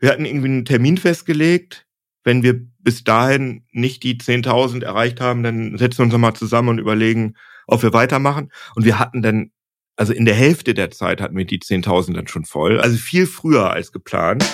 wir 0.00 0.10
hatten 0.10 0.24
irgendwie 0.24 0.48
einen 0.48 0.64
Termin 0.64 0.98
festgelegt. 0.98 1.86
Wenn 2.24 2.42
wir 2.42 2.60
bis 2.78 3.04
dahin 3.04 3.64
nicht 3.72 4.02
die 4.02 4.16
10.000 4.16 4.82
erreicht 4.84 5.20
haben, 5.20 5.42
dann 5.42 5.78
setzen 5.78 5.98
wir 5.98 6.04
uns 6.04 6.12
nochmal 6.12 6.34
zusammen 6.34 6.70
und 6.70 6.78
überlegen, 6.78 7.34
ob 7.66 7.82
wir 7.82 7.92
weitermachen. 7.92 8.50
Und 8.74 8.84
wir 8.84 8.98
hatten 8.98 9.22
dann, 9.22 9.52
also 9.96 10.12
in 10.12 10.24
der 10.24 10.34
Hälfte 10.34 10.74
der 10.74 10.90
Zeit 10.90 11.20
hatten 11.20 11.36
wir 11.36 11.44
die 11.44 11.60
10.000 11.60 12.14
dann 12.14 12.28
schon 12.28 12.44
voll. 12.44 12.80
Also 12.80 12.96
viel 12.96 13.26
früher 13.26 13.70
als 13.70 13.92
geplant. 13.92 14.44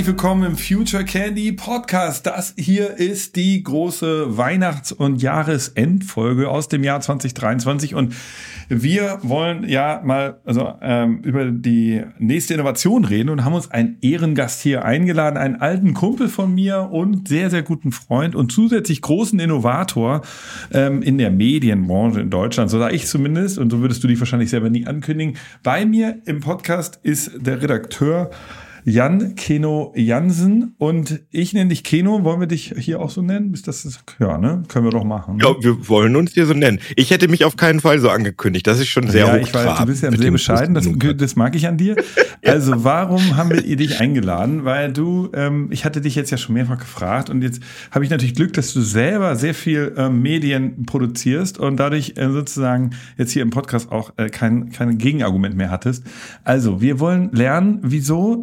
Herzlich 0.00 0.16
willkommen 0.16 0.44
im 0.44 0.56
Future 0.56 1.04
Candy 1.04 1.52
Podcast. 1.52 2.24
Das 2.24 2.54
hier 2.56 2.96
ist 2.96 3.36
die 3.36 3.62
große 3.62 4.38
Weihnachts- 4.38 4.92
und 4.92 5.20
Jahresendfolge 5.20 6.48
aus 6.48 6.68
dem 6.68 6.82
Jahr 6.84 7.02
2023 7.02 7.94
und 7.94 8.14
wir 8.70 9.18
wollen 9.20 9.68
ja 9.68 10.00
mal 10.02 10.40
also 10.46 10.72
ähm, 10.80 11.20
über 11.22 11.44
die 11.50 12.02
nächste 12.18 12.54
Innovation 12.54 13.04
reden 13.04 13.28
und 13.28 13.44
haben 13.44 13.52
uns 13.52 13.70
einen 13.70 13.98
Ehrengast 14.00 14.62
hier 14.62 14.86
eingeladen, 14.86 15.36
einen 15.36 15.56
alten 15.56 15.92
Kumpel 15.92 16.28
von 16.28 16.54
mir 16.54 16.88
und 16.90 17.28
sehr 17.28 17.50
sehr 17.50 17.62
guten 17.62 17.92
Freund 17.92 18.34
und 18.34 18.50
zusätzlich 18.50 19.02
großen 19.02 19.38
Innovator 19.38 20.22
ähm, 20.72 21.02
in 21.02 21.18
der 21.18 21.30
Medienbranche 21.30 22.22
in 22.22 22.30
Deutschland. 22.30 22.70
So 22.70 22.78
sage 22.78 22.94
ich 22.94 23.06
zumindest 23.06 23.58
und 23.58 23.68
so 23.68 23.82
würdest 23.82 24.02
du 24.02 24.08
dich 24.08 24.18
wahrscheinlich 24.18 24.48
selber 24.48 24.70
nie 24.70 24.86
ankündigen. 24.86 25.36
Bei 25.62 25.84
mir 25.84 26.22
im 26.24 26.40
Podcast 26.40 26.98
ist 27.02 27.32
der 27.36 27.60
Redakteur 27.60 28.30
Jan 28.84 29.34
Keno 29.34 29.92
Jansen 29.96 30.74
und 30.78 31.20
ich 31.30 31.52
nenne 31.52 31.70
dich 31.70 31.84
Keno. 31.84 32.24
Wollen 32.24 32.40
wir 32.40 32.46
dich 32.46 32.74
hier 32.78 33.00
auch 33.00 33.10
so 33.10 33.22
nennen? 33.22 33.52
Ist 33.52 33.68
das, 33.68 34.00
ja, 34.18 34.38
ne? 34.38 34.62
Können 34.68 34.86
wir 34.86 34.92
doch 34.92 35.04
machen. 35.04 35.36
Ne? 35.36 35.44
Ja, 35.44 35.54
wir 35.60 35.88
wollen 35.88 36.16
uns 36.16 36.32
hier 36.32 36.46
so 36.46 36.54
nennen. 36.54 36.80
Ich 36.96 37.10
hätte 37.10 37.28
mich 37.28 37.44
auf 37.44 37.56
keinen 37.56 37.80
Fall 37.80 37.98
so 37.98 38.10
angekündigt. 38.10 38.66
Das 38.66 38.78
ist 38.78 38.88
schon 38.88 39.08
sehr 39.08 39.26
ja, 39.26 39.36
ich 39.36 39.52
weiß, 39.52 39.78
du 39.78 39.86
bist 39.86 40.02
ja 40.02 40.10
sehr 40.10 40.30
bescheiden. 40.30 40.74
Das, 40.74 40.88
das, 41.16 41.36
mag 41.36 41.54
ich 41.54 41.66
an 41.66 41.76
dir. 41.76 41.96
Also, 42.42 42.84
warum 42.84 43.36
haben 43.36 43.50
wir 43.50 43.76
dich 43.76 44.00
eingeladen? 44.00 44.64
Weil 44.64 44.92
du, 44.92 45.30
ähm, 45.34 45.68
ich 45.70 45.84
hatte 45.84 46.00
dich 46.00 46.14
jetzt 46.14 46.30
ja 46.30 46.38
schon 46.38 46.54
mehrfach 46.54 46.78
gefragt 46.78 47.28
und 47.28 47.42
jetzt 47.42 47.62
habe 47.90 48.02
ich 48.02 48.10
natürlich 48.10 48.34
Glück, 48.34 48.54
dass 48.54 48.72
du 48.72 48.80
selber 48.80 49.36
sehr 49.36 49.52
viel 49.52 49.92
ähm, 49.98 50.22
Medien 50.22 50.86
produzierst 50.86 51.58
und 51.58 51.76
dadurch 51.76 52.14
äh, 52.16 52.30
sozusagen 52.30 52.90
jetzt 53.18 53.32
hier 53.32 53.42
im 53.42 53.50
Podcast 53.50 53.92
auch 53.92 54.14
äh, 54.16 54.30
kein, 54.30 54.70
kein 54.70 54.96
Gegenargument 54.96 55.54
mehr 55.54 55.70
hattest. 55.70 56.04
Also, 56.42 56.80
wir 56.80 56.98
wollen 56.98 57.30
lernen, 57.32 57.80
wieso 57.82 58.42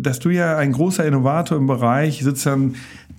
dass 0.00 0.18
du 0.18 0.30
ja 0.30 0.56
ein 0.56 0.72
großer 0.72 1.04
Innovator 1.06 1.58
im 1.58 1.66
Bereich 1.66 2.22
sozusagen 2.22 2.76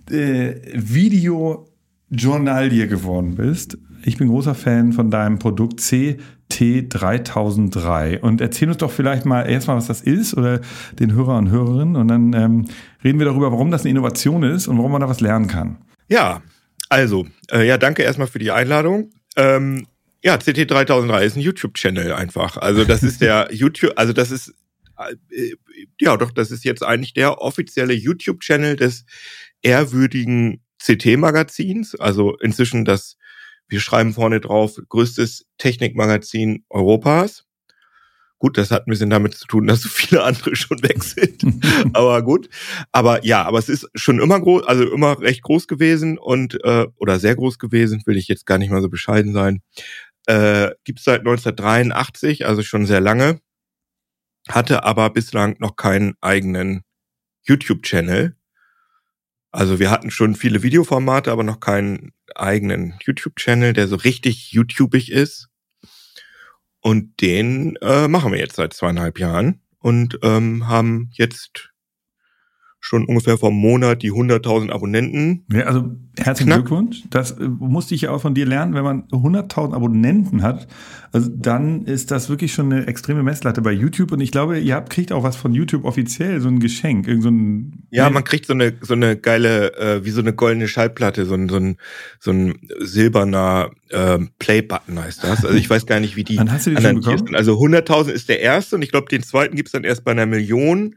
äh, 0.10 0.56
Videojournalie 0.74 2.88
geworden 2.88 3.36
bist. 3.36 3.78
Ich 4.06 4.18
bin 4.18 4.28
großer 4.28 4.56
Fan 4.56 4.92
von 4.92 5.10
deinem 5.10 5.40
Produkt 5.40 5.80
CT3003 5.80 8.20
und 8.20 8.42
erzähl 8.42 8.68
uns 8.68 8.76
doch 8.78 8.92
vielleicht 8.92 9.26
mal 9.26 9.44
erstmal, 9.44 9.78
was 9.78 9.88
das 9.88 10.02
ist 10.02 10.36
oder 10.36 10.60
den 11.00 11.14
Hörer 11.14 11.38
und 11.38 11.50
Hörerinnen 11.50 11.96
und 11.96 12.10
dann 12.10 12.34
ähm, 12.34 12.66
reden 13.04 13.20
wir 13.20 13.26
darüber, 13.26 13.52
warum 13.52 13.72
das 13.72 13.84
eine 13.84 13.92
Innovation 13.92 14.44
ist 14.44 14.68
und 14.68 14.78
warum 14.78 14.92
man 14.92 15.00
da 15.02 15.08
was 15.08 15.22
lernen 15.22 15.48
kann. 15.48 15.78
Ja, 16.10 16.42
also, 16.90 17.26
äh, 17.52 17.66
ja, 17.66 17.78
danke 17.78 18.04
erstmal 18.04 18.28
für 18.28 18.40
die 18.40 18.52
Einladung. 18.52 19.12
Ähm, 19.36 19.88
ja, 20.24 20.36
CT3003 20.36 21.24
ist 21.24 21.36
ein 21.36 21.42
YouTube-Channel 21.42 22.14
einfach. 22.14 22.58
Also 22.58 22.86
das 22.86 23.04
ist 23.04 23.22
der 23.22 23.50
YouTube, 23.52 23.92
also 23.96 24.14
das 24.14 24.32
ist 24.32 24.50
äh, 24.50 24.54
ja, 26.00 26.18
doch, 26.18 26.32
das 26.32 26.52
ist 26.52 26.64
jetzt 26.64 26.84
eigentlich 26.84 27.14
der 27.14 27.42
offizielle 27.42 27.94
YouTube-Channel 27.94 28.76
des 28.76 29.06
ehrwürdigen 29.62 30.62
CT-Magazins. 30.84 31.96
Also 31.96 32.38
inzwischen 32.38 32.86
das, 32.86 33.18
wir 33.68 33.80
schreiben 33.80 34.14
vorne 34.14 34.40
drauf, 34.40 34.78
größtes 34.90 35.46
Technikmagazin 35.58 36.66
Europas. 36.70 37.46
Gut, 38.40 38.58
das 38.58 38.72
hat 38.72 38.86
ein 38.86 38.92
bisschen 38.92 39.10
damit 39.10 39.36
zu 39.36 39.48
tun, 39.48 39.68
dass 39.68 39.82
so 39.82 39.90
viele 39.90 40.24
andere 40.24 40.56
schon 40.56 40.84
weg 40.84 41.02
sind. 41.04 41.44
aber 41.94 42.22
gut. 42.24 42.50
Aber 42.92 43.24
ja, 43.24 43.44
aber 43.44 43.58
es 43.58 43.70
ist 43.70 43.88
schon 43.96 44.20
immer 44.20 44.40
groß, 44.40 44.64
also 44.68 44.84
immer 44.92 45.20
recht 45.22 45.44
groß 45.44 45.68
gewesen 45.68 46.18
und 46.18 46.62
äh, 46.66 46.88
oder 46.98 47.20
sehr 47.20 47.36
groß 47.36 47.58
gewesen, 47.58 48.02
will 48.06 48.18
ich 48.18 48.28
jetzt 48.28 48.46
gar 48.46 48.58
nicht 48.58 48.70
mal 48.70 48.82
so 48.82 48.90
bescheiden 48.90 49.32
sein. 49.32 49.62
Äh, 50.26 50.72
Gibt 50.84 51.00
seit 51.00 51.22
1983, 51.22 52.46
also 52.46 52.64
schon 52.64 52.86
sehr 52.86 53.00
lange 53.02 53.40
hatte 54.50 54.84
aber 54.84 55.10
bislang 55.10 55.56
noch 55.60 55.76
keinen 55.76 56.16
eigenen 56.22 56.84
YouTube-Channel. 57.44 58.36
Also 59.52 59.80
wir 59.80 59.92
hatten 59.92 60.12
schon 60.12 60.36
viele 60.36 60.64
Videoformate, 60.64 61.32
aber 61.32 61.44
noch 61.44 61.60
keinen 61.60 62.12
eigenen 62.36 62.96
YouTube-Channel, 63.04 63.74
der 63.74 63.88
so 63.88 63.96
richtig 63.96 64.52
YouTubig 64.52 65.12
ist. 65.12 65.50
Und 66.80 67.22
den 67.22 67.78
äh, 67.78 68.08
machen 68.08 68.32
wir 68.32 68.40
jetzt 68.40 68.56
seit 68.56 68.74
zweieinhalb 68.74 69.20
Jahren 69.20 69.62
und 69.80 70.20
ähm, 70.24 70.68
haben 70.68 71.10
jetzt 71.14 71.73
schon 72.86 73.06
ungefähr 73.06 73.38
vom 73.38 73.56
Monat 73.56 74.04
die 74.04 74.12
100.000 74.12 74.70
Abonnenten. 74.70 75.46
Ja, 75.50 75.64
also 75.64 75.96
herzlichen 76.20 76.52
Knack. 76.52 76.66
Glückwunsch. 76.66 77.04
Das 77.10 77.32
äh, 77.32 77.48
musste 77.48 77.96
ich 77.96 78.02
ja 78.02 78.12
auch 78.12 78.20
von 78.20 78.36
dir 78.36 78.46
lernen. 78.46 78.74
Wenn 78.74 78.84
man 78.84 79.04
100.000 79.04 79.74
Abonnenten 79.74 80.42
hat, 80.42 80.68
also 81.14 81.32
dann 81.34 81.86
ist 81.86 82.12
das 82.12 82.28
wirklich 82.28 82.54
schon 82.54 82.74
eine 82.74 82.86
extreme 82.86 83.24
Messlatte 83.24 83.62
bei 83.62 83.72
YouTube. 83.72 84.12
Und 84.12 84.20
ich 84.20 84.32
glaube, 84.32 84.60
ihr 84.60 84.76
habt, 84.76 84.90
kriegt 84.90 85.14
auch 85.14 85.24
was 85.24 85.38
von 85.38 85.54
YouTube 85.54 85.86
offiziell, 85.86 86.42
so 86.42 86.50
ein 86.50 86.60
Geschenk. 86.60 87.08
Irgend 87.08 87.24
so 87.24 87.30
ein 87.30 87.86
ja, 87.90 88.10
man 88.10 88.26
kriegt 88.26 88.48
so 88.48 88.54
eine, 88.54 88.74
so 88.82 88.96
eine 88.96 89.16
geile, 89.16 89.78
äh, 89.78 90.04
wie 90.04 90.12
so 90.12 90.20
eine 90.20 90.34
goldene 90.34 90.68
Schallplatte, 90.68 91.26
so 91.26 91.36
ein, 91.36 91.48
so 91.48 91.56
ein, 91.56 91.78
so 92.20 92.32
ein 92.32 92.60
silberner 92.80 93.72
äh, 93.92 94.20
Play-Button 94.40 95.02
heißt 95.02 95.24
das. 95.24 95.46
Also 95.46 95.58
ich 95.58 95.70
weiß 95.70 95.86
gar 95.86 96.02
nicht, 96.02 96.18
wie 96.18 96.26
die 96.26 96.38
Wann 96.38 96.52
hast 96.52 96.68
du 96.68 96.76
anderen 96.76 97.02
schon 97.02 97.16
bekommen? 97.16 97.36
Also 97.36 97.54
100.000 97.54 98.10
ist 98.10 98.28
der 98.28 98.42
erste 98.42 98.76
und 98.76 98.82
ich 98.82 98.92
glaube, 98.92 99.08
den 99.08 99.24
zweiten 99.24 99.56
gibt's 99.56 99.72
dann 99.72 99.86
erst 99.86 100.04
bei 100.04 100.12
einer 100.12 100.26
Million. 100.26 100.96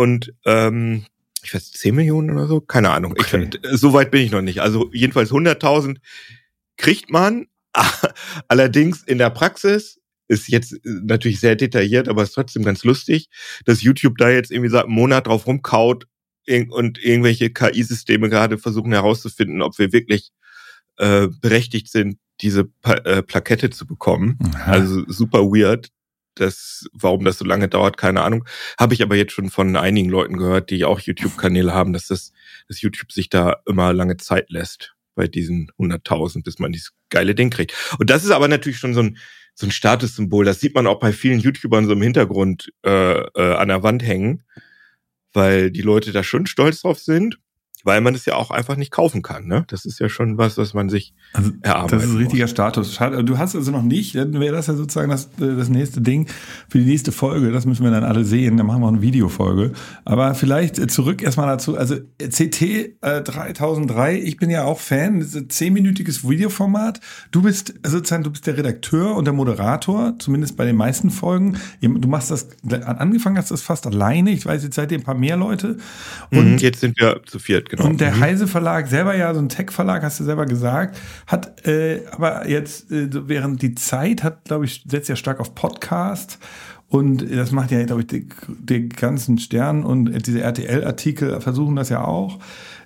Und 0.00 0.32
ähm, 0.46 1.04
ich 1.42 1.52
weiß, 1.52 1.72
10 1.72 1.94
Millionen 1.94 2.30
oder 2.30 2.46
so? 2.46 2.62
Keine 2.62 2.88
Ahnung. 2.88 3.12
Okay. 3.12 3.50
Ich, 3.52 3.78
so 3.78 3.92
weit 3.92 4.10
bin 4.10 4.22
ich 4.22 4.30
noch 4.30 4.40
nicht. 4.40 4.60
Also 4.62 4.90
jedenfalls 4.94 5.30
100.000 5.30 5.98
kriegt 6.78 7.10
man. 7.10 7.48
Allerdings 8.48 9.02
in 9.02 9.18
der 9.18 9.28
Praxis 9.28 10.00
ist 10.26 10.48
jetzt 10.48 10.74
natürlich 10.84 11.38
sehr 11.38 11.54
detailliert, 11.54 12.08
aber 12.08 12.22
ist 12.22 12.32
trotzdem 12.32 12.62
ganz 12.62 12.82
lustig, 12.82 13.28
dass 13.66 13.82
YouTube 13.82 14.16
da 14.16 14.30
jetzt 14.30 14.50
irgendwie 14.50 14.70
seit 14.70 14.84
einem 14.84 14.94
Monat 14.94 15.26
drauf 15.26 15.46
rumkaut 15.46 16.06
und 16.48 16.98
irgendwelche 17.04 17.50
KI-Systeme 17.50 18.30
gerade 18.30 18.56
versuchen 18.56 18.92
herauszufinden, 18.92 19.60
ob 19.60 19.78
wir 19.78 19.92
wirklich 19.92 20.30
äh, 20.96 21.28
berechtigt 21.28 21.88
sind, 21.88 22.16
diese 22.40 22.64
pa 22.64 22.94
äh, 22.94 23.22
Plakette 23.22 23.68
zu 23.68 23.86
bekommen. 23.86 24.38
Aha. 24.54 24.72
Also 24.72 25.04
super 25.08 25.40
weird 25.40 25.90
das, 26.40 26.88
warum 26.92 27.24
das 27.24 27.38
so 27.38 27.44
lange 27.44 27.68
dauert, 27.68 27.96
keine 27.96 28.22
Ahnung. 28.22 28.46
Habe 28.78 28.94
ich 28.94 29.02
aber 29.02 29.16
jetzt 29.16 29.32
schon 29.32 29.50
von 29.50 29.76
einigen 29.76 30.08
Leuten 30.08 30.36
gehört, 30.36 30.70
die 30.70 30.84
auch 30.84 31.00
YouTube-Kanäle 31.00 31.72
haben, 31.74 31.92
dass 31.92 32.06
das, 32.06 32.32
dass 32.68 32.80
YouTube 32.80 33.12
sich 33.12 33.28
da 33.28 33.56
immer 33.66 33.92
lange 33.92 34.16
Zeit 34.16 34.50
lässt 34.50 34.94
bei 35.14 35.26
diesen 35.26 35.70
100.000, 35.78 36.44
bis 36.44 36.58
man 36.58 36.72
dieses 36.72 36.92
geile 37.10 37.34
Ding 37.34 37.50
kriegt. 37.50 37.74
Und 37.98 38.10
das 38.10 38.24
ist 38.24 38.30
aber 38.30 38.48
natürlich 38.48 38.78
schon 38.78 38.94
so 38.94 39.02
ein, 39.02 39.18
so 39.54 39.66
ein 39.66 39.72
Statussymbol. 39.72 40.44
Das 40.44 40.60
sieht 40.60 40.74
man 40.74 40.86
auch 40.86 41.00
bei 41.00 41.12
vielen 41.12 41.40
YouTubern 41.40 41.86
so 41.86 41.92
im 41.92 42.02
Hintergrund 42.02 42.72
äh, 42.84 43.20
äh, 43.20 43.54
an 43.54 43.68
der 43.68 43.82
Wand 43.82 44.02
hängen, 44.02 44.44
weil 45.32 45.70
die 45.70 45.82
Leute 45.82 46.12
da 46.12 46.22
schon 46.22 46.46
stolz 46.46 46.82
drauf 46.82 46.98
sind 46.98 47.38
weil 47.84 48.00
man 48.00 48.14
es 48.14 48.24
ja 48.26 48.34
auch 48.34 48.50
einfach 48.50 48.76
nicht 48.76 48.90
kaufen 48.90 49.22
kann. 49.22 49.46
Ne? 49.46 49.64
Das 49.68 49.84
ist 49.84 49.98
ja 50.00 50.08
schon 50.08 50.38
was, 50.38 50.58
was 50.58 50.74
man 50.74 50.88
sich 50.88 51.14
also, 51.32 51.50
erarbeitet. 51.62 51.98
Das 51.98 52.04
ist 52.04 52.10
ein 52.12 52.18
richtiger 52.18 52.44
muss. 52.44 52.50
Status. 52.50 52.98
Du 53.24 53.38
hast 53.38 53.56
also 53.56 53.70
noch 53.70 53.82
nicht, 53.82 54.14
dann 54.14 54.38
wäre 54.38 54.54
das 54.54 54.66
ja 54.66 54.74
sozusagen 54.74 55.10
das, 55.10 55.30
das 55.38 55.68
nächste 55.68 56.00
Ding 56.00 56.28
für 56.68 56.78
die 56.78 56.84
nächste 56.84 57.12
Folge. 57.12 57.52
Das 57.52 57.66
müssen 57.66 57.84
wir 57.84 57.90
dann 57.90 58.04
alle 58.04 58.24
sehen. 58.24 58.56
Dann 58.56 58.66
machen 58.66 58.82
wir 58.82 58.88
eine 58.88 59.02
Videofolge. 59.02 59.72
Aber 60.04 60.34
vielleicht 60.34 60.90
zurück 60.90 61.22
erstmal 61.22 61.46
dazu. 61.46 61.76
Also 61.76 61.96
CT 62.18 62.62
äh, 62.62 63.22
3003, 63.22 64.18
ich 64.18 64.36
bin 64.36 64.50
ja 64.50 64.64
auch 64.64 64.78
Fan. 64.78 65.20
Das 65.20 65.28
ist 65.28 65.36
ein 65.36 65.50
zehnminütiges 65.50 66.28
Videoformat. 66.28 67.00
Du 67.30 67.42
bist 67.42 67.74
sozusagen, 67.84 68.24
du 68.24 68.30
bist 68.30 68.46
der 68.46 68.56
Redakteur 68.56 69.16
und 69.16 69.24
der 69.24 69.34
Moderator, 69.34 70.14
zumindest 70.18 70.56
bei 70.56 70.64
den 70.64 70.76
meisten 70.76 71.10
Folgen. 71.10 71.56
Du 71.80 72.08
machst 72.08 72.30
das, 72.30 72.48
angefangen 72.70 73.36
hast 73.38 73.50
du 73.50 73.54
das 73.54 73.62
fast 73.62 73.86
alleine. 73.86 74.30
Ich 74.30 74.44
weiß, 74.44 74.62
jetzt 74.62 74.74
seid 74.74 74.92
ihr 74.92 74.98
ein 74.98 75.04
paar 75.04 75.14
mehr 75.14 75.36
Leute. 75.36 75.78
Mhm, 76.30 76.38
und 76.38 76.52
mhm, 76.52 76.58
jetzt 76.58 76.80
sind 76.80 76.98
wir 76.98 77.20
zu 77.26 77.38
viert 77.38 77.69
genau. 77.70 77.86
Und 77.86 78.00
der 78.00 78.12
mhm. 78.14 78.20
Heise 78.20 78.46
Verlag 78.46 78.88
selber 78.88 79.16
ja, 79.16 79.32
so 79.32 79.40
ein 79.40 79.48
Tech-Verlag, 79.48 80.02
hast 80.02 80.20
du 80.20 80.24
selber 80.24 80.44
gesagt, 80.44 80.98
hat 81.26 81.66
äh, 81.66 82.02
aber 82.10 82.48
jetzt, 82.48 82.90
äh, 82.90 83.08
während 83.28 83.62
die 83.62 83.74
Zeit 83.74 84.22
hat, 84.22 84.44
glaube 84.44 84.66
ich, 84.66 84.84
setzt 84.86 85.08
ja 85.08 85.16
stark 85.16 85.40
auf 85.40 85.54
Podcast 85.54 86.38
Und 86.88 87.24
das 87.30 87.52
macht 87.52 87.70
ja, 87.70 87.82
glaube 87.84 88.00
ich, 88.02 88.08
die, 88.08 88.28
die 88.48 88.88
ganzen 88.88 89.38
Stern 89.38 89.84
und 89.84 90.26
diese 90.26 90.40
RTL-Artikel 90.40 91.40
versuchen 91.40 91.76
das 91.76 91.88
ja 91.88 92.04
auch. 92.04 92.40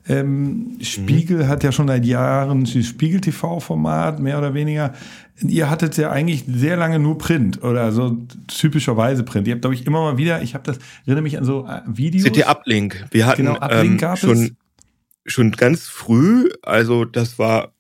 Ähm, 0.07 0.77
Spiegel 0.83 1.45
mhm. 1.45 1.49
hat 1.49 1.65
ja 1.65 1.73
schon 1.73 1.89
seit 1.89 2.05
Jahren 2.05 2.65
das 2.65 2.85
Spiegel-TV-Format, 2.85 4.21
mehr 4.21 4.37
oder 4.37 4.53
weniger. 4.53 4.93
Ihr 5.41 5.71
hattet 5.71 5.97
ja 5.97 6.11
eigentlich 6.11 6.45
sehr 6.47 6.77
lange 6.77 6.99
nur 6.99 7.17
Print 7.17 7.63
oder 7.65 7.91
so 7.93 8.19
typischerweise 8.47 9.23
Print. 9.23 9.49
Ihr 9.49 9.55
habt, 9.55 9.63
glaube 9.63 9.75
ich, 9.75 9.87
immer 9.87 10.03
mal 10.03 10.19
wieder, 10.19 10.43
ich 10.43 10.53
habe 10.53 10.65
das, 10.65 10.79
erinnere 11.07 11.23
mich 11.23 11.39
an 11.39 11.45
so 11.45 11.67
äh, 11.67 11.81
Videos. 11.87 12.31
CT 12.31 12.47
Uplink. 12.47 13.07
Wir 13.11 13.25
hatten 13.25 13.47
genau, 13.47 13.57
Uplink 13.57 13.93
ähm, 13.93 13.99
gab 13.99 14.19
schon, 14.19 14.33
es. 14.33 14.53
Schon 15.27 15.53
ganz 15.53 15.89
früh, 15.89 16.51
also 16.63 17.05
das 17.05 17.39
war 17.39 17.75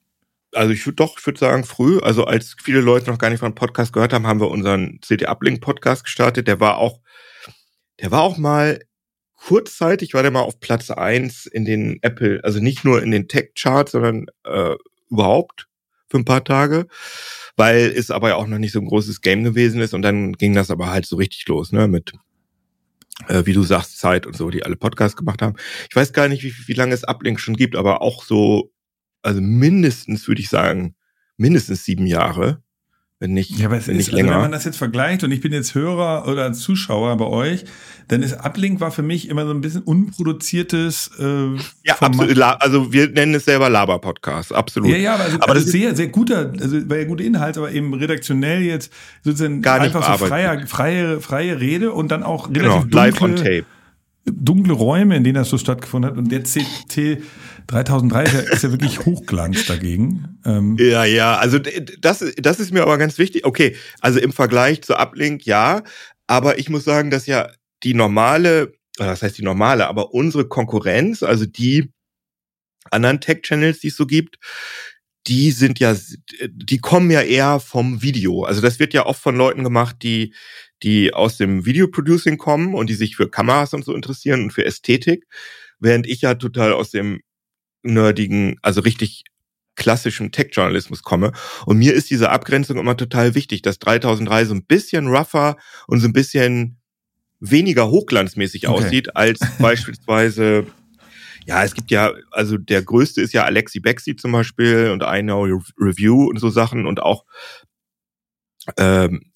also 0.54 0.72
ich 0.72 0.86
würde 0.86 0.96
doch, 0.96 1.18
ich 1.18 1.26
würde 1.26 1.38
sagen, 1.38 1.64
früh, 1.64 1.98
also 1.98 2.24
als 2.24 2.56
viele 2.62 2.80
Leute 2.80 3.10
noch 3.10 3.18
gar 3.18 3.30
nicht 3.30 3.40
von 3.40 3.54
Podcast 3.54 3.92
gehört 3.92 4.12
haben, 4.12 4.26
haben 4.26 4.40
wir 4.40 4.50
unseren 4.50 4.98
CD 5.02 5.26
Uplink 5.26 5.60
Podcast 5.60 6.04
gestartet. 6.04 6.48
Der 6.48 6.60
war 6.60 6.78
auch, 6.78 7.00
der 8.00 8.10
war 8.10 8.22
auch 8.22 8.36
mal 8.36 8.80
kurzzeitig, 9.36 10.14
war 10.14 10.22
der 10.22 10.30
mal 10.30 10.40
auf 10.40 10.60
Platz 10.60 10.90
eins 10.90 11.46
in 11.46 11.64
den 11.64 11.98
Apple, 12.02 12.40
also 12.44 12.60
nicht 12.60 12.84
nur 12.84 13.02
in 13.02 13.10
den 13.10 13.28
Tech-Charts, 13.28 13.92
sondern 13.92 14.26
äh, 14.44 14.74
überhaupt 15.10 15.68
für 16.08 16.18
ein 16.18 16.24
paar 16.24 16.44
Tage, 16.44 16.86
weil 17.56 17.92
es 17.94 18.10
aber 18.10 18.30
ja 18.30 18.36
auch 18.36 18.46
noch 18.46 18.58
nicht 18.58 18.72
so 18.72 18.80
ein 18.80 18.86
großes 18.86 19.20
Game 19.20 19.44
gewesen 19.44 19.80
ist 19.80 19.92
und 19.92 20.02
dann 20.02 20.32
ging 20.32 20.54
das 20.54 20.70
aber 20.70 20.90
halt 20.90 21.06
so 21.06 21.16
richtig 21.16 21.46
los, 21.48 21.72
ne, 21.72 21.88
mit 21.88 22.12
wie 23.28 23.52
du 23.52 23.62
sagst, 23.62 23.98
Zeit 23.98 24.26
und 24.26 24.36
so, 24.36 24.50
die 24.50 24.64
alle 24.64 24.76
Podcasts 24.76 25.16
gemacht 25.16 25.40
haben. 25.42 25.56
Ich 25.88 25.96
weiß 25.96 26.12
gar 26.12 26.28
nicht, 26.28 26.42
wie, 26.42 26.52
wie 26.66 26.74
lange 26.74 26.94
es 26.94 27.06
Uplink 27.06 27.40
schon 27.40 27.54
gibt, 27.54 27.76
aber 27.76 28.02
auch 28.02 28.24
so 28.24 28.72
also 29.22 29.40
mindestens, 29.40 30.28
würde 30.28 30.40
ich 30.40 30.48
sagen, 30.48 30.94
mindestens 31.36 31.84
sieben 31.84 32.06
Jahre 32.06 32.62
wenn 33.24 33.32
nicht, 33.32 33.58
ja, 33.58 33.66
aber 33.66 33.78
es 33.78 33.88
ist, 33.88 33.96
nicht 33.96 34.12
länger. 34.12 34.32
Also 34.32 34.34
wenn 34.34 34.42
man 34.42 34.52
das 34.52 34.64
jetzt 34.64 34.76
vergleicht 34.76 35.24
und 35.24 35.32
ich 35.32 35.40
bin 35.40 35.50
jetzt 35.50 35.74
Hörer 35.74 36.28
oder 36.28 36.52
Zuschauer 36.52 37.16
bei 37.16 37.24
euch, 37.24 37.64
dann 38.08 38.22
ist 38.22 38.34
Uplink 38.34 38.80
war 38.80 38.90
für 38.90 39.00
mich 39.00 39.30
immer 39.30 39.46
so 39.46 39.50
ein 39.50 39.62
bisschen 39.62 39.80
unproduziertes. 39.80 41.10
Äh, 41.18 41.54
ja, 41.84 41.96
absolut. 42.00 42.38
Also 42.38 42.92
wir 42.92 43.08
nennen 43.08 43.34
es 43.34 43.46
selber 43.46 43.70
Laber-Podcast, 43.70 44.52
absolut. 44.52 44.90
Ja, 44.90 44.98
ja, 44.98 45.14
aber, 45.14 45.24
also, 45.24 45.36
aber 45.38 45.52
also 45.52 45.64
das 45.64 45.72
sehr, 45.72 45.96
sehr 45.96 46.08
guter, 46.08 46.52
also 46.60 46.86
war 46.90 46.98
ja 46.98 47.04
gute 47.04 47.22
Inhalt, 47.24 47.56
aber 47.56 47.72
eben 47.72 47.94
redaktionell 47.94 48.60
jetzt 48.60 48.92
sozusagen 49.22 49.62
gar 49.62 49.78
nicht 49.78 49.96
einfach 49.96 50.18
so 50.18 50.26
freie, 50.26 50.66
freie, 50.66 51.18
freie 51.22 51.58
Rede 51.58 51.92
und 51.92 52.10
dann 52.10 52.24
auch 52.24 52.50
relativ 52.50 52.62
genau, 52.62 52.80
dunkle, 52.80 53.00
live 53.00 53.22
on 53.22 53.36
tape 53.36 53.64
dunkle 54.26 54.72
Räume, 54.72 55.16
in 55.16 55.24
denen 55.24 55.34
das 55.34 55.50
so 55.50 55.58
stattgefunden 55.58 56.10
hat. 56.10 56.18
Und 56.18 56.32
der 56.32 56.42
CT 56.42 57.22
3003 57.66 58.24
ist 58.52 58.62
ja 58.62 58.70
wirklich 58.70 59.04
Hochglanz 59.04 59.66
dagegen. 59.66 60.38
Ähm 60.44 60.76
ja, 60.78 61.04
ja, 61.04 61.36
also 61.36 61.58
das, 61.58 62.24
das 62.36 62.60
ist 62.60 62.72
mir 62.72 62.82
aber 62.82 62.98
ganz 62.98 63.18
wichtig. 63.18 63.44
Okay, 63.44 63.76
also 64.00 64.18
im 64.18 64.32
Vergleich 64.32 64.82
zu 64.82 64.96
Uplink, 64.96 65.46
ja. 65.46 65.82
Aber 66.26 66.58
ich 66.58 66.68
muss 66.68 66.84
sagen, 66.84 67.10
dass 67.10 67.26
ja 67.26 67.50
die 67.82 67.94
normale, 67.94 68.72
das 68.96 69.22
heißt 69.22 69.38
die 69.38 69.42
normale, 69.44 69.88
aber 69.88 70.14
unsere 70.14 70.46
Konkurrenz, 70.46 71.22
also 71.22 71.46
die 71.46 71.90
anderen 72.90 73.20
Tech-Channels, 73.20 73.80
die 73.80 73.88
es 73.88 73.96
so 73.96 74.06
gibt, 74.06 74.38
die 75.26 75.52
sind 75.52 75.78
ja, 75.78 75.96
die 76.48 76.78
kommen 76.78 77.10
ja 77.10 77.22
eher 77.22 77.60
vom 77.60 78.02
Video. 78.02 78.44
Also 78.44 78.60
das 78.60 78.78
wird 78.78 78.92
ja 78.92 79.06
oft 79.06 79.22
von 79.22 79.36
Leuten 79.36 79.64
gemacht, 79.64 79.96
die 80.02 80.34
die 80.82 81.14
aus 81.14 81.38
dem 81.38 81.64
Videoproducing 81.64 82.36
kommen 82.36 82.74
und 82.74 82.90
die 82.90 82.94
sich 82.94 83.16
für 83.16 83.30
Kameras 83.30 83.72
und 83.72 83.84
so 83.84 83.94
interessieren 83.94 84.42
und 84.42 84.52
für 84.52 84.64
Ästhetik, 84.66 85.26
während 85.80 86.06
ich 86.06 86.20
ja 86.20 86.34
total 86.34 86.72
aus 86.72 86.90
dem 86.90 87.20
nerdigen, 87.84 88.58
also 88.62 88.80
richtig 88.80 89.24
klassischen 89.76 90.30
Tech-Journalismus 90.32 91.02
komme. 91.02 91.32
Und 91.66 91.78
mir 91.78 91.94
ist 91.94 92.10
diese 92.10 92.30
Abgrenzung 92.30 92.78
immer 92.78 92.96
total 92.96 93.34
wichtig, 93.34 93.62
dass 93.62 93.78
3003 93.78 94.44
so 94.44 94.54
ein 94.54 94.64
bisschen 94.64 95.08
rougher 95.08 95.56
und 95.86 96.00
so 96.00 96.06
ein 96.06 96.12
bisschen 96.12 96.78
weniger 97.40 97.90
hochglanzmäßig 97.90 98.68
okay. 98.68 98.84
aussieht 98.84 99.16
als 99.16 99.40
beispielsweise 99.58 100.66
ja, 101.46 101.62
es 101.62 101.74
gibt 101.74 101.90
ja, 101.90 102.12
also 102.30 102.56
der 102.56 102.82
größte 102.82 103.20
ist 103.20 103.34
ja 103.34 103.44
Alexi 103.44 103.80
Bexi 103.80 104.16
zum 104.16 104.32
Beispiel 104.32 104.90
und 104.90 105.02
I 105.02 105.20
Know 105.20 105.44
Review 105.78 106.28
und 106.28 106.38
so 106.38 106.48
Sachen 106.48 106.86
und 106.86 107.00
auch 107.00 107.24
ähm, 108.78 109.32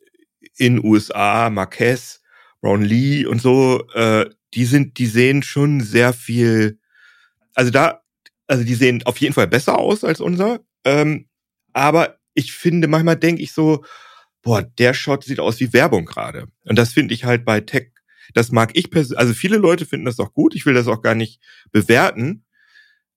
in 0.57 0.83
USA, 0.83 1.51
Marquez, 1.51 2.23
Brown 2.61 2.83
Lee 2.83 3.27
und 3.27 3.41
so, 3.43 3.87
äh, 3.93 4.29
die 4.55 4.65
sind, 4.65 4.99
die 4.99 5.07
sehen 5.07 5.43
schon 5.43 5.81
sehr 5.81 6.13
viel, 6.13 6.79
also 7.55 7.71
da, 7.71 8.01
also 8.49 8.65
die 8.65 8.75
sehen 8.75 9.03
auf 9.05 9.19
jeden 9.19 9.35
Fall 9.35 9.47
besser 9.47 9.79
aus 9.79 10.03
als 10.03 10.21
unser, 10.21 10.61
ähm, 10.85 11.29
aber 11.73 12.19
ich 12.35 12.53
finde, 12.53 12.89
manchmal 12.89 13.17
denke 13.17 13.43
ich 13.43 13.53
so, 13.53 13.85
boah, 14.43 14.63
der 14.63 14.95
Shot 14.95 15.25
sieht 15.25 15.41
aus 15.41 15.61
wie 15.61 15.73
Werbung 15.73 16.05
gerade. 16.05 16.47
Und 16.65 16.77
das 16.77 16.93
finde 16.93 17.15
ich 17.15 17.25
halt 17.25 17.45
bei 17.45 17.61
Tech, 17.61 17.93
das 18.35 18.51
mag 18.51 18.71
ich 18.75 18.91
persönlich, 18.91 19.19
also 19.21 19.35
viele 19.35 19.59
Leute 19.59 19.87
finden 19.87 20.07
das 20.07 20.19
auch 20.19 20.33
gut, 20.33 20.55
ich 20.55 20.67
will 20.67 20.75
das 20.75 20.89
auch 20.89 21.03
gar 21.03 21.15
nicht 21.15 21.41
bewerten, 21.71 22.45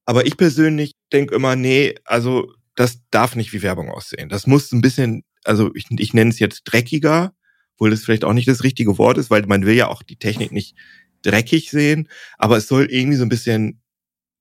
aber 0.05 0.25
ich 0.27 0.37
persönlich 0.37 0.93
denke 1.11 1.35
immer, 1.35 1.55
nee, 1.55 1.95
also 2.05 2.53
das 2.75 3.01
darf 3.09 3.35
nicht 3.35 3.53
wie 3.53 3.61
Werbung 3.61 3.89
aussehen. 3.89 4.29
Das 4.29 4.47
muss 4.47 4.71
ein 4.71 4.81
bisschen 4.81 5.23
also 5.43 5.71
ich, 5.75 5.85
ich 5.97 6.13
nenne 6.13 6.29
es 6.29 6.39
jetzt 6.39 6.63
dreckiger, 6.65 7.33
obwohl 7.75 7.91
das 7.91 8.03
vielleicht 8.03 8.23
auch 8.23 8.33
nicht 8.33 8.47
das 8.47 8.63
richtige 8.63 8.97
Wort 8.97 9.17
ist, 9.17 9.29
weil 9.29 9.45
man 9.45 9.65
will 9.65 9.75
ja 9.75 9.87
auch 9.87 10.03
die 10.03 10.17
Technik 10.17 10.51
nicht 10.51 10.75
dreckig 11.23 11.69
sehen, 11.69 12.09
aber 12.37 12.57
es 12.57 12.67
soll 12.67 12.85
irgendwie 12.85 13.17
so 13.17 13.23
ein 13.23 13.29
bisschen 13.29 13.80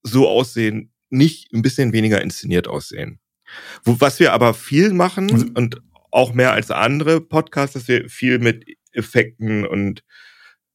so 0.03 0.29
aussehen, 0.29 0.93
nicht 1.11 1.53
ein 1.53 1.63
bisschen 1.63 1.93
weniger 1.93 2.21
inszeniert 2.23 2.69
aussehen. 2.69 3.21
Wo, 3.85 4.01
was 4.01 4.21
wir 4.21 4.33
aber 4.33 4.55
viel 4.55 4.93
machen 4.93 5.31
also, 5.33 5.47
und 5.55 5.83
auch 6.11 6.33
mehr 6.33 6.53
als 6.53 6.71
andere 6.71 7.21
Podcasts, 7.21 7.75
dass 7.75 7.89
wir 7.89 8.09
viel 8.09 8.39
mit 8.39 8.65
Effekten 8.93 9.67
und 9.67 10.03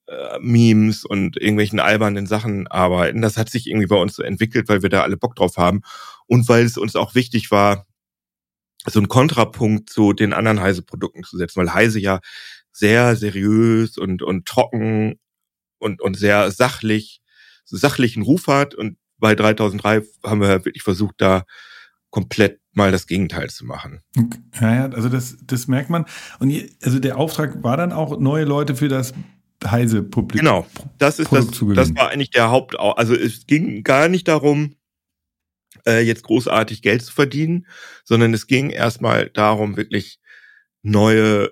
äh, 0.08 0.40
Memes 0.40 1.06
und 1.06 1.38
irgendwelchen 1.38 1.80
albernen 1.80 2.28
Sachen 2.28 2.68
arbeiten. 2.68 3.22
Das 3.22 3.38
hat 3.38 3.50
sich 3.50 3.68
irgendwie 3.68 3.88
bei 3.88 3.96
uns 3.96 4.16
so 4.16 4.24
entwickelt, 4.24 4.70
weil 4.70 4.82
wir 4.82 4.90
da 4.90 5.02
alle 5.02 5.18
Bock 5.18 5.36
drauf 5.36 5.58
haben 5.58 5.82
und 6.28 6.48
weil 6.48 6.66
es 6.66 6.78
uns 6.78 6.96
auch 6.96 7.16
wichtig 7.16 7.52
war, 7.52 7.88
so 8.88 9.00
einen 9.00 9.08
Kontrapunkt 9.08 9.90
zu 9.90 10.14
den 10.14 10.34
anderen 10.34 10.62
Heise-Produkten 10.62 11.24
zu 11.24 11.38
setzen, 11.38 11.60
weil 11.60 11.74
Heise 11.74 12.00
ja 12.00 12.20
sehr 12.72 13.16
seriös 13.16 13.98
und, 13.98 14.22
und 14.22 14.46
trocken 14.46 15.20
und, 15.80 16.02
und 16.02 16.18
sehr 16.18 16.52
sachlich, 16.52 17.22
so 17.64 17.78
sachlichen 17.78 18.22
Ruf 18.22 18.48
hat. 18.48 18.76
Und 18.76 18.98
bei 19.18 19.36
3003 19.36 20.04
haben 20.24 20.42
wir 20.42 20.50
wirklich 20.66 20.84
versucht, 20.84 21.16
da 21.18 21.44
komplett 22.10 22.60
mal 22.72 22.92
das 22.92 23.08
Gegenteil 23.08 23.50
zu 23.50 23.66
machen. 23.66 24.02
Ja, 24.60 24.76
ja, 24.76 24.86
also 24.90 25.10
das, 25.10 25.38
das 25.44 25.68
merkt 25.68 25.90
man. 25.90 26.06
Und 26.40 26.54
also 26.84 27.00
der 27.00 27.18
Auftrag 27.18 27.64
war 27.64 27.78
dann 27.78 27.92
auch 27.92 28.20
neue 28.20 28.46
Leute 28.46 28.76
für 28.76 28.90
das 28.90 29.14
heise 29.66 30.04
Publikum. 30.04 30.46
Genau, 30.46 30.68
das 30.98 31.20
ist 31.20 31.32
das, 31.32 31.48
das 31.50 31.96
war 31.96 32.10
eigentlich 32.10 32.32
der 32.32 32.52
Haupt, 32.52 32.78
also 32.80 33.16
es 33.16 33.48
ging 33.48 33.84
gar 33.84 34.10
nicht 34.10 34.28
darum, 34.28 34.76
äh, 35.86 36.02
jetzt 36.02 36.24
großartig 36.24 36.82
Geld 36.82 37.04
zu 37.04 37.14
verdienen, 37.14 37.68
sondern 38.04 38.34
es 38.34 38.48
ging 38.48 38.70
erstmal 38.70 39.30
darum, 39.30 39.78
wirklich 39.78 40.20
neue 40.84 41.52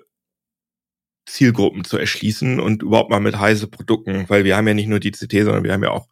Zielgruppen 1.26 1.84
zu 1.84 1.96
erschließen 1.96 2.60
und 2.60 2.82
überhaupt 2.82 3.10
mal 3.10 3.20
mit 3.20 3.38
Heise 3.38 3.66
Produkten, 3.66 4.28
weil 4.28 4.44
wir 4.44 4.56
haben 4.56 4.68
ja 4.68 4.74
nicht 4.74 4.88
nur 4.88 5.00
die 5.00 5.10
CT, 5.10 5.32
sondern 5.44 5.64
wir 5.64 5.72
haben 5.72 5.82
ja 5.82 5.90
auch 5.90 6.08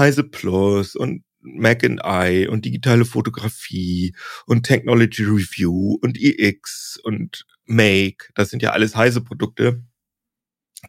Heise 0.00 0.24
Plus 0.24 0.96
und 0.96 1.22
Mac 1.40 1.84
and 1.84 2.00
I 2.04 2.48
und 2.48 2.64
digitale 2.64 3.04
Fotografie 3.04 4.14
und 4.46 4.64
Technology 4.64 5.22
Review 5.22 5.98
und 6.02 6.18
EX 6.20 6.98
und 7.02 7.46
Make. 7.66 8.30
Das 8.34 8.50
sind 8.50 8.62
ja 8.62 8.72
alles 8.72 8.96
Heise 8.96 9.20
Produkte, 9.20 9.82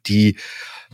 die 0.07 0.38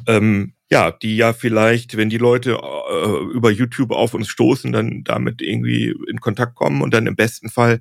ähm, 0.07 0.53
ja, 0.69 0.91
die 0.91 1.15
ja 1.15 1.33
vielleicht, 1.33 1.95
wenn 1.95 2.09
die 2.09 2.17
Leute 2.17 2.59
äh, 2.59 3.33
über 3.33 3.51
YouTube 3.51 3.91
auf 3.91 4.13
uns 4.13 4.27
stoßen, 4.27 4.71
dann 4.71 5.03
damit 5.03 5.41
irgendwie 5.41 5.95
in 6.09 6.19
Kontakt 6.19 6.55
kommen 6.55 6.81
und 6.81 6.93
dann 6.93 7.07
im 7.07 7.15
besten 7.15 7.49
Fall, 7.49 7.79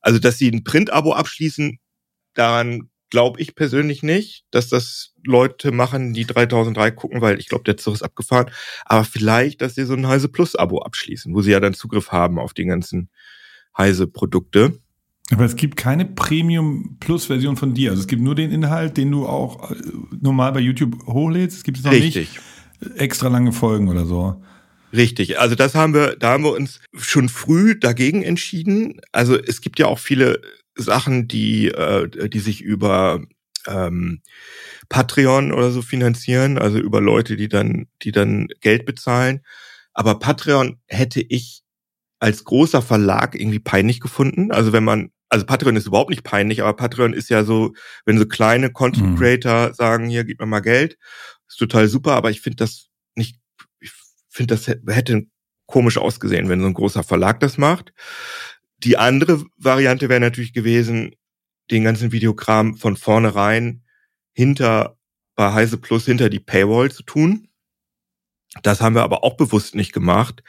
also 0.00 0.18
dass 0.18 0.36
sie 0.38 0.50
ein 0.50 0.64
Print-Abo 0.64 1.12
abschließen, 1.12 1.78
daran 2.34 2.90
glaube 3.10 3.40
ich 3.40 3.54
persönlich 3.54 4.02
nicht, 4.02 4.44
dass 4.50 4.68
das 4.68 5.14
Leute 5.24 5.72
machen, 5.72 6.12
die 6.12 6.24
3003 6.24 6.90
gucken, 6.92 7.20
weil 7.20 7.38
ich 7.38 7.48
glaube, 7.48 7.64
der 7.64 7.76
Zug 7.76 7.94
ist 7.94 8.02
abgefahren. 8.02 8.50
Aber 8.84 9.04
vielleicht, 9.04 9.62
dass 9.62 9.74
sie 9.74 9.84
so 9.84 9.94
ein 9.94 10.06
Heise 10.06 10.28
Plus-Abo 10.28 10.80
abschließen, 10.80 11.34
wo 11.34 11.42
sie 11.42 11.52
ja 11.52 11.60
dann 11.60 11.74
Zugriff 11.74 12.12
haben 12.12 12.38
auf 12.38 12.54
die 12.54 12.64
ganzen 12.64 13.10
Heise-Produkte. 13.76 14.78
Aber 15.30 15.44
es 15.44 15.56
gibt 15.56 15.76
keine 15.76 16.04
Premium 16.06 16.96
Plus 17.00 17.26
Version 17.26 17.56
von 17.56 17.74
dir. 17.74 17.90
Also 17.90 18.00
es 18.00 18.06
gibt 18.06 18.22
nur 18.22 18.34
den 18.34 18.50
Inhalt, 18.50 18.96
den 18.96 19.10
du 19.10 19.26
auch 19.26 19.70
äh, 19.70 19.74
normal 20.20 20.52
bei 20.52 20.60
YouTube 20.60 21.06
hochlädst. 21.06 21.58
Es 21.58 21.64
gibt 21.64 21.78
es 21.78 21.84
noch 21.84 21.92
Richtig. 21.92 22.30
nicht 22.32 22.40
extra 22.96 23.28
lange 23.28 23.52
Folgen 23.52 23.88
oder 23.88 24.06
so. 24.06 24.42
Richtig. 24.92 25.38
Also 25.38 25.54
das 25.54 25.74
haben 25.74 25.92
wir, 25.92 26.16
da 26.16 26.30
haben 26.30 26.44
wir 26.44 26.52
uns 26.52 26.80
schon 26.96 27.28
früh 27.28 27.78
dagegen 27.78 28.22
entschieden. 28.22 29.00
Also 29.12 29.38
es 29.38 29.60
gibt 29.60 29.78
ja 29.78 29.86
auch 29.86 29.98
viele 29.98 30.40
Sachen, 30.78 31.28
die, 31.28 31.68
äh, 31.68 32.28
die 32.28 32.38
sich 32.38 32.62
über 32.62 33.20
ähm, 33.66 34.22
Patreon 34.88 35.52
oder 35.52 35.70
so 35.70 35.82
finanzieren, 35.82 36.58
also 36.58 36.78
über 36.78 37.00
Leute, 37.00 37.36
die 37.36 37.48
dann, 37.48 37.88
die 38.02 38.12
dann 38.12 38.48
Geld 38.60 38.86
bezahlen. 38.86 39.44
Aber 39.92 40.18
Patreon 40.18 40.80
hätte 40.86 41.20
ich 41.20 41.62
als 42.20 42.44
großer 42.44 42.82
Verlag 42.82 43.34
irgendwie 43.34 43.58
peinlich 43.58 44.00
gefunden. 44.00 44.50
Also 44.50 44.72
wenn 44.72 44.84
man 44.84 45.10
also 45.28 45.44
Patreon 45.44 45.76
ist 45.76 45.86
überhaupt 45.86 46.10
nicht 46.10 46.24
peinlich, 46.24 46.62
aber 46.62 46.74
Patreon 46.74 47.12
ist 47.12 47.28
ja 47.28 47.44
so, 47.44 47.74
wenn 48.06 48.18
so 48.18 48.26
kleine 48.26 48.70
Content 48.72 49.10
mhm. 49.10 49.16
Creator 49.16 49.68
mhm. 49.68 49.74
sagen, 49.74 50.08
hier, 50.08 50.24
gib 50.24 50.40
mir 50.40 50.46
mal 50.46 50.60
Geld, 50.60 50.96
ist 51.46 51.58
total 51.58 51.88
super, 51.88 52.12
aber 52.12 52.30
ich 52.30 52.40
finde 52.40 52.56
das 52.56 52.88
nicht, 53.14 53.38
ich 53.80 53.92
finde, 54.30 54.54
das 54.54 54.66
hätte 54.66 55.26
komisch 55.66 55.98
ausgesehen, 55.98 56.48
wenn 56.48 56.60
so 56.60 56.66
ein 56.66 56.74
großer 56.74 57.02
Verlag 57.02 57.40
das 57.40 57.58
macht. 57.58 57.92
Die 58.78 58.96
andere 58.96 59.44
Variante 59.56 60.08
wäre 60.08 60.20
natürlich 60.20 60.52
gewesen, 60.52 61.14
den 61.70 61.84
ganzen 61.84 62.12
Videokram 62.12 62.76
von 62.76 62.96
vornherein 62.96 63.82
hinter 64.32 64.96
bei 65.34 65.52
Heise 65.52 65.78
Plus 65.78 66.04
hinter 66.04 66.30
die 66.30 66.40
Paywall 66.40 66.90
zu 66.90 67.02
tun. 67.02 67.48
Das 68.62 68.80
haben 68.80 68.94
wir 68.94 69.02
aber 69.02 69.24
auch 69.24 69.36
bewusst 69.36 69.74
nicht 69.74 69.92
gemacht, 69.92 70.42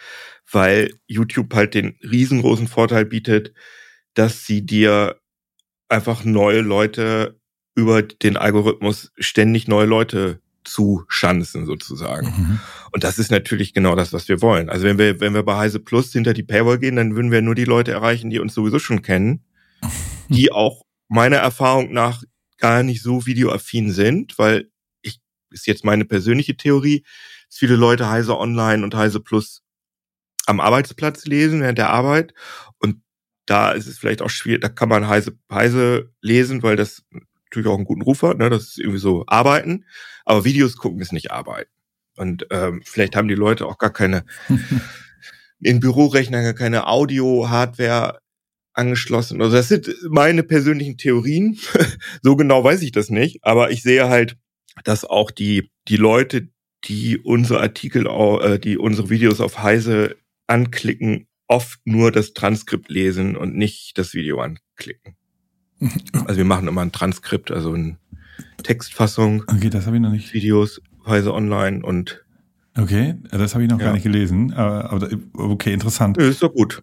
weil 0.49 0.93
YouTube 1.07 1.53
halt 1.53 1.73
den 1.73 1.97
riesengroßen 2.01 2.67
Vorteil 2.67 3.05
bietet, 3.05 3.53
dass 4.13 4.45
sie 4.45 4.65
dir 4.65 5.19
einfach 5.89 6.23
neue 6.23 6.61
Leute 6.61 7.39
über 7.75 8.01
den 8.01 8.37
Algorithmus 8.37 9.11
ständig 9.17 9.67
neue 9.67 9.85
Leute 9.85 10.41
zu 10.69 11.03
Schanzen 11.07 11.65
sozusagen. 11.65 12.27
Mhm. 12.27 12.59
Und 12.91 13.03
das 13.03 13.19
ist 13.19 13.31
natürlich 13.31 13.73
genau 13.73 13.95
das, 13.95 14.13
was 14.13 14.27
wir 14.27 14.41
wollen. 14.41 14.69
Also 14.69 14.85
wenn 14.85 14.97
wir, 14.97 15.19
wenn 15.19 15.33
wir 15.33 15.43
bei 15.43 15.57
Heise 15.57 15.79
Plus 15.79 16.11
hinter 16.13 16.33
die 16.33 16.43
Paywall 16.43 16.79
gehen, 16.79 16.95
dann 16.95 17.15
würden 17.15 17.31
wir 17.31 17.41
nur 17.41 17.55
die 17.55 17.65
Leute 17.65 17.91
erreichen, 17.91 18.29
die 18.29 18.39
uns 18.39 18.53
sowieso 18.53 18.79
schon 18.79 19.01
kennen, 19.01 19.43
die 20.29 20.51
auch 20.51 20.83
meiner 21.07 21.37
Erfahrung 21.37 21.91
nach 21.91 22.23
gar 22.57 22.83
nicht 22.83 23.01
so 23.01 23.25
videoaffin 23.25 23.91
sind, 23.91 24.37
weil 24.37 24.69
ich, 25.01 25.19
ist 25.49 25.67
jetzt 25.67 25.85
meine 25.85 26.05
persönliche 26.05 26.55
Theorie, 26.55 27.03
dass 27.47 27.57
viele 27.57 27.75
Leute 27.75 28.09
Heise 28.09 28.37
Online 28.37 28.83
und 28.83 28.95
Heise 28.95 29.19
Plus 29.19 29.63
am 30.45 30.59
Arbeitsplatz 30.59 31.25
lesen 31.25 31.61
während 31.61 31.77
der 31.77 31.89
Arbeit 31.89 32.33
und 32.79 33.01
da 33.45 33.71
ist 33.71 33.87
es 33.87 33.97
vielleicht 33.97 34.21
auch 34.21 34.29
schwierig, 34.29 34.61
da 34.61 34.69
kann 34.69 34.89
man 34.89 35.07
Heise, 35.07 35.37
Heise 35.51 36.13
lesen, 36.21 36.61
weil 36.61 36.75
das 36.75 37.03
natürlich 37.49 37.67
auch 37.67 37.75
einen 37.75 37.85
guten 37.85 38.01
Ruf 38.01 38.21
hat, 38.21 38.37
ne? 38.37 38.49
das 38.49 38.69
ist 38.69 38.79
irgendwie 38.79 38.99
so 38.99 39.23
Arbeiten, 39.27 39.85
aber 40.25 40.45
Videos 40.45 40.77
gucken 40.77 41.01
ist 41.01 41.13
nicht 41.13 41.31
Arbeiten. 41.31 41.71
Und 42.15 42.47
ähm, 42.51 42.81
vielleicht 42.85 43.15
haben 43.15 43.27
die 43.27 43.35
Leute 43.35 43.65
auch 43.65 43.77
gar 43.77 43.93
keine 43.93 44.25
in 45.61 45.79
Bürorechnern 45.79 46.43
gar 46.43 46.53
keine 46.53 46.87
Audio-Hardware 46.87 48.19
angeschlossen. 48.73 49.41
Also 49.41 49.55
das 49.55 49.67
sind 49.67 49.89
meine 50.09 50.43
persönlichen 50.43 50.97
Theorien. 50.97 51.57
so 52.21 52.35
genau 52.35 52.63
weiß 52.63 52.81
ich 52.81 52.91
das 52.91 53.09
nicht, 53.09 53.39
aber 53.43 53.71
ich 53.71 53.81
sehe 53.81 54.09
halt, 54.09 54.37
dass 54.83 55.05
auch 55.05 55.31
die 55.31 55.71
die 55.87 55.97
Leute, 55.97 56.49
die 56.85 57.17
unsere 57.17 57.59
Artikel, 57.61 58.07
äh, 58.07 58.59
die 58.59 58.77
unsere 58.77 59.09
Videos 59.09 59.41
auf 59.41 59.59
Heise 59.63 60.15
anklicken, 60.47 61.27
oft 61.47 61.79
nur 61.85 62.11
das 62.11 62.33
Transkript 62.33 62.89
lesen 62.89 63.35
und 63.35 63.55
nicht 63.55 63.97
das 63.97 64.13
Video 64.13 64.39
anklicken. 64.39 65.15
Also 66.25 66.37
wir 66.37 66.45
machen 66.45 66.67
immer 66.67 66.81
ein 66.81 66.91
Transkript, 66.91 67.51
also 67.51 67.73
eine 67.73 67.97
Textfassung. 68.63 69.43
Okay, 69.47 69.69
das 69.69 69.85
habe 69.85 69.95
ich 69.95 70.01
noch 70.01 70.11
nicht. 70.11 70.33
Videos, 70.33 70.81
Weise 71.03 71.33
online 71.33 71.85
und 71.85 72.23
Okay, 72.77 73.15
das 73.31 73.55
habe 73.55 73.63
ich 73.63 73.69
noch 73.69 73.79
ja. 73.79 73.85
gar 73.85 73.93
nicht 73.93 74.03
gelesen. 74.03 74.53
Aber 74.53 75.09
okay, 75.33 75.73
interessant. 75.73 76.17
Ist 76.17 76.41
doch 76.41 76.53
gut. 76.53 76.81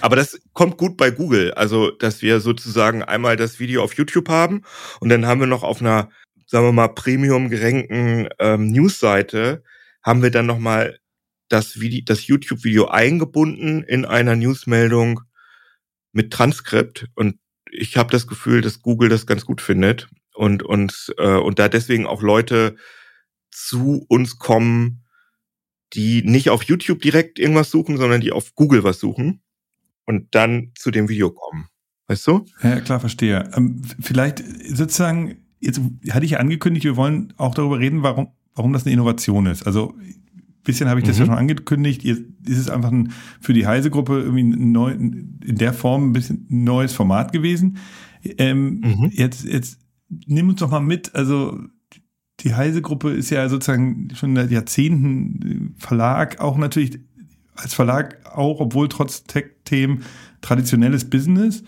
Aber 0.00 0.16
das 0.16 0.38
kommt 0.52 0.76
gut 0.76 0.96
bei 0.96 1.10
Google. 1.10 1.54
Also, 1.54 1.90
dass 1.92 2.20
wir 2.20 2.40
sozusagen 2.40 3.02
einmal 3.02 3.36
das 3.36 3.58
Video 3.58 3.82
auf 3.82 3.94
YouTube 3.94 4.28
haben 4.28 4.62
und 5.00 5.08
dann 5.08 5.24
haben 5.24 5.40
wir 5.40 5.46
noch 5.46 5.62
auf 5.62 5.80
einer, 5.80 6.10
sagen 6.46 6.66
wir 6.66 6.72
mal, 6.72 6.88
Premium 6.88 7.48
gerenkten 7.48 8.28
ähm, 8.38 8.70
Newsseite 8.70 9.62
haben 10.02 10.22
wir 10.22 10.30
dann 10.30 10.46
nochmal 10.46 10.98
das, 11.48 11.80
Video, 11.80 12.02
das 12.04 12.26
YouTube-Video 12.26 12.88
eingebunden 12.88 13.82
in 13.84 14.04
einer 14.04 14.36
Newsmeldung 14.36 15.20
mit 16.12 16.32
Transkript. 16.32 17.06
Und 17.14 17.38
ich 17.70 17.96
habe 17.96 18.10
das 18.10 18.26
Gefühl, 18.26 18.60
dass 18.60 18.82
Google 18.82 19.08
das 19.08 19.26
ganz 19.26 19.44
gut 19.44 19.60
findet 19.60 20.08
und 20.34 20.62
uns 20.62 21.12
äh, 21.18 21.36
und 21.36 21.58
da 21.58 21.68
deswegen 21.68 22.06
auch 22.06 22.22
Leute 22.22 22.76
zu 23.50 24.04
uns 24.08 24.38
kommen, 24.38 25.04
die 25.94 26.22
nicht 26.22 26.50
auf 26.50 26.62
YouTube 26.62 27.00
direkt 27.00 27.38
irgendwas 27.38 27.70
suchen, 27.70 27.96
sondern 27.96 28.20
die 28.20 28.32
auf 28.32 28.54
Google 28.54 28.84
was 28.84 29.00
suchen 29.00 29.42
und 30.04 30.34
dann 30.34 30.72
zu 30.76 30.90
dem 30.90 31.08
Video 31.08 31.30
kommen. 31.30 31.68
Weißt 32.06 32.26
du? 32.26 32.46
Ja, 32.62 32.80
klar, 32.80 33.00
verstehe. 33.00 33.50
Ähm, 33.54 33.82
vielleicht 34.00 34.42
sozusagen, 34.66 35.44
jetzt 35.60 35.80
hatte 36.10 36.24
ich 36.24 36.32
ja 36.32 36.38
angekündigt, 36.38 36.84
wir 36.84 36.96
wollen 36.96 37.34
auch 37.36 37.54
darüber 37.54 37.78
reden, 37.78 38.02
warum, 38.02 38.32
warum 38.54 38.72
das 38.72 38.84
eine 38.84 38.94
Innovation 38.94 39.46
ist. 39.46 39.66
Also 39.66 39.94
bisschen 40.68 40.88
habe 40.88 41.00
ich 41.00 41.06
das 41.06 41.16
mhm. 41.16 41.22
ja 41.22 41.26
schon 41.26 41.38
angekündigt. 41.38 42.04
Ist 42.04 42.22
es 42.46 42.68
einfach 42.68 42.92
ein, 42.92 43.12
für 43.40 43.54
die 43.54 43.66
Heise-Gruppe 43.66 44.20
irgendwie 44.20 44.42
ein 44.42 44.70
neu, 44.72 44.92
in 44.92 45.56
der 45.56 45.72
Form 45.72 46.10
ein 46.10 46.12
bisschen 46.12 46.46
ein 46.50 46.64
neues 46.64 46.92
Format 46.92 47.32
gewesen. 47.32 47.78
Ähm, 48.36 48.80
mhm. 48.80 49.10
Jetzt, 49.12 49.44
jetzt 49.44 49.80
nimm 50.26 50.50
uns 50.50 50.60
doch 50.60 50.70
mal 50.70 50.80
mit. 50.80 51.14
Also 51.14 51.58
die 52.40 52.54
Heise-Gruppe 52.54 53.10
ist 53.10 53.30
ja 53.30 53.48
sozusagen 53.48 54.08
schon 54.14 54.36
seit 54.36 54.50
Jahrzehnten 54.50 55.74
Verlag, 55.78 56.40
auch 56.40 56.58
natürlich 56.58 57.00
als 57.54 57.74
Verlag 57.74 58.18
auch, 58.26 58.60
obwohl 58.60 58.88
trotz 58.88 59.24
Tech-Themen 59.24 60.02
traditionelles 60.42 61.08
Business. 61.08 61.64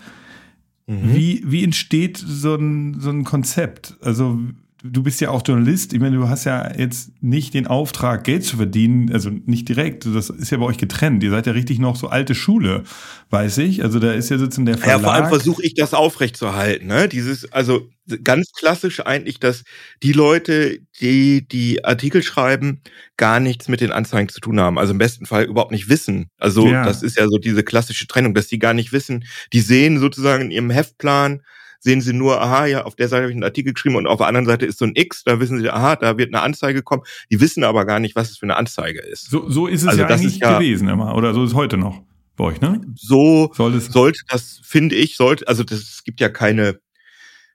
Mhm. 0.85 1.15
Wie, 1.15 1.43
wie 1.45 1.63
entsteht 1.63 2.17
so 2.17 2.55
ein, 2.55 2.99
so 2.99 3.09
ein 3.09 3.23
Konzept? 3.23 3.97
Also 4.01 4.39
du 4.83 5.03
bist 5.03 5.21
ja 5.21 5.29
auch 5.29 5.43
Journalist. 5.45 5.93
Ich 5.93 5.99
meine, 5.99 6.17
du 6.17 6.27
hast 6.27 6.45
ja 6.45 6.75
jetzt 6.77 7.11
nicht 7.21 7.53
den 7.53 7.67
Auftrag, 7.67 8.23
Geld 8.23 8.43
zu 8.43 8.57
verdienen, 8.57 9.11
also 9.11 9.29
nicht 9.29 9.69
direkt. 9.69 10.05
Das 10.05 10.29
ist 10.29 10.51
ja 10.51 10.57
bei 10.57 10.65
euch 10.65 10.77
getrennt. 10.77 11.23
Ihr 11.23 11.31
seid 11.31 11.47
ja 11.47 11.53
richtig 11.53 11.79
noch 11.79 11.95
so 11.95 12.07
alte 12.07 12.35
Schule, 12.35 12.83
weiß 13.29 13.59
ich. 13.59 13.83
Also 13.83 13.99
da 13.99 14.13
ist 14.13 14.29
ja 14.29 14.37
sozusagen 14.37 14.65
der 14.65 14.77
Verlag. 14.77 14.97
Ja, 14.97 15.03
vor 15.03 15.13
allem 15.13 15.27
versuche 15.27 15.63
ich 15.63 15.75
das 15.75 15.93
aufrechtzuerhalten. 15.93 16.87
Ne? 16.87 17.07
Dieses, 17.07 17.51
also 17.51 17.89
ganz 18.23 18.51
klassisch 18.53 19.05
eigentlich, 19.05 19.39
dass 19.39 19.63
die 20.03 20.13
Leute, 20.13 20.79
die 20.99 21.47
die 21.47 21.85
Artikel 21.85 22.23
schreiben, 22.23 22.81
gar 23.17 23.39
nichts 23.39 23.67
mit 23.67 23.81
den 23.81 23.91
Anzeigen 23.91 24.29
zu 24.29 24.39
tun 24.39 24.59
haben. 24.59 24.79
Also 24.79 24.93
im 24.93 24.97
besten 24.97 25.25
Fall 25.25 25.43
überhaupt 25.43 25.71
nicht 25.71 25.89
wissen. 25.89 26.27
Also 26.37 26.67
ja. 26.67 26.83
das 26.83 27.03
ist 27.03 27.17
ja 27.17 27.27
so 27.27 27.37
diese 27.37 27.63
klassische 27.63 28.07
Trennung, 28.07 28.33
dass 28.33 28.47
die 28.47 28.59
gar 28.59 28.73
nicht 28.73 28.91
wissen. 28.91 29.25
Die 29.53 29.61
sehen 29.61 29.99
sozusagen 29.99 30.45
in 30.45 30.51
ihrem 30.51 30.69
Heftplan, 30.69 31.41
sehen 31.81 32.01
sie 32.01 32.13
nur, 32.13 32.39
aha, 32.39 32.67
ja, 32.67 32.83
auf 32.83 32.95
der 32.95 33.07
Seite 33.07 33.23
habe 33.23 33.31
ich 33.31 33.35
einen 33.35 33.43
Artikel 33.43 33.73
geschrieben 33.73 33.95
und 33.95 34.07
auf 34.07 34.19
der 34.19 34.27
anderen 34.27 34.45
Seite 34.45 34.65
ist 34.65 34.77
so 34.77 34.85
ein 34.85 34.93
X, 34.95 35.23
da 35.23 35.39
wissen 35.39 35.59
sie, 35.59 35.69
aha, 35.69 35.95
da 35.95 36.17
wird 36.17 36.33
eine 36.33 36.43
Anzeige 36.43 36.83
kommen. 36.83 37.03
Die 37.31 37.41
wissen 37.41 37.63
aber 37.63 37.85
gar 37.85 37.99
nicht, 37.99 38.15
was 38.15 38.29
es 38.29 38.37
für 38.37 38.45
eine 38.45 38.55
Anzeige 38.55 38.99
ist. 38.99 39.29
So, 39.29 39.49
so 39.49 39.67
ist 39.67 39.81
es 39.81 39.87
also 39.87 40.01
ja 40.01 40.07
eigentlich 40.07 40.37
ja, 40.37 40.57
gewesen 40.57 40.87
immer, 40.87 41.15
oder 41.15 41.33
so 41.33 41.43
ist 41.43 41.51
es 41.51 41.55
heute 41.55 41.77
noch 41.77 42.03
bei 42.37 42.45
euch, 42.45 42.61
ne? 42.61 42.81
So 42.95 43.51
Soll 43.53 43.75
es 43.75 43.87
sollte 43.87 44.21
das, 44.29 44.61
finde 44.63 44.95
ich, 44.95 45.17
sollte, 45.17 45.47
also 45.47 45.63
das, 45.63 45.79
es 45.79 46.03
gibt 46.03 46.19
ja 46.19 46.29
keine, 46.29 46.79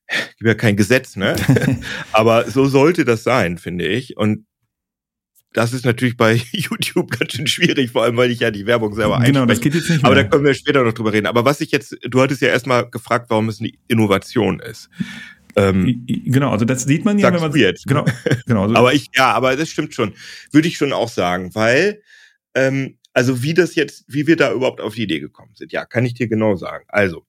gibt 0.09 0.49
ja 0.49 0.55
kein 0.55 0.77
Gesetz, 0.77 1.15
ne? 1.15 1.37
aber 2.13 2.51
so 2.51 2.67
sollte 2.67 3.05
das 3.05 3.23
sein, 3.23 3.59
finde 3.59 3.87
ich. 3.87 4.17
Und 4.17 4.45
das 5.53 5.73
ist 5.73 5.85
natürlich 5.85 6.17
bei 6.17 6.35
YouTube 6.53 7.11
ganz 7.11 7.33
schön 7.33 7.47
schwierig, 7.47 7.91
vor 7.91 8.05
allem 8.05 8.17
weil 8.17 8.31
ich 8.31 8.41
ja 8.41 8.51
die 8.51 8.67
Werbung 8.67 8.95
selber 8.95 9.17
einspreche. 9.17 9.33
Genau, 9.33 9.47
das 9.47 9.61
geht 9.61 9.75
jetzt 9.75 9.89
nicht 9.89 10.03
mehr. 10.03 10.11
Aber 10.11 10.15
da 10.15 10.25
können 10.25 10.45
wir 10.45 10.55
später 10.55 10.83
noch 10.83 10.93
drüber 10.93 11.13
reden. 11.13 11.27
Aber 11.27 11.45
was 11.45 11.61
ich 11.61 11.71
jetzt, 11.71 11.97
du 12.03 12.21
hattest 12.21 12.43
ja 12.43 12.49
erstmal 12.49 12.89
gefragt, 12.91 13.27
warum 13.31 13.49
es 13.49 13.61
eine 13.61 13.71
Innovation 13.89 14.61
ist. 14.61 14.91
Ähm, 15.57 16.05
genau, 16.07 16.51
also 16.51 16.67
das 16.67 16.85
sieht 16.85 17.07
man 17.07 17.19
ja, 17.19 17.33
wenn 17.33 17.41
man 17.41 17.55
jetzt. 17.55 17.87
Genau, 17.87 18.05
genau. 18.47 18.65
Also 18.65 18.75
aber 18.77 18.93
ich, 18.93 19.09
ja, 19.15 19.33
aber 19.33 19.57
das 19.57 19.71
stimmt 19.71 19.95
schon. 19.95 20.13
Würde 20.53 20.69
ich 20.69 20.77
schon 20.77 20.93
auch 20.93 21.09
sagen, 21.09 21.55
weil, 21.55 22.03
ähm, 22.55 22.99
also 23.15 23.43
wie 23.43 23.55
das 23.55 23.75
jetzt, 23.75 24.05
wie 24.07 24.27
wir 24.27 24.37
da 24.37 24.53
überhaupt 24.53 24.83
auf 24.83 24.95
die 24.95 25.05
Idee 25.05 25.21
gekommen 25.21 25.53
sind, 25.55 25.73
ja, 25.73 25.87
kann 25.87 26.05
ich 26.05 26.13
dir 26.13 26.29
genau 26.29 26.57
sagen. 26.57 26.85
Also, 26.89 27.25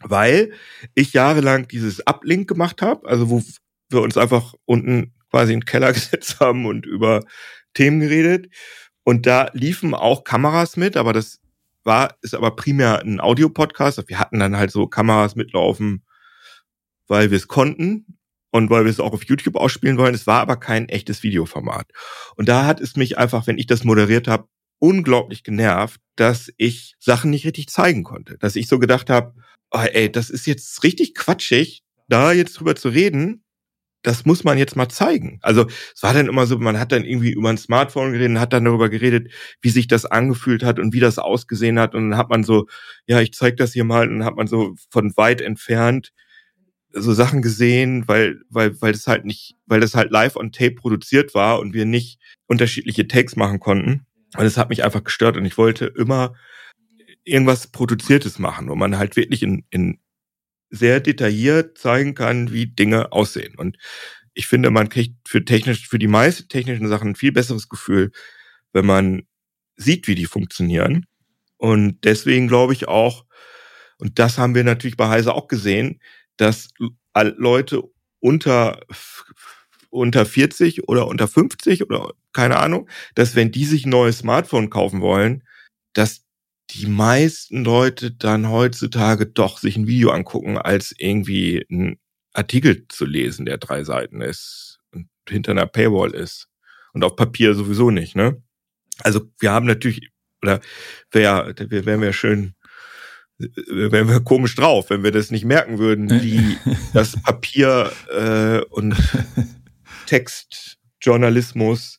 weil 0.00 0.52
ich 0.94 1.12
jahrelang 1.12 1.66
dieses 1.66 2.06
Uplink 2.06 2.48
gemacht 2.48 2.82
habe, 2.82 3.08
also 3.08 3.28
wo 3.30 3.42
wir 3.90 4.02
uns 4.02 4.16
einfach 4.16 4.54
unten 4.64 5.12
quasi 5.34 5.52
in 5.52 5.60
den 5.60 5.64
Keller 5.64 5.92
gesetzt 5.92 6.38
haben 6.38 6.64
und 6.64 6.86
über 6.86 7.24
Themen 7.74 7.98
geredet. 7.98 8.54
Und 9.02 9.26
da 9.26 9.50
liefen 9.52 9.92
auch 9.92 10.22
Kameras 10.22 10.76
mit, 10.76 10.96
aber 10.96 11.12
das 11.12 11.40
war, 11.82 12.16
ist 12.22 12.34
aber 12.34 12.54
primär 12.54 13.00
ein 13.00 13.20
Audiopodcast. 13.20 14.08
Wir 14.08 14.20
hatten 14.20 14.38
dann 14.38 14.56
halt 14.56 14.70
so 14.70 14.86
Kameras 14.86 15.34
mitlaufen, 15.34 16.04
weil 17.08 17.32
wir 17.32 17.36
es 17.36 17.48
konnten 17.48 18.18
und 18.50 18.70
weil 18.70 18.84
wir 18.84 18.90
es 18.90 19.00
auch 19.00 19.12
auf 19.12 19.24
YouTube 19.24 19.56
ausspielen 19.56 19.98
wollen. 19.98 20.14
Es 20.14 20.28
war 20.28 20.40
aber 20.40 20.56
kein 20.56 20.88
echtes 20.88 21.24
Videoformat. 21.24 21.90
Und 22.36 22.48
da 22.48 22.64
hat 22.64 22.80
es 22.80 22.94
mich 22.94 23.18
einfach, 23.18 23.48
wenn 23.48 23.58
ich 23.58 23.66
das 23.66 23.82
moderiert 23.82 24.28
habe, 24.28 24.48
unglaublich 24.78 25.42
genervt, 25.42 26.00
dass 26.14 26.50
ich 26.58 26.94
Sachen 27.00 27.30
nicht 27.30 27.44
richtig 27.44 27.68
zeigen 27.68 28.04
konnte. 28.04 28.38
Dass 28.38 28.54
ich 28.54 28.68
so 28.68 28.78
gedacht 28.78 29.10
habe, 29.10 29.34
oh, 29.72 29.78
ey, 29.78 30.10
das 30.10 30.30
ist 30.30 30.46
jetzt 30.46 30.84
richtig 30.84 31.14
quatschig, 31.14 31.82
da 32.08 32.32
jetzt 32.32 32.54
drüber 32.54 32.76
zu 32.76 32.88
reden, 32.88 33.43
das 34.04 34.26
muss 34.26 34.44
man 34.44 34.58
jetzt 34.58 34.76
mal 34.76 34.88
zeigen. 34.88 35.38
Also 35.42 35.66
es 35.94 36.02
war 36.02 36.12
dann 36.12 36.28
immer 36.28 36.46
so, 36.46 36.58
man 36.58 36.78
hat 36.78 36.92
dann 36.92 37.04
irgendwie 37.04 37.32
über 37.32 37.48
ein 37.48 37.58
Smartphone 37.58 38.12
geredet 38.12 38.38
hat 38.38 38.52
dann 38.52 38.64
darüber 38.64 38.90
geredet, 38.90 39.32
wie 39.62 39.70
sich 39.70 39.88
das 39.88 40.04
angefühlt 40.04 40.62
hat 40.62 40.78
und 40.78 40.92
wie 40.92 41.00
das 41.00 41.18
ausgesehen 41.18 41.78
hat. 41.78 41.94
Und 41.94 42.10
dann 42.10 42.18
hat 42.18 42.28
man 42.28 42.44
so, 42.44 42.66
ja, 43.06 43.20
ich 43.20 43.32
zeig 43.32 43.56
das 43.56 43.72
hier 43.72 43.84
mal, 43.84 44.08
und 44.08 44.18
dann 44.18 44.26
hat 44.26 44.36
man 44.36 44.46
so 44.46 44.74
von 44.90 45.16
weit 45.16 45.40
entfernt 45.40 46.12
so 46.96 47.12
Sachen 47.12 47.42
gesehen, 47.42 48.06
weil, 48.06 48.40
weil, 48.50 48.80
weil 48.80 48.92
das 48.92 49.08
halt 49.08 49.24
nicht, 49.24 49.56
weil 49.66 49.80
das 49.80 49.94
halt 49.94 50.12
live 50.12 50.36
on 50.36 50.52
tape 50.52 50.76
produziert 50.76 51.34
war 51.34 51.58
und 51.58 51.74
wir 51.74 51.86
nicht 51.86 52.20
unterschiedliche 52.46 53.08
Takes 53.08 53.34
machen 53.34 53.58
konnten. 53.58 54.06
Und 54.36 54.44
es 54.44 54.56
hat 54.56 54.68
mich 54.68 54.84
einfach 54.84 55.02
gestört 55.02 55.36
und 55.36 55.44
ich 55.44 55.58
wollte 55.58 55.86
immer 55.86 56.34
irgendwas 57.24 57.68
Produziertes 57.68 58.38
machen, 58.38 58.68
wo 58.68 58.74
man 58.74 58.98
halt 58.98 59.16
wirklich 59.16 59.42
in, 59.42 59.64
in 59.70 59.98
sehr 60.74 61.00
detailliert 61.00 61.78
zeigen 61.78 62.14
kann, 62.14 62.52
wie 62.52 62.66
Dinge 62.66 63.12
aussehen. 63.12 63.54
Und 63.56 63.78
ich 64.34 64.46
finde, 64.46 64.70
man 64.70 64.88
kriegt 64.88 65.28
für 65.28 65.44
technisch, 65.44 65.88
für 65.88 65.98
die 65.98 66.08
meisten 66.08 66.48
technischen 66.48 66.88
Sachen 66.88 67.10
ein 67.10 67.16
viel 67.16 67.32
besseres 67.32 67.68
Gefühl, 67.68 68.10
wenn 68.72 68.86
man 68.86 69.22
sieht, 69.76 70.08
wie 70.08 70.14
die 70.14 70.26
funktionieren. 70.26 71.06
Und 71.56 72.04
deswegen 72.04 72.48
glaube 72.48 72.72
ich 72.72 72.88
auch, 72.88 73.24
und 73.98 74.18
das 74.18 74.38
haben 74.38 74.54
wir 74.54 74.64
natürlich 74.64 74.96
bei 74.96 75.08
Heise 75.08 75.34
auch 75.34 75.48
gesehen, 75.48 76.00
dass 76.36 76.68
Leute 77.14 77.82
unter, 78.18 78.80
unter 79.90 80.26
40 80.26 80.88
oder 80.88 81.06
unter 81.06 81.28
50 81.28 81.84
oder 81.84 82.12
keine 82.32 82.58
Ahnung, 82.58 82.88
dass 83.14 83.36
wenn 83.36 83.52
die 83.52 83.64
sich 83.64 83.86
ein 83.86 83.90
neues 83.90 84.18
Smartphone 84.18 84.68
kaufen 84.68 85.00
wollen, 85.00 85.44
dass 85.92 86.23
die 86.70 86.86
meisten 86.86 87.64
Leute 87.64 88.10
dann 88.10 88.48
heutzutage 88.48 89.26
doch 89.26 89.58
sich 89.58 89.76
ein 89.76 89.86
Video 89.86 90.10
angucken, 90.10 90.58
als 90.58 90.94
irgendwie 90.96 91.64
ein 91.70 91.98
Artikel 92.32 92.86
zu 92.88 93.04
lesen, 93.04 93.46
der 93.46 93.58
drei 93.58 93.84
Seiten 93.84 94.20
ist 94.20 94.80
und 94.92 95.08
hinter 95.28 95.52
einer 95.52 95.66
Paywall 95.66 96.12
ist. 96.12 96.48
Und 96.92 97.04
auf 97.04 97.16
Papier 97.16 97.54
sowieso 97.54 97.90
nicht, 97.90 98.16
ne? 98.16 98.42
Also 99.00 99.22
wir 99.40 99.50
haben 99.50 99.66
natürlich, 99.66 100.10
oder 100.42 100.60
wär, 101.10 101.54
wir 101.58 101.84
wären 101.86 102.00
wir 102.00 102.12
schön, 102.12 102.54
wären 103.38 104.08
wir 104.08 104.20
komisch 104.20 104.54
drauf, 104.54 104.90
wenn 104.90 105.02
wir 105.02 105.10
das 105.10 105.30
nicht 105.30 105.44
merken 105.44 105.78
würden, 105.78 106.08
wie 106.22 106.56
das 106.92 107.20
Papier 107.20 107.92
äh, 108.10 108.60
und 108.70 108.94
Textjournalismus 110.06 111.98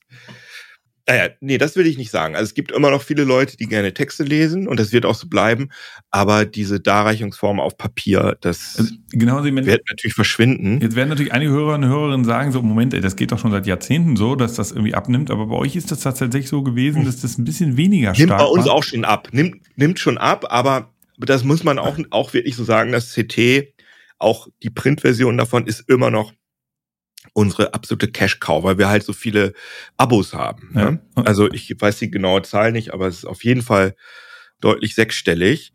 naja, 1.08 1.30
nee, 1.40 1.60
das 1.60 1.76
will 1.76 1.86
ich 1.86 1.98
nicht 1.98 2.10
sagen. 2.10 2.36
Also 2.36 2.46
es 2.46 2.54
gibt 2.56 2.72
immer 2.72 2.90
noch 2.90 3.04
viele 3.04 3.26
Leute, 3.26 3.58
die 3.58 3.68
gerne 3.68 3.94
Texte 3.94 4.24
lesen 4.24 4.68
und 4.68 4.80
das 4.80 4.92
wird 4.92 5.06
auch 5.06 5.14
so 5.14 5.28
bleiben. 5.28 5.70
Aber 6.10 6.46
diese 6.46 6.80
Darreichungsform 6.80 7.60
auf 7.60 7.78
Papier, 7.78 8.38
das 8.42 8.76
also, 8.80 8.96
genau, 9.12 9.44
Sie 9.44 9.56
wird 9.56 9.84
natürlich 9.88 10.16
verschwinden. 10.16 10.82
Jetzt 10.82 10.96
werden 10.96 11.10
natürlich 11.10 11.32
einige 11.32 11.52
Hörer 11.52 11.76
und 11.76 11.86
Hörerinnen 11.86 12.26
sagen, 12.26 12.52
so 12.52 12.62
Moment, 12.64 12.94
ey, 12.96 13.02
das 13.02 13.16
geht 13.16 13.32
doch 13.32 13.38
schon 13.38 13.52
seit 13.52 13.68
Jahrzehnten 13.68 14.16
so, 14.16 14.36
dass 14.36 14.56
das 14.56 14.72
irgendwie 14.72 14.96
abnimmt. 14.96 15.30
Aber 15.30 15.46
bei 15.46 15.56
euch 15.56 15.76
ist 15.76 15.92
das 15.92 16.00
tatsächlich 16.00 16.50
so 16.50 16.64
gewesen, 16.64 17.00
hm. 17.00 17.06
dass 17.06 17.22
das 17.22 17.38
ein 17.38 17.46
bisschen 17.46 17.78
weniger 17.78 18.14
nimmt 18.14 18.18
stark 18.18 18.30
Nimmt 18.30 18.40
bei 18.40 18.46
uns 18.46 18.66
war. 18.66 18.74
auch 18.74 18.84
schon 18.84 19.06
ab. 19.06 19.28
Nimmt, 19.32 19.62
nimmt 19.76 20.00
schon 20.00 20.18
ab, 20.18 20.46
aber 20.50 20.92
das 21.18 21.44
muss 21.44 21.64
man 21.64 21.78
auch, 21.78 21.98
auch 22.10 22.34
wirklich 22.34 22.56
so 22.56 22.64
sagen, 22.64 22.92
dass 22.92 23.14
CT, 23.14 23.74
auch 24.18 24.48
die 24.64 24.72
Printversion 24.72 25.38
davon 25.38 25.68
ist 25.68 25.88
immer 25.88 26.10
noch 26.10 26.34
unsere 27.34 27.74
absolute 27.74 28.12
Cash-Cow, 28.12 28.64
weil 28.64 28.78
wir 28.78 28.90
halt 28.90 29.04
so 29.04 29.14
viele 29.14 29.54
Abos 29.98 30.34
haben. 30.34 30.70
Ne? 30.74 31.00
Ja. 31.16 31.24
Also 31.24 31.52
ich 31.52 31.74
weiß 31.78 32.00
die 32.00 32.12
genaue 32.12 32.42
Zahl 32.44 32.72
nicht, 32.72 32.94
aber 32.94 33.08
es 33.08 33.20
ist 33.20 33.26
auf 33.26 33.44
jeden 33.44 33.62
Fall 33.62 33.96
deutlich 34.62 34.96
sechsstellig. 34.96 35.74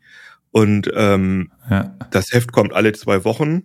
Und 0.51 0.91
ähm, 0.95 1.51
ja. 1.69 1.97
das 2.11 2.31
Heft 2.33 2.51
kommt 2.51 2.73
alle 2.73 2.93
zwei 2.93 3.23
Wochen. 3.23 3.63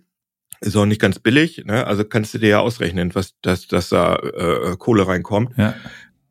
Ist 0.59 0.75
auch 0.75 0.85
nicht 0.85 1.01
ganz 1.01 1.19
billig, 1.19 1.63
ne? 1.65 1.85
Also 1.85 2.03
kannst 2.03 2.33
du 2.33 2.39
dir 2.39 2.49
ja 2.49 2.59
ausrechnen, 2.61 3.13
was 3.13 3.35
dass, 3.41 3.67
dass 3.67 3.89
da 3.89 4.15
äh, 4.15 4.75
Kohle 4.77 5.05
reinkommt. 5.05 5.55
Ja. 5.55 5.75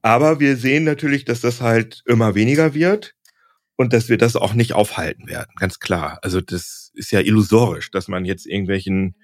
Aber 0.03 0.41
wir 0.41 0.57
sehen 0.57 0.83
natürlich, 0.83 1.25
dass 1.25 1.43
das 1.43 1.61
halt 1.61 2.03
immer 2.07 2.35
weniger 2.35 2.75
wird 2.75 3.15
und 3.77 3.93
dass 3.93 4.09
wir 4.09 4.19
das 4.19 4.35
auch 4.35 4.55
nicht 4.55 4.73
aufhalten 4.73 5.29
werden, 5.29 5.51
ganz 5.57 5.79
klar. 5.79 6.19
Also 6.23 6.41
das 6.41 6.91
ist 6.95 7.13
ja 7.13 7.21
illusorisch, 7.21 7.91
dass 7.91 8.09
man 8.09 8.25
jetzt 8.25 8.47
irgendwelchen 8.47 9.15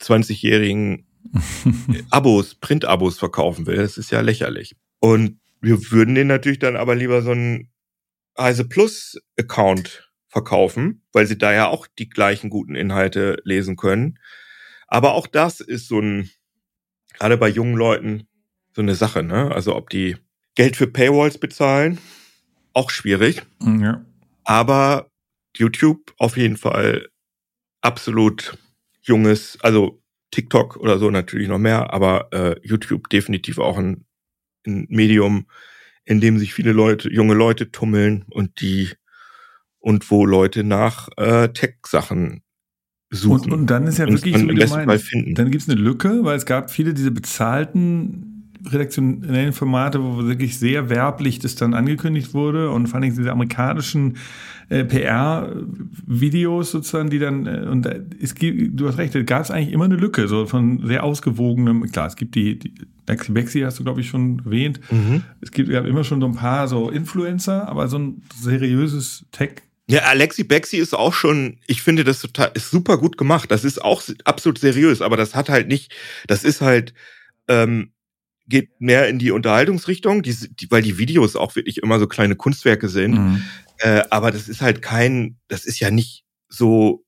20-jährigen 0.00 1.06
Abos, 2.10 2.54
Print-Abos 2.54 3.18
verkaufen 3.18 3.66
will. 3.66 3.76
Das 3.76 3.98
ist 3.98 4.10
ja 4.10 4.20
lächerlich. 4.20 4.76
Und 5.00 5.40
wir 5.60 5.90
würden 5.90 6.14
den 6.14 6.26
natürlich 6.26 6.58
dann 6.58 6.76
aber 6.76 6.94
lieber 6.94 7.22
so 7.22 7.32
einen 7.32 7.70
Heise 8.38 8.64
Plus 8.64 9.20
Account 9.38 10.08
verkaufen, 10.28 11.02
weil 11.12 11.26
sie 11.26 11.38
da 11.38 11.52
ja 11.52 11.68
auch 11.68 11.86
die 11.98 12.08
gleichen 12.08 12.50
guten 12.50 12.74
Inhalte 12.74 13.40
lesen 13.44 13.76
können. 13.76 14.18
Aber 14.86 15.14
auch 15.14 15.26
das 15.26 15.60
ist 15.60 15.88
so 15.88 16.00
ein, 16.00 16.30
gerade 17.14 17.36
bei 17.36 17.48
jungen 17.48 17.74
Leuten, 17.74 18.28
so 18.74 18.82
eine 18.82 18.94
Sache, 18.94 19.22
ne? 19.22 19.50
Also 19.52 19.74
ob 19.74 19.90
die 19.90 20.16
Geld 20.54 20.76
für 20.76 20.86
Paywalls 20.86 21.38
bezahlen, 21.38 21.98
auch 22.72 22.90
schwierig. 22.90 23.42
Ja. 23.60 24.04
Aber 24.44 25.10
YouTube 25.56 26.14
auf 26.18 26.36
jeden 26.36 26.56
Fall 26.56 27.08
absolut 27.80 28.56
junges, 29.02 29.58
also 29.60 30.00
TikTok 30.30 30.76
oder 30.76 30.98
so 30.98 31.10
natürlich 31.10 31.48
noch 31.48 31.58
mehr, 31.58 31.92
aber 31.92 32.28
äh, 32.32 32.56
YouTube 32.62 33.08
definitiv 33.08 33.58
auch 33.58 33.78
ein, 33.78 34.04
ein 34.66 34.86
Medium, 34.88 35.46
in 36.04 36.20
dem 36.20 36.38
sich 36.38 36.54
viele 36.54 36.72
Leute, 36.72 37.10
junge 37.10 37.34
Leute 37.34 37.70
tummeln 37.70 38.24
und 38.30 38.60
die 38.60 38.90
und 39.78 40.10
wo 40.10 40.26
Leute 40.26 40.64
nach 40.64 41.08
äh, 41.16 41.48
Tech-Sachen 41.48 42.42
suchen. 43.10 43.52
Und, 43.52 43.60
und 43.60 43.66
dann 43.68 43.86
ist 43.86 43.98
ja 43.98 44.06
wirklich 44.06 44.36
so, 44.36 44.48
wie 44.48 44.54
du 44.54 44.66
meinst, 44.68 45.12
dann 45.12 45.50
gibt 45.50 45.62
es 45.62 45.68
eine 45.68 45.80
Lücke, 45.80 46.24
weil 46.24 46.36
es 46.36 46.46
gab 46.46 46.70
viele 46.70 46.94
diese 46.94 47.10
bezahlten 47.10 48.27
redaktionellen 48.66 49.52
Formate, 49.52 50.02
wo 50.02 50.24
wirklich 50.26 50.58
sehr 50.58 50.88
werblich 50.90 51.38
das 51.38 51.54
dann 51.54 51.74
angekündigt 51.74 52.34
wurde 52.34 52.70
und 52.70 52.86
vor 52.88 53.00
allem 53.00 53.14
diese 53.14 53.30
amerikanischen 53.30 54.16
äh, 54.68 54.84
PR-Videos 54.84 56.70
sozusagen, 56.70 57.10
die 57.10 57.18
dann, 57.18 57.46
äh, 57.46 57.66
und 57.68 57.88
es 58.20 58.34
gibt, 58.34 58.78
du 58.78 58.88
hast 58.88 58.98
recht, 58.98 59.14
da 59.14 59.22
gab 59.22 59.42
es 59.42 59.50
eigentlich 59.50 59.72
immer 59.72 59.86
eine 59.86 59.96
Lücke, 59.96 60.28
so 60.28 60.46
von 60.46 60.86
sehr 60.86 61.04
ausgewogenem, 61.04 61.90
klar, 61.90 62.06
es 62.06 62.16
gibt 62.16 62.34
die, 62.34 62.58
die 62.58 62.74
Lexi 63.06 63.32
Bexi 63.32 63.60
hast 63.60 63.78
du, 63.78 63.84
glaube 63.84 64.02
ich, 64.02 64.08
schon 64.08 64.42
erwähnt. 64.44 64.80
Mhm. 64.90 65.22
Es 65.40 65.50
gibt, 65.50 65.70
gab 65.70 65.86
immer 65.86 66.04
schon 66.04 66.20
so 66.20 66.26
ein 66.26 66.34
paar 66.34 66.68
so 66.68 66.90
Influencer, 66.90 67.66
aber 67.66 67.88
so 67.88 67.98
ein 67.98 68.22
seriöses 68.38 69.24
Tech 69.32 69.62
ja, 69.90 70.00
Alexi 70.00 70.44
Bexi 70.44 70.76
ist 70.76 70.94
auch 70.94 71.14
schon, 71.14 71.60
ich 71.66 71.80
finde 71.80 72.04
das 72.04 72.20
total, 72.20 72.50
ist 72.52 72.70
super 72.70 72.98
gut 72.98 73.16
gemacht. 73.16 73.50
Das 73.50 73.64
ist 73.64 73.82
auch 73.82 74.02
absolut 74.24 74.58
seriös, 74.58 75.00
aber 75.00 75.16
das 75.16 75.34
hat 75.34 75.48
halt 75.48 75.66
nicht, 75.66 75.94
das 76.26 76.44
ist 76.44 76.60
halt, 76.60 76.92
ähm, 77.48 77.90
geht 78.48 78.80
mehr 78.80 79.08
in 79.08 79.18
die 79.18 79.30
Unterhaltungsrichtung, 79.30 80.22
die, 80.22 80.34
die, 80.34 80.70
weil 80.70 80.82
die 80.82 80.98
Videos 80.98 81.36
auch 81.36 81.54
wirklich 81.56 81.78
immer 81.78 81.98
so 81.98 82.06
kleine 82.06 82.36
Kunstwerke 82.36 82.88
sind. 82.88 83.12
Mhm. 83.12 83.42
Äh, 83.78 84.02
aber 84.10 84.30
das 84.30 84.48
ist 84.48 84.60
halt 84.60 84.82
kein, 84.82 85.38
das 85.48 85.64
ist 85.64 85.80
ja 85.80 85.90
nicht 85.90 86.24
so 86.48 87.04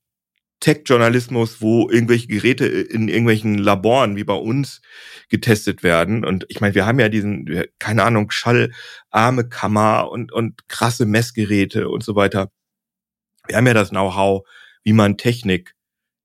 Tech-Journalismus, 0.61 1.63
wo 1.63 1.91
irgendwelche 1.91 2.27
Geräte 2.27 2.67
in 2.67 3.09
irgendwelchen 3.09 3.57
Laboren 3.57 4.17
wie 4.17 4.25
bei 4.25 4.35
uns 4.35 4.83
getestet 5.31 5.83
werden. 5.83 6.25
Und 6.25 6.45
ich 6.49 6.61
meine, 6.61 6.75
wir 6.75 6.85
haben 6.85 7.01
ja 7.01 7.09
diesen, 7.09 7.65
keine 7.79 8.05
Ahnung, 8.05 8.31
schallarme 8.31 9.49
Kammer 9.49 10.11
und, 10.11 10.33
und 10.33 10.69
krasse 10.69 11.07
Messgeräte 11.07 11.89
und 11.89 12.05
so 12.05 12.15
weiter. 12.15 12.51
Wir 13.47 13.57
haben 13.57 13.67
ja 13.67 13.75
das 13.75 13.89
Know-how, 13.89 14.47
wie 14.85 14.93
man 14.93 15.17
Technik 15.17 15.75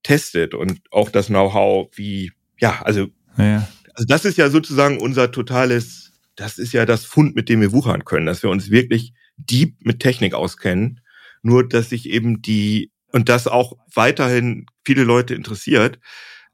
testet 0.02 0.54
und 0.54 0.80
auch 0.90 1.08
das 1.10 1.26
Know-how, 1.26 1.88
wie, 1.96 2.32
ja, 2.60 2.82
also 2.82 3.08
ja. 3.38 3.66
Also 3.96 4.06
das 4.06 4.26
ist 4.26 4.36
ja 4.36 4.50
sozusagen 4.50 4.98
unser 5.00 5.32
totales, 5.32 6.12
das 6.36 6.58
ist 6.58 6.72
ja 6.72 6.84
das 6.84 7.06
Fund, 7.06 7.34
mit 7.34 7.48
dem 7.48 7.62
wir 7.62 7.72
wuchern 7.72 8.04
können, 8.04 8.26
dass 8.26 8.42
wir 8.42 8.50
uns 8.50 8.70
wirklich 8.70 9.14
deep 9.38 9.84
mit 9.84 10.00
Technik 10.00 10.34
auskennen. 10.34 11.00
Nur, 11.42 11.66
dass 11.66 11.88
sich 11.88 12.10
eben 12.10 12.42
die, 12.42 12.92
und 13.12 13.30
das 13.30 13.46
auch 13.46 13.72
weiterhin 13.94 14.66
viele 14.84 15.04
Leute 15.04 15.34
interessiert, 15.34 15.98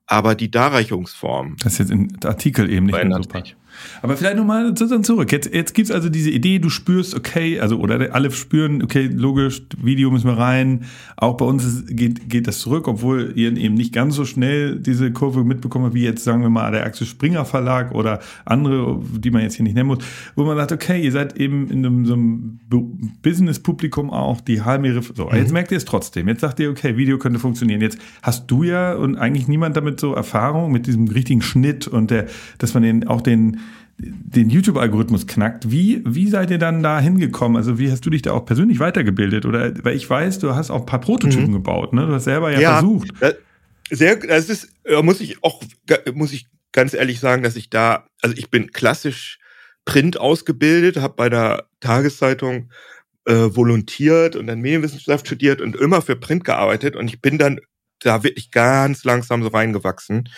aber 0.07 0.37
die 0.37 0.53
Darreichungsform. 0.53 1.57
Das 1.59 1.75
ist 1.75 1.79
jetzt 1.81 1.91
im 1.91 2.11
Artikel 2.25 2.71
eben 2.71 2.87
nicht 2.87 2.95
mehr 2.95 3.17
so 3.17 3.29
passt. 3.29 3.57
Aber 4.03 4.17
vielleicht 4.17 4.37
nochmal 4.37 4.75
zurück. 4.75 5.33
Jetzt, 5.33 5.53
jetzt 5.53 5.75
gibt's 5.75 5.91
also 5.91 6.09
diese 6.09 6.31
Idee, 6.31 6.59
du 6.59 6.71
spürst, 6.71 7.15
okay, 7.15 7.61
also 7.61 7.79
oder 7.79 8.15
alle 8.15 8.31
spüren, 8.31 8.83
okay, 8.83 9.09
logisch, 9.13 9.63
Video 9.83 10.11
müssen 10.11 10.27
wir 10.27 10.39
rein. 10.39 10.85
Auch 11.17 11.37
bei 11.37 11.45
uns 11.45 11.85
geht, 11.89 12.29
geht 12.29 12.47
das 12.47 12.59
zurück, 12.61 12.89
obwohl 12.89 13.33
ihr 13.37 13.57
eben 13.57 13.75
nicht 13.75 13.93
ganz 13.93 14.15
so 14.15 14.25
schnell 14.25 14.79
diese 14.79 15.13
Kurve 15.13 15.45
mitbekommen 15.45 15.95
wie 15.95 16.03
jetzt, 16.03 16.25
sagen 16.25 16.43
wir 16.43 16.51
mal, 16.51 16.71
der 16.73 16.85
Axel 16.85 17.07
Springer 17.07 17.45
Verlag 17.45 17.95
oder 17.95 18.21
andere, 18.45 19.01
die 19.19 19.31
man 19.31 19.43
jetzt 19.43 19.57
hier 19.57 19.65
nicht 19.65 19.75
nennen 19.75 19.89
muss, 19.89 19.99
wo 20.35 20.45
man 20.45 20.57
sagt, 20.57 20.73
okay, 20.73 21.03
ihr 21.03 21.13
seid 21.13 21.37
eben 21.39 21.71
in 21.71 21.85
einem, 21.85 22.07
so 22.07 22.15
einem 22.15 22.61
Business-Publikum 23.23 24.11
auch, 24.11 24.41
die 24.41 24.63
Halmere, 24.63 25.03
so, 25.03 25.27
mhm. 25.27 25.37
jetzt 25.37 25.53
merkt 25.53 25.71
ihr 25.71 25.77
es 25.77 25.85
trotzdem. 25.85 26.29
Jetzt 26.29 26.41
sagt 26.41 26.61
ihr, 26.61 26.71
okay, 26.71 26.97
Video 26.97 27.19
könnte 27.19 27.39
funktionieren. 27.39 27.81
Jetzt 27.81 27.99
hast 28.23 28.51
du 28.51 28.63
ja 28.63 28.95
und 28.95 29.17
eigentlich 29.17 29.49
niemand 29.49 29.77
damit 29.77 30.01
so 30.01 30.15
Erfahrung 30.15 30.73
mit 30.73 30.87
diesem 30.87 31.09
richtigen 31.09 31.43
Schnitt 31.43 31.87
und 31.87 32.11
der, 32.11 32.27
dass 32.59 32.75
man 32.75 32.83
den, 32.83 33.07
auch 33.09 33.21
den, 33.21 33.59
den 33.99 34.51
YouTube-Algorithmus 34.51 35.27
knackt. 35.27 35.71
Wie, 35.71 36.03
wie 36.07 36.29
seid 36.29 36.51
ihr 36.51 36.59
dann 36.59 36.83
da 36.83 37.01
hingekommen? 37.01 37.57
Also 37.57 37.79
wie 37.79 37.91
hast 37.91 38.05
du 38.05 38.11
dich 38.11 38.23
da 38.23 38.33
auch 38.33 38.45
persönlich 38.45 38.81
weitergebildet? 38.81 39.47
Oder 39.47 39.73
weil 39.85 39.97
ich 39.97 40.09
weiß, 40.09 40.39
du 40.39 40.55
hast 40.55 40.71
auch 40.71 40.81
ein 40.81 40.87
paar 40.87 41.01
Prototypen 41.01 41.49
mhm. 41.49 41.53
gebaut, 41.53 41.93
ne? 41.93 42.07
Du 42.07 42.15
hast 42.15 42.25
selber 42.25 42.51
ja, 42.53 42.61
ja 42.61 42.73
versucht. 42.79 43.13
Sehr, 43.91 44.17
das 44.17 44.49
ist, 44.49 44.73
muss 45.03 45.21
ich 45.21 45.43
auch, 45.45 45.63
muss 46.15 46.33
ich 46.33 46.47
ganz 46.73 46.95
ehrlich 46.95 47.21
sagen, 47.21 47.43
dass 47.43 47.57
ich 47.57 47.71
da, 47.71 48.07
also 48.23 48.35
ich 48.37 48.51
bin 48.51 48.73
klassisch 48.73 49.39
Print 49.85 50.19
ausgebildet, 50.19 50.97
habe 50.97 51.15
bei 51.15 51.29
der 51.29 51.67
Tageszeitung 51.81 52.71
äh, 53.27 53.35
volontiert 53.35 54.37
und 54.37 54.47
dann 54.47 54.61
Medienwissenschaft 54.61 55.27
studiert 55.27 55.61
und 55.61 55.77
immer 55.77 56.03
für 56.03 56.17
Print 56.17 56.45
gearbeitet 56.45 56.97
und 56.97 57.09
ich 57.09 57.21
bin 57.21 57.39
dann 57.39 57.61
da 58.01 58.23
wirklich 58.25 58.51
ganz 58.51 59.05
langsam 59.05 59.43
so 59.43 59.49
reingewachsen 59.49 60.29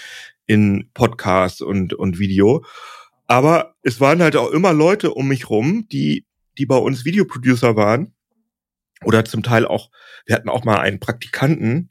in 0.46 0.90
Podcasts 0.92 1.60
und, 1.60 1.94
und 1.94 2.18
Video. 2.18 2.64
Aber 3.26 3.76
es 3.82 4.00
waren 4.00 4.22
halt 4.22 4.36
auch 4.36 4.50
immer 4.50 4.72
Leute 4.72 5.12
um 5.14 5.28
mich 5.28 5.50
rum, 5.50 5.88
die, 5.90 6.26
die 6.58 6.66
bei 6.66 6.76
uns 6.76 7.04
Videoproducer 7.04 7.76
waren 7.76 8.14
Oder 9.04 9.24
zum 9.24 9.42
Teil 9.42 9.66
auch, 9.66 9.90
wir 10.26 10.36
hatten 10.36 10.48
auch 10.48 10.64
mal 10.64 10.78
einen 10.78 11.00
Praktikanten, 11.00 11.90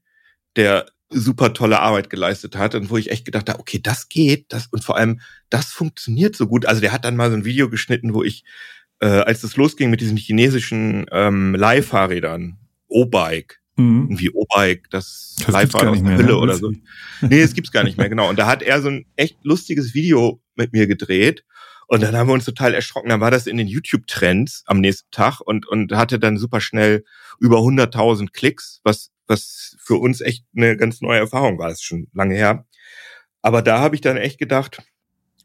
der 0.56 0.88
super 1.10 1.54
tolle 1.54 1.80
Arbeit 1.80 2.10
geleistet 2.10 2.56
hat 2.58 2.76
und 2.76 2.89
wo 2.89 2.98
ich 2.98 3.12
echt 3.12 3.26
gedacht 3.26 3.50
habe, 3.50 3.60
okay, 3.60 3.80
das 3.82 4.10
geht, 4.10 4.54
das 4.54 4.67
und 4.67 4.84
vor 4.84 4.98
allem 4.98 5.22
das 5.50 5.67
funktioniert 5.72 6.36
so 6.36 6.48
gut. 6.48 6.65
Also 6.65 6.82
der 6.82 6.91
hat 6.93 7.06
dann 7.06 7.15
mal 7.15 7.32
so 7.32 7.38
ein 7.38 7.46
Video 7.46 7.69
geschnitten, 7.69 8.13
wo 8.13 8.24
ich, 8.24 8.43
äh, 9.02 9.08
als 9.08 9.43
es 9.43 9.58
losging 9.58 9.89
mit 9.91 10.02
diesen 10.02 10.17
chinesischen 10.17 11.06
ähm, 11.12 11.56
Leihfahrrädern, 11.56 12.60
O-Bike, 12.88 13.62
mhm. 13.75 14.03
irgendwie 14.03 14.31
O-Bike, 14.31 14.89
das, 14.89 15.36
das 15.39 15.47
Leihfahrrad 15.47 15.89
aus 15.89 16.03
der 16.03 16.17
Hülle 16.17 16.27
ne? 16.33 16.38
oder 16.38 16.55
so. 16.55 16.71
Nee, 17.21 17.41
es 17.41 17.53
gibt's 17.53 17.71
gar 17.71 17.83
nicht 17.83 17.97
mehr, 17.97 18.09
genau. 18.09 18.29
Und 18.29 18.38
da 18.38 18.47
hat 18.47 18.62
er 18.62 18.81
so 18.81 18.89
ein 18.89 19.05
echt 19.15 19.38
lustiges 19.43 19.93
Video 19.93 20.41
mit 20.55 20.73
mir 20.73 20.88
gedreht. 20.88 21.43
Und 21.88 22.01
dann 22.01 22.15
haben 22.15 22.27
wir 22.27 22.33
uns 22.33 22.45
total 22.45 22.73
erschrocken. 22.73 23.09
Dann 23.09 23.19
war 23.19 23.29
das 23.29 23.45
in 23.45 23.57
den 23.57 23.67
YouTube-Trends 23.67 24.63
am 24.65 24.79
nächsten 24.79 25.12
Tag 25.12 25.41
und, 25.41 25.67
und 25.67 25.91
hatte 25.91 26.17
dann 26.17 26.38
super 26.38 26.59
schnell 26.59 27.03
über 27.39 27.57
100.000 27.57 28.31
Klicks, 28.31 28.79
was 28.83 29.13
was 29.27 29.75
für 29.79 29.95
uns 29.95 30.21
echt 30.21 30.45
eine 30.55 30.77
ganz 30.77 31.01
neue 31.01 31.19
Erfahrung 31.19 31.57
war. 31.57 31.69
Das 31.69 31.79
ist 31.79 31.86
schon 31.86 32.07
lange 32.13 32.36
her. 32.36 32.65
Aber 33.41 33.62
da 33.62 33.79
habe 33.79 33.95
ich 33.95 34.01
dann 34.01 34.17
echt 34.17 34.39
gedacht, 34.39 34.81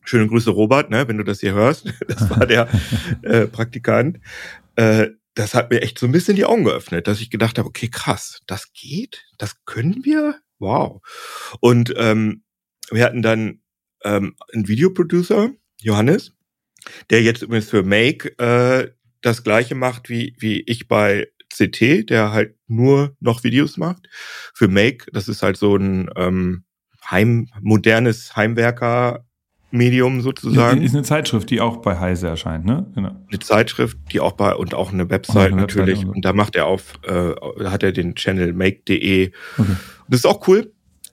schöne 0.05 0.27
Grüße 0.29 0.51
Robert, 0.51 0.91
ne, 0.91 1.09
wenn 1.09 1.19
du 1.19 1.25
das 1.25 1.41
hier 1.41 1.55
hörst. 1.55 1.93
Das 2.09 2.31
war 2.31 2.47
der 2.47 2.69
äh, 3.23 3.47
Praktikant. 3.47 4.21
Äh, 4.77 5.09
das 5.39 5.55
hat 5.55 5.71
mir 5.71 5.83
echt 5.83 6.01
so 6.01 6.07
ein 6.07 6.13
bisschen 6.13 6.35
die 6.35 6.45
Augen 6.45 6.65
geöffnet, 6.65 7.07
dass 7.07 7.21
ich 7.21 7.31
gedacht 7.31 7.59
habe, 7.59 7.69
okay, 7.69 7.89
krass, 7.89 8.41
das 8.49 8.73
geht, 8.73 9.25
das 9.39 9.65
können 9.67 10.05
wir, 10.05 10.41
wow. 10.59 11.01
Und 11.61 11.95
ähm, 11.97 12.43
wir 12.91 13.05
hatten 13.05 13.23
dann 13.23 13.61
ähm, 14.03 14.35
einen 14.53 14.67
Videoproducer, 14.67 15.53
Johannes, 15.81 16.33
der 17.11 17.23
jetzt 17.23 17.43
übrigens 17.43 17.71
für 17.71 17.85
Make 17.85 18.37
äh, 18.41 18.91
das 19.21 19.45
gleiche 19.45 19.77
macht 19.77 20.09
wie, 20.09 20.35
wie 20.41 20.63
ich 20.63 20.89
bei 20.89 21.29
CT, 21.55 22.11
der 22.11 22.33
halt 22.33 22.57
nur 22.67 23.17
noch 23.21 23.45
Videos 23.45 23.77
macht. 23.77 24.09
Für 24.55 24.67
Make, 24.67 25.07
das 25.13 25.29
ist 25.29 25.43
halt 25.43 25.57
so 25.57 25.77
ein 25.77 26.11
ähm, 26.17 26.65
heim, 27.09 27.49
modernes 27.61 28.35
Heimwerker 28.35 29.25
Medium 29.71 30.21
sozusagen. 30.21 30.83
Ist 30.83 30.95
eine 30.95 31.05
Zeitschrift, 31.05 31.51
die 31.51 31.61
auch 31.61 31.79
bei 31.79 31.99
Heise 31.99 32.29
erscheint, 32.29 32.65
ne? 32.65 32.91
Genau. 32.95 33.11
Eine 33.29 33.39
Zeitschrift, 33.39 33.99
die 34.13 34.21
auch 34.21 34.33
bei 34.33 34.55
und 34.55 34.75
auch 34.75 34.93
eine 34.93 35.11
Website 35.11 35.53
eine 35.53 35.61
natürlich. 35.63 35.99
Website 36.01 36.15
und 36.15 36.25
da 36.25 36.33
macht 36.33 36.57
er 36.57 36.67
auf, 36.67 36.95
äh, 37.05 37.35
da 37.59 37.71
hat 37.71 37.83
er 37.83 37.93
den 37.93 38.15
Channel 38.15 38.55
make.de. 38.55 39.31
Okay. 39.59 39.77
Das 40.09 40.21
ist 40.21 40.27
auch 40.27 40.47
cool, 40.49 40.73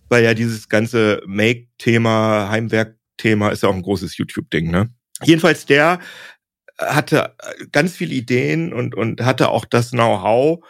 weil 0.10 0.24
ja 0.24 0.34
dieses 0.34 0.70
ganze 0.70 1.22
Make-Thema, 1.26 2.50
Heimwerk-Thema 2.50 3.50
ist 3.50 3.64
ja 3.64 3.70
auch 3.70 3.76
ein 3.76 3.82
großes 3.82 4.18
YouTube-Ding, 4.18 4.72
ne? 4.72 4.90
Jedenfalls 5.24 5.66
der 5.66 6.00
hatte 6.78 7.36
ganz 7.72 7.96
viele 7.96 8.14
Ideen 8.14 8.74
und, 8.74 8.96
und 8.96 9.22
hatte 9.22 9.50
auch 9.50 9.66
das 9.66 9.92
Know-how, 9.92 10.66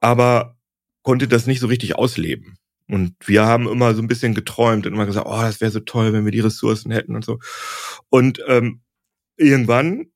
aber 0.00 0.56
konnte 1.02 1.28
das 1.28 1.46
nicht 1.46 1.60
so 1.60 1.66
richtig 1.66 1.96
ausleben. 1.96 2.56
Und 2.92 3.14
wir 3.24 3.46
haben 3.46 3.66
immer 3.68 3.94
so 3.94 4.02
ein 4.02 4.06
bisschen 4.06 4.34
geträumt 4.34 4.86
und 4.86 4.92
immer 4.92 5.06
gesagt, 5.06 5.26
oh, 5.26 5.40
das 5.40 5.62
wäre 5.62 5.70
so 5.70 5.80
toll, 5.80 6.12
wenn 6.12 6.26
wir 6.26 6.30
die 6.30 6.40
Ressourcen 6.40 6.92
hätten 6.92 7.16
und 7.16 7.24
so. 7.24 7.38
Und 8.10 8.38
ähm, 8.48 8.82
irgendwann, 9.38 10.08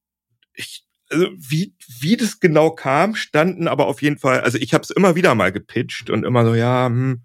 ich, 0.53 0.85
also 1.09 1.27
wie, 1.39 1.75
wie 2.01 2.19
das 2.19 2.39
genau 2.39 2.71
kam, 2.71 3.15
standen 3.15 3.67
aber 3.67 3.87
auf 3.87 4.03
jeden 4.03 4.19
Fall, 4.19 4.43
also 4.43 4.59
ich 4.59 4.75
habe 4.75 4.83
es 4.83 4.91
immer 4.91 5.17
wieder 5.17 5.35
mal 5.35 5.53
gepitcht 5.53 6.11
und 6.11 6.27
immer 6.27 6.45
so, 6.45 6.55
ja, 6.55 6.85
hm, 6.89 7.23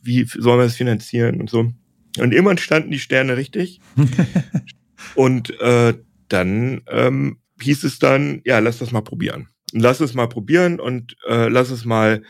wie 0.00 0.22
sollen 0.22 0.60
wir 0.60 0.66
das 0.66 0.76
finanzieren 0.76 1.40
und 1.40 1.50
so. 1.50 1.72
Und 2.16 2.32
irgendwann 2.32 2.58
standen 2.58 2.92
die 2.92 3.00
Sterne 3.00 3.36
richtig. 3.36 3.80
und 5.16 5.58
äh, 5.58 5.94
dann 6.28 6.82
ähm, 6.86 7.40
hieß 7.60 7.82
es 7.82 7.98
dann, 7.98 8.42
ja, 8.44 8.60
lass 8.60 8.78
das 8.78 8.92
mal 8.92 9.02
probieren. 9.02 9.48
Lass 9.72 9.98
es 9.98 10.14
mal 10.14 10.28
probieren 10.28 10.78
und 10.78 11.16
äh, 11.26 11.48
lass 11.48 11.70
es 11.70 11.84
mal, 11.84 12.22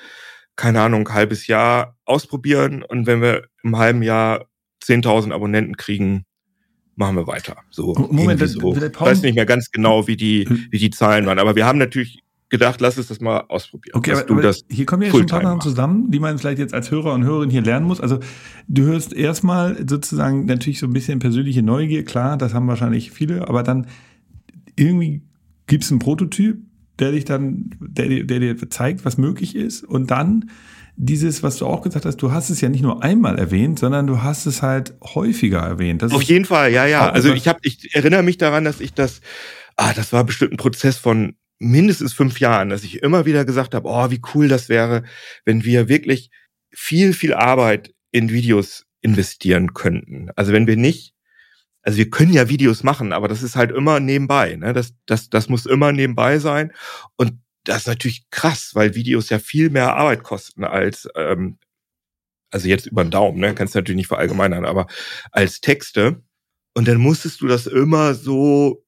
keine 0.57 0.81
Ahnung, 0.81 1.13
halbes 1.13 1.47
Jahr 1.47 1.97
ausprobieren. 2.05 2.83
Und 2.83 3.07
wenn 3.07 3.21
wir 3.21 3.45
im 3.63 3.77
halben 3.77 4.03
Jahr 4.03 4.47
10.000 4.83 5.33
Abonnenten 5.33 5.77
kriegen, 5.77 6.25
machen 6.97 7.17
wir 7.17 7.27
weiter. 7.27 7.57
So, 7.71 7.95
Moment, 8.11 8.41
das, 8.41 8.53
so. 8.53 8.75
ich 8.75 9.01
weiß 9.01 9.23
nicht 9.23 9.35
mehr 9.35 9.47
ganz 9.47 9.71
genau, 9.71 10.07
wie 10.07 10.17
die, 10.17 10.49
hm. 10.49 10.67
wie 10.71 10.79
die 10.79 10.91
Zahlen 10.91 11.27
waren, 11.27 11.39
aber 11.39 11.55
wir 11.55 11.67
haben 11.67 11.79
natürlich 11.79 12.23
gedacht, 12.49 12.81
lass 12.81 12.97
es 12.97 13.09
das 13.09 13.21
mal 13.21 13.45
ausprobieren. 13.49 13.97
Okay, 13.97 14.13
aber, 14.13 14.31
aber 14.31 14.55
hier 14.71 14.87
kommen 14.87 15.03
ja 15.03 15.11
schon 15.11 15.23
ein 15.23 15.27
paar 15.27 15.43
Sachen 15.43 15.61
zusammen, 15.61 16.11
die 16.11 16.21
man 16.21 16.39
vielleicht 16.39 16.59
jetzt 16.59 16.75
als 16.75 16.91
Hörer 16.91 17.13
und 17.13 17.25
Hörerin 17.25 17.51
hier 17.51 17.63
lernen 17.63 17.87
muss. 17.87 18.01
Also 18.01 18.21
du 18.69 18.85
hörst 18.85 19.13
erstmal 19.13 19.77
sozusagen 19.89 20.47
natürlich 20.47 20.79
so 20.79 20.87
ein 20.87 20.93
bisschen 20.93 21.19
persönliche 21.19 21.63
Neugier, 21.63 22.05
klar, 22.05 22.37
das 22.37 22.55
haben 22.55 22.69
wahrscheinlich 22.69 23.11
viele, 23.11 23.49
aber 23.49 23.63
dann 23.63 23.89
irgendwie 24.77 25.23
gibt 25.67 25.85
es 25.85 25.91
einen 25.91 25.99
Prototyp, 25.99 26.59
der 26.99 27.13
dich 27.13 27.25
dann, 27.25 27.71
der, 27.81 28.25
der 28.25 28.41
dir 28.41 28.71
zeigt, 28.71 29.05
was 29.05 29.19
möglich 29.19 29.55
ist 29.55 29.85
und 29.85 30.11
dann 30.11 30.51
dieses, 30.97 31.43
was 31.43 31.59
du 31.59 31.67
auch 31.67 31.83
gesagt 31.83 32.07
hast, 32.07 32.17
du 32.17 32.33
hast 32.33 32.49
es 32.49 32.63
ja 32.63 32.71
nicht 32.71 32.83
nur 32.83 33.03
einmal 33.03 33.39
erwähnt, 33.39 33.79
sondern 33.79 34.07
du 34.07 34.23
hast 34.23 34.47
es 34.47 34.63
halt 34.63 34.95
häufiger 35.03 35.61
erwähnt. 35.61 36.01
Das 36.03 36.13
Auf 36.13 36.23
jeden 36.23 36.47
Fall, 36.47 36.73
ja, 36.73 36.87
ja. 36.87 37.11
Also 37.11 37.35
ich 37.35 37.49
habe, 37.49 37.59
ich 37.63 37.95
erinnere 37.95 38.23
mich 38.23 38.39
daran, 38.39 38.65
dass 38.65 38.81
ich 38.81 38.95
das, 38.95 39.21
ah, 39.77 39.93
das 39.93 40.15
war 40.15 40.25
bestimmt 40.25 40.53
ein 40.53 40.57
Prozess 40.57 40.97
von 40.97 41.37
mindestens 41.59 42.15
fünf 42.15 42.41
Jahren, 42.41 42.71
dass 42.71 42.83
ich 42.83 43.03
immer 43.03 43.27
wieder 43.27 43.45
gesagt 43.45 43.75
habe, 43.75 43.89
oh, 43.89 44.11
wie 44.11 44.23
cool 44.35 44.49
das 44.49 44.71
wäre, 44.71 45.05
wenn 45.45 45.65
wir 45.65 45.89
wirklich 45.89 46.31
viel, 46.71 47.13
viel 47.13 47.35
Arbeit 47.35 47.95
in 48.11 48.31
Videos 48.31 48.87
investieren 49.03 49.75
könnten. 49.75 50.31
Also 50.35 50.53
wenn 50.53 50.67
wir 50.67 50.77
nicht, 50.77 51.13
also 51.87 51.99
wir 51.99 52.11
können 52.11 52.33
ja 52.33 52.49
Videos 52.49 52.83
machen, 52.83 53.13
aber 53.13 53.29
das 53.29 53.45
ist 53.45 53.55
halt 53.55 53.71
immer 53.71 54.01
nebenbei. 54.01 54.57
Ne? 54.57 54.73
Das, 54.73 54.95
das, 55.07 55.31
das 55.31 55.49
muss 55.49 55.67
immer 55.67 55.93
nebenbei 55.93 56.41
sein. 56.41 56.73
Und 57.15 57.41
das 57.63 57.79
ist 57.79 57.87
natürlich 57.87 58.29
krass, 58.31 58.73
weil 58.75 58.97
Videos 58.97 59.29
ja 59.31 59.39
viel 59.39 59.71
mehr 59.71 59.95
Arbeit 59.95 60.25
kosten 60.25 60.65
als, 60.65 61.09
ähm, 61.15 61.59
also 62.51 62.67
jetzt 62.67 62.87
über 62.87 63.05
den 63.05 63.13
Daumen, 63.13 63.39
ne? 63.39 63.55
kannst 63.55 63.75
du 63.75 63.79
natürlich 63.79 63.99
nicht 63.99 64.09
verallgemeinern, 64.09 64.65
aber 64.65 64.89
als 65.31 65.61
Texte. 65.61 66.25
Und 66.75 66.89
dann 66.89 66.99
musstest 66.99 67.41
du 67.41 67.47
das 67.47 67.69
immer 67.69 68.15
so 68.15 68.85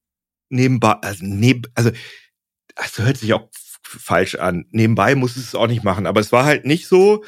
nebenbei, 0.49 0.95
also 1.01 1.25
neben, 1.25 1.61
also 1.75 1.91
das 2.75 2.97
hört 2.97 3.15
sich 3.15 3.31
auch 3.33 3.47
falsch 3.81 4.35
an. 4.35 4.65
Nebenbei 4.71 5.15
musst 5.15 5.37
du 5.37 5.39
es 5.39 5.55
auch 5.55 5.67
nicht 5.67 5.85
machen. 5.85 6.05
Aber 6.05 6.19
es 6.19 6.33
war 6.33 6.43
halt 6.43 6.65
nicht 6.65 6.85
so, 6.87 7.23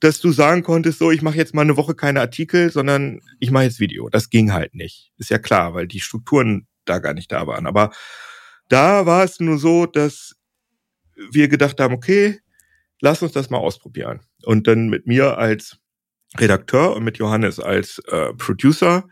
dass 0.00 0.20
du 0.20 0.30
sagen 0.30 0.62
konntest, 0.62 0.98
so, 0.98 1.10
ich 1.10 1.22
mache 1.22 1.36
jetzt 1.36 1.54
mal 1.54 1.62
eine 1.62 1.76
Woche 1.76 1.94
keine 1.94 2.20
Artikel, 2.20 2.70
sondern 2.70 3.20
ich 3.40 3.50
mache 3.50 3.64
jetzt 3.64 3.80
Video. 3.80 4.08
Das 4.08 4.30
ging 4.30 4.52
halt 4.52 4.74
nicht. 4.74 5.12
Ist 5.16 5.30
ja 5.30 5.38
klar, 5.38 5.74
weil 5.74 5.86
die 5.86 6.00
Strukturen 6.00 6.66
da 6.84 6.98
gar 6.98 7.14
nicht 7.14 7.32
da 7.32 7.46
waren. 7.46 7.66
Aber 7.66 7.90
da 8.68 9.06
war 9.06 9.24
es 9.24 9.40
nur 9.40 9.58
so, 9.58 9.86
dass 9.86 10.34
wir 11.30 11.48
gedacht 11.48 11.80
haben, 11.80 11.94
okay, 11.94 12.40
lass 13.00 13.22
uns 13.22 13.32
das 13.32 13.50
mal 13.50 13.58
ausprobieren. 13.58 14.20
Und 14.44 14.66
dann 14.66 14.88
mit 14.88 15.06
mir 15.06 15.38
als 15.38 15.78
Redakteur 16.36 16.94
und 16.94 17.04
mit 17.04 17.18
Johannes 17.18 17.58
als 17.58 17.98
äh, 18.08 18.34
Producer. 18.34 19.08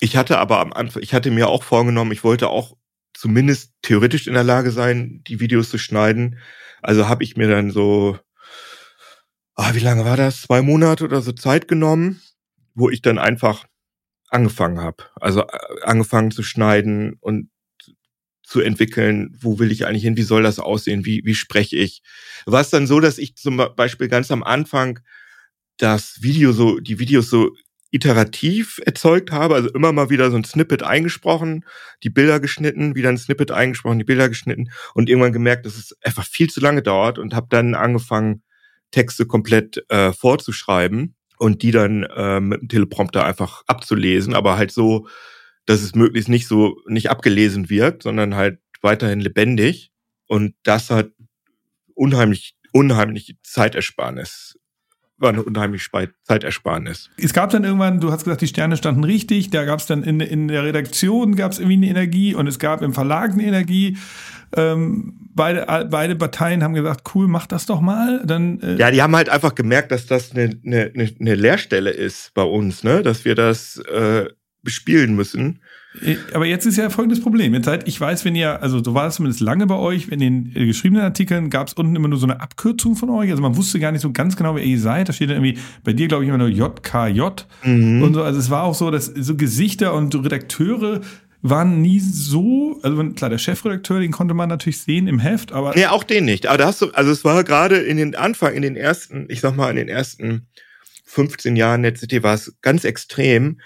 Ich 0.00 0.16
hatte 0.16 0.38
aber 0.38 0.60
am 0.60 0.72
Anfang, 0.72 1.02
ich 1.02 1.14
hatte 1.14 1.30
mir 1.30 1.48
auch 1.48 1.62
vorgenommen, 1.62 2.12
ich 2.12 2.24
wollte 2.24 2.48
auch 2.48 2.76
zumindest 3.14 3.72
theoretisch 3.82 4.26
in 4.26 4.34
der 4.34 4.44
Lage 4.44 4.70
sein, 4.70 5.22
die 5.26 5.40
Videos 5.40 5.70
zu 5.70 5.78
schneiden. 5.78 6.38
Also 6.82 7.08
habe 7.08 7.24
ich 7.24 7.36
mir 7.36 7.48
dann 7.48 7.70
so, 7.70 8.18
ah, 9.58 9.74
wie 9.74 9.80
lange 9.80 10.04
war 10.04 10.16
das? 10.16 10.42
Zwei 10.42 10.62
Monate 10.62 11.04
oder 11.04 11.20
so 11.20 11.32
Zeit 11.32 11.68
genommen, 11.68 12.22
wo 12.74 12.88
ich 12.88 13.02
dann 13.02 13.18
einfach 13.18 13.66
angefangen 14.30 14.80
habe. 14.80 15.04
Also 15.16 15.42
äh, 15.42 15.82
angefangen 15.82 16.30
zu 16.30 16.42
schneiden 16.42 17.16
und 17.20 17.50
zu 18.44 18.60
entwickeln, 18.60 19.36
wo 19.38 19.58
will 19.58 19.72
ich 19.72 19.84
eigentlich 19.84 20.04
hin, 20.04 20.16
wie 20.16 20.22
soll 20.22 20.42
das 20.42 20.58
aussehen, 20.58 21.04
wie, 21.04 21.22
wie 21.24 21.34
spreche 21.34 21.76
ich. 21.76 22.02
War 22.46 22.62
es 22.62 22.70
dann 22.70 22.86
so, 22.86 23.00
dass 23.00 23.18
ich 23.18 23.36
zum 23.36 23.58
Beispiel 23.76 24.08
ganz 24.08 24.30
am 24.30 24.42
Anfang 24.42 25.00
das 25.76 26.22
Video 26.22 26.52
so, 26.52 26.78
die 26.78 26.98
Videos 26.98 27.28
so 27.28 27.54
iterativ 27.90 28.80
erzeugt 28.84 29.32
habe, 29.32 29.54
also 29.54 29.70
immer 29.70 29.92
mal 29.92 30.08
wieder 30.08 30.30
so 30.30 30.36
ein 30.36 30.44
Snippet 30.44 30.82
eingesprochen, 30.82 31.64
die 32.02 32.10
Bilder 32.10 32.38
geschnitten, 32.40 32.94
wieder 32.94 33.08
ein 33.08 33.18
Snippet 33.18 33.50
eingesprochen, 33.50 33.98
die 33.98 34.04
Bilder 34.04 34.28
geschnitten 34.28 34.70
und 34.94 35.08
irgendwann 35.08 35.32
gemerkt, 35.32 35.66
dass 35.66 35.76
es 35.76 35.96
einfach 36.02 36.26
viel 36.26 36.48
zu 36.48 36.60
lange 36.60 36.82
dauert 36.82 37.18
und 37.18 37.34
habe 37.34 37.48
dann 37.50 37.74
angefangen, 37.74 38.42
Texte 38.90 39.26
komplett 39.26 39.84
äh, 39.88 40.12
vorzuschreiben 40.12 41.14
und 41.38 41.62
die 41.62 41.70
dann 41.70 42.04
äh, 42.04 42.40
mit 42.40 42.62
dem 42.62 42.68
Teleprompter 42.68 43.24
einfach 43.24 43.62
abzulesen, 43.66 44.34
aber 44.34 44.56
halt 44.56 44.70
so, 44.70 45.08
dass 45.66 45.82
es 45.82 45.94
möglichst 45.94 46.28
nicht 46.28 46.48
so 46.48 46.80
nicht 46.86 47.10
abgelesen 47.10 47.70
wird, 47.70 48.02
sondern 48.02 48.34
halt 48.34 48.60
weiterhin 48.80 49.20
lebendig. 49.20 49.90
Und 50.26 50.54
das 50.62 50.90
hat 50.90 51.10
unheimlich 51.94 52.54
unheimlich 52.72 53.36
Zeitersparnis 53.42 54.57
war 55.18 55.30
eine 55.30 55.42
unheimlich 55.42 55.88
Zeitersparnis. 56.22 57.10
Es 57.16 57.32
gab 57.32 57.50
dann 57.50 57.64
irgendwann, 57.64 58.00
du 58.00 58.12
hast 58.12 58.24
gesagt, 58.24 58.40
die 58.40 58.46
Sterne 58.46 58.76
standen 58.76 59.04
richtig, 59.04 59.50
da 59.50 59.64
gab 59.64 59.80
es 59.80 59.86
dann 59.86 60.02
in, 60.02 60.20
in 60.20 60.48
der 60.48 60.64
Redaktion 60.64 61.34
gab 61.34 61.52
es 61.52 61.58
irgendwie 61.58 61.76
eine 61.76 61.88
Energie 61.88 62.34
und 62.34 62.46
es 62.46 62.58
gab 62.58 62.82
im 62.82 62.92
Verlag 62.92 63.32
eine 63.32 63.44
Energie. 63.44 63.96
Ähm, 64.56 65.30
beide, 65.34 65.88
beide 65.90 66.16
Parteien 66.16 66.62
haben 66.62 66.74
gesagt, 66.74 67.14
cool, 67.14 67.28
mach 67.28 67.46
das 67.46 67.66
doch 67.66 67.80
mal. 67.80 68.22
Dann, 68.24 68.60
äh 68.60 68.76
ja, 68.76 68.90
die 68.90 69.02
haben 69.02 69.14
halt 69.14 69.28
einfach 69.28 69.54
gemerkt, 69.54 69.92
dass 69.92 70.06
das 70.06 70.32
eine, 70.32 70.58
eine, 70.64 70.92
eine 70.94 71.34
Leerstelle 71.34 71.90
ist 71.90 72.32
bei 72.34 72.42
uns, 72.42 72.84
ne? 72.84 73.02
dass 73.02 73.24
wir 73.24 73.34
das 73.34 73.78
äh, 73.78 74.26
bespielen 74.62 75.16
müssen. 75.16 75.60
Äh, 76.02 76.16
aber 76.34 76.46
jetzt 76.46 76.66
ist 76.66 76.76
ja 76.76 76.90
folgendes 76.90 77.20
Problem. 77.20 77.54
Jetzt 77.54 77.66
seid, 77.66 77.88
ich 77.88 78.00
weiß, 78.00 78.24
wenn 78.24 78.34
ihr, 78.34 78.62
also 78.62 78.82
so 78.82 78.94
war 78.94 79.06
es 79.06 79.16
zumindest 79.16 79.40
lange 79.40 79.66
bei 79.66 79.76
euch, 79.76 80.08
in 80.08 80.20
den 80.20 80.52
äh, 80.54 80.66
geschriebenen 80.66 81.04
Artikeln 81.04 81.50
gab 81.50 81.68
es 81.68 81.74
unten 81.74 81.96
immer 81.96 82.08
nur 82.08 82.18
so 82.18 82.26
eine 82.26 82.40
Abkürzung 82.40 82.96
von 82.96 83.10
euch. 83.10 83.30
Also 83.30 83.42
man 83.42 83.56
wusste 83.56 83.80
gar 83.80 83.92
nicht 83.92 84.02
so 84.02 84.12
ganz 84.12 84.36
genau, 84.36 84.54
wer 84.54 84.62
ihr 84.62 84.78
seid. 84.78 85.08
Da 85.08 85.12
steht 85.12 85.30
dann 85.30 85.44
irgendwie 85.44 85.60
bei 85.84 85.92
dir, 85.92 86.08
glaube 86.08 86.24
ich, 86.24 86.28
immer 86.28 86.38
nur 86.38 86.48
JKJ 86.48 87.22
mhm. 87.64 88.02
und 88.02 88.14
so. 88.14 88.22
Also 88.22 88.38
es 88.38 88.50
war 88.50 88.64
auch 88.64 88.74
so, 88.74 88.90
dass 88.90 89.06
so 89.06 89.36
Gesichter 89.36 89.94
und 89.94 90.14
Redakteure 90.14 91.00
waren 91.40 91.80
nie 91.82 92.00
so, 92.00 92.80
also 92.82 92.96
klar, 93.10 93.30
der 93.30 93.38
Chefredakteur, 93.38 94.00
den 94.00 94.10
konnte 94.10 94.34
man 94.34 94.48
natürlich 94.48 94.82
sehen 94.82 95.06
im 95.06 95.20
Heft, 95.20 95.52
aber. 95.52 95.72
Nee, 95.74 95.86
auch 95.86 96.02
den 96.02 96.24
nicht. 96.24 96.46
Aber 96.46 96.58
da 96.58 96.66
hast 96.66 96.82
du, 96.82 96.90
also 96.90 97.12
es 97.12 97.24
war 97.24 97.44
gerade 97.44 97.76
in 97.76 97.96
den 97.96 98.16
Anfang, 98.16 98.54
in 98.54 98.62
den 98.62 98.76
ersten, 98.76 99.26
ich 99.28 99.40
sag 99.40 99.56
mal, 99.56 99.70
in 99.70 99.76
den 99.76 99.88
ersten 99.88 100.48
15 101.04 101.56
Jahren 101.56 101.82
der 101.82 101.92
CT 101.92 102.22
war 102.22 102.34
es 102.34 102.56
ganz 102.60 102.84
extrem, 102.84 103.60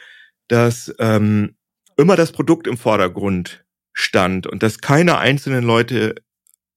dass 0.48 0.94
ähm, 0.98 1.54
immer 1.96 2.16
das 2.16 2.32
Produkt 2.32 2.66
im 2.66 2.76
Vordergrund 2.76 3.64
stand 3.92 4.46
und 4.46 4.62
dass 4.62 4.78
keine 4.78 5.18
einzelnen 5.18 5.64
Leute 5.64 6.14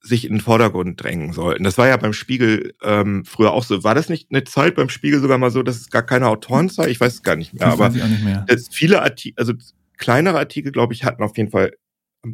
sich 0.01 0.25
in 0.25 0.35
den 0.35 0.41
Vordergrund 0.41 1.01
drängen 1.01 1.33
sollten. 1.33 1.63
Das 1.63 1.77
war 1.77 1.87
ja 1.87 1.97
beim 1.97 2.13
Spiegel 2.13 2.75
ähm, 2.83 3.25
früher 3.25 3.51
auch 3.51 3.63
so. 3.63 3.83
War 3.83 3.95
das 3.95 4.07
nicht 4.07 4.29
eine 4.29 4.43
Zeit 4.43 4.75
beim 4.75 4.89
Spiegel 4.89 5.19
sogar 5.19 5.39
mal 5.39 5.49
so, 5.49 5.63
dass 5.63 5.77
es 5.77 5.89
gar 5.89 6.05
keine 6.05 6.27
Autoren 6.27 6.69
sei? 6.69 6.89
Ich 6.89 6.99
weiß 6.99 7.13
es 7.15 7.23
gar 7.23 7.35
nicht 7.35 7.53
mehr. 7.53 7.65
Das 7.65 7.73
aber 7.73 7.89
nicht 7.89 8.23
mehr. 8.23 8.45
Dass 8.47 8.67
viele 8.69 9.01
Artikel, 9.01 9.39
also 9.39 9.53
kleinere 9.97 10.37
Artikel, 10.37 10.71
glaube 10.71 10.93
ich, 10.93 11.03
hatten 11.03 11.23
auf 11.23 11.35
jeden 11.37 11.49
Fall 11.49 11.71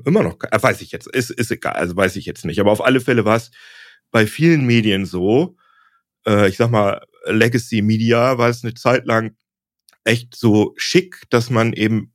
immer 0.06 0.24
noch, 0.24 0.38
äh, 0.52 0.62
weiß 0.62 0.82
ich 0.82 0.92
jetzt, 0.92 1.08
ist, 1.08 1.32
ist 1.32 1.52
egal, 1.52 1.74
also 1.74 1.96
weiß 1.96 2.16
ich 2.18 2.26
jetzt 2.26 2.46
nicht. 2.46 2.60
Aber 2.60 2.72
auf 2.72 2.84
alle 2.84 3.00
Fälle 3.00 3.24
war 3.24 3.38
es 3.38 3.52
bei 4.12 4.28
vielen 4.28 4.66
Medien 4.66 5.06
so, 5.06 5.56
äh, 6.28 6.50
ich 6.50 6.58
sag 6.58 6.72
mal, 6.72 7.02
Legacy 7.26 7.82
Media 7.82 8.38
war 8.38 8.50
es 8.50 8.64
eine 8.64 8.74
Zeit 8.74 9.06
lang 9.06 9.36
echt 10.04 10.36
so 10.36 10.74
schick, 10.78 11.24
dass 11.30 11.50
man 11.50 11.74
eben, 11.74 12.11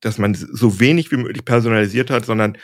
dass 0.00 0.18
man 0.18 0.34
so 0.34 0.80
wenig 0.80 1.10
wie 1.10 1.16
möglich 1.16 1.44
personalisiert 1.44 2.10
hat, 2.10 2.24
sondern 2.24 2.56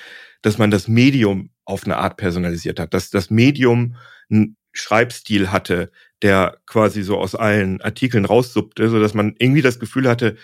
dass 0.43 0.59
man 0.59 0.71
das 0.71 0.89
Medium 0.89 1.51
auf 1.65 1.85
eine 1.85 1.97
Art 1.97 2.17
personalisiert 2.17 2.79
hat, 2.79 2.95
dass 2.95 3.11
das 3.11 3.31
Medium 3.31 3.97
einen 4.31 4.57
Schreibstil 4.73 5.51
hatte, 5.51 5.91
der 6.23 6.59
quasi 6.67 7.03
so 7.03 7.19
aus 7.19 7.35
allen 7.35 7.81
Artikeln 7.81 8.25
raussuppte, 8.25 8.89
so 8.89 9.01
dass 9.01 9.15
man 9.15 9.35
irgendwie 9.39 9.63
das 9.63 9.79
Gefühl 9.79 10.09
hatte, 10.09 10.37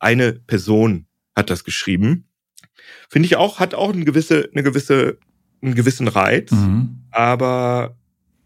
eine 0.00 0.32
Person 0.32 1.06
hat 1.34 1.50
das 1.50 1.64
geschrieben. 1.64 2.28
Finde 3.08 3.26
ich 3.26 3.36
auch, 3.36 3.60
hat 3.60 3.74
auch 3.74 3.92
eine 3.92 4.04
gewisse, 4.04 4.48
eine 4.52 4.62
gewisse, 4.62 5.18
einen 5.62 5.74
gewissen 5.74 6.08
Reiz, 6.08 6.50
mhm. 6.50 7.04
aber 7.10 7.96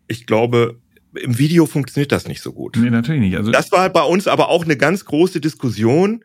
ich 0.07 0.27
glaube, 0.27 0.81
im 1.15 1.39
Video 1.39 1.67
funktioniert 1.67 2.13
das 2.13 2.29
nicht 2.29 2.41
so 2.41 2.53
gut. 2.53 2.77
Nee, 2.77 2.91
natürlich 2.91 3.21
nicht. 3.21 3.37
Also 3.37 3.51
das 3.51 3.73
war 3.73 3.89
bei 3.91 4.03
uns 4.03 4.29
aber 4.29 4.49
auch 4.49 4.65
eine 4.65 4.77
ganz 4.77 5.05
große 5.05 5.41
Diskussion, 5.41 6.25